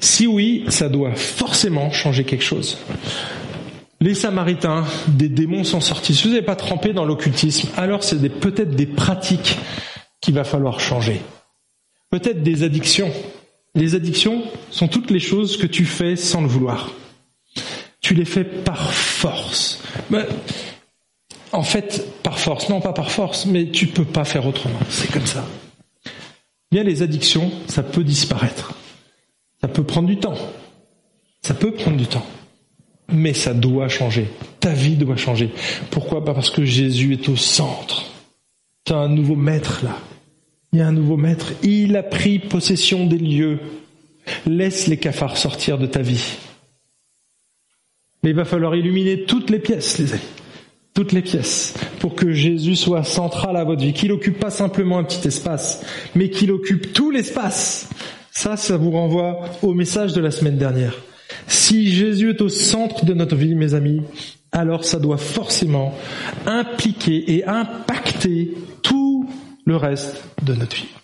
Si 0.00 0.26
oui, 0.26 0.64
ça 0.68 0.88
doit 0.88 1.14
forcément 1.14 1.90
changer 1.90 2.24
quelque 2.24 2.44
chose. 2.44 2.78
Les 4.00 4.14
Samaritains, 4.14 4.84
des 5.08 5.28
démons 5.28 5.64
sont 5.64 5.80
sortis. 5.80 6.14
Si 6.14 6.24
vous 6.24 6.30
n'avez 6.30 6.44
pas 6.44 6.54
trempé 6.54 6.92
dans 6.92 7.04
l'occultisme, 7.04 7.68
alors 7.76 8.04
c'est 8.04 8.28
peut-être 8.28 8.70
des 8.70 8.86
pratiques 8.86 9.58
qu'il 10.20 10.34
va 10.34 10.44
falloir 10.44 10.78
changer. 10.78 11.20
Peut-être 12.10 12.42
des 12.42 12.62
addictions. 12.62 13.12
Les 13.74 13.94
addictions 13.94 14.44
sont 14.70 14.88
toutes 14.88 15.10
les 15.10 15.18
choses 15.20 15.56
que 15.56 15.66
tu 15.66 15.84
fais 15.84 16.14
sans 16.14 16.42
le 16.42 16.46
vouloir. 16.46 16.92
Tu 18.00 18.14
les 18.14 18.24
fais 18.24 18.44
par 18.44 18.92
force. 18.92 19.82
en 21.52 21.62
fait, 21.62 22.22
par 22.22 22.38
force, 22.38 22.68
non 22.68 22.80
pas 22.80 22.92
par 22.92 23.10
force, 23.10 23.46
mais 23.46 23.70
tu 23.70 23.88
peux 23.88 24.04
pas 24.04 24.24
faire 24.24 24.46
autrement. 24.46 24.78
C'est 24.88 25.10
comme 25.10 25.26
ça. 25.26 25.44
Bien, 26.70 26.84
les 26.84 27.02
addictions, 27.02 27.50
ça 27.66 27.82
peut 27.82 28.04
disparaître. 28.04 28.74
Ça 29.60 29.68
peut 29.68 29.82
prendre 29.82 30.06
du 30.06 30.18
temps. 30.18 30.36
Ça 31.42 31.54
peut 31.54 31.72
prendre 31.72 31.96
du 31.96 32.06
temps. 32.06 32.26
Mais 33.10 33.32
ça 33.32 33.54
doit 33.54 33.88
changer. 33.88 34.26
Ta 34.60 34.72
vie 34.72 34.96
doit 34.96 35.16
changer. 35.16 35.50
Pourquoi 35.90 36.24
Pas 36.24 36.34
Parce 36.34 36.50
que 36.50 36.64
Jésus 36.64 37.14
est 37.14 37.28
au 37.28 37.36
centre. 37.36 38.04
Tu 38.84 38.92
un 38.92 39.08
nouveau 39.08 39.36
maître 39.36 39.80
là. 39.82 39.96
Il 40.72 40.78
y 40.80 40.82
a 40.82 40.86
un 40.86 40.92
nouveau 40.92 41.16
maître. 41.16 41.52
Il 41.62 41.96
a 41.96 42.02
pris 42.02 42.38
possession 42.38 43.06
des 43.06 43.18
lieux. 43.18 43.60
Laisse 44.46 44.86
les 44.86 44.98
cafards 44.98 45.38
sortir 45.38 45.78
de 45.78 45.86
ta 45.86 46.02
vie. 46.02 46.36
Mais 48.22 48.30
il 48.30 48.36
va 48.36 48.44
falloir 48.44 48.74
illuminer 48.74 49.24
toutes 49.24 49.48
les 49.48 49.58
pièces, 49.58 49.98
les 49.98 50.12
amis. 50.12 50.22
Toutes 50.92 51.12
les 51.12 51.22
pièces. 51.22 51.74
Pour 52.00 52.14
que 52.14 52.32
Jésus 52.32 52.76
soit 52.76 53.04
central 53.04 53.56
à 53.56 53.64
votre 53.64 53.82
vie. 53.82 53.94
Qu'il 53.94 54.12
occupe 54.12 54.38
pas 54.38 54.50
simplement 54.50 54.98
un 54.98 55.04
petit 55.04 55.26
espace, 55.26 55.82
mais 56.14 56.28
qu'il 56.28 56.52
occupe 56.52 56.92
tout 56.92 57.10
l'espace. 57.10 57.88
Ça, 58.32 58.56
ça 58.56 58.76
vous 58.76 58.90
renvoie 58.90 59.46
au 59.62 59.72
message 59.72 60.12
de 60.12 60.20
la 60.20 60.30
semaine 60.30 60.58
dernière. 60.58 60.94
Si 61.46 61.90
Jésus 61.92 62.30
est 62.30 62.40
au 62.40 62.48
centre 62.48 63.04
de 63.04 63.14
notre 63.14 63.36
vie, 63.36 63.54
mes 63.54 63.74
amis, 63.74 64.02
alors 64.52 64.84
ça 64.84 64.98
doit 64.98 65.18
forcément 65.18 65.94
impliquer 66.46 67.34
et 67.36 67.44
impacter 67.46 68.54
tout 68.82 69.28
le 69.64 69.76
reste 69.76 70.24
de 70.42 70.54
notre 70.54 70.76
vie. 70.76 70.97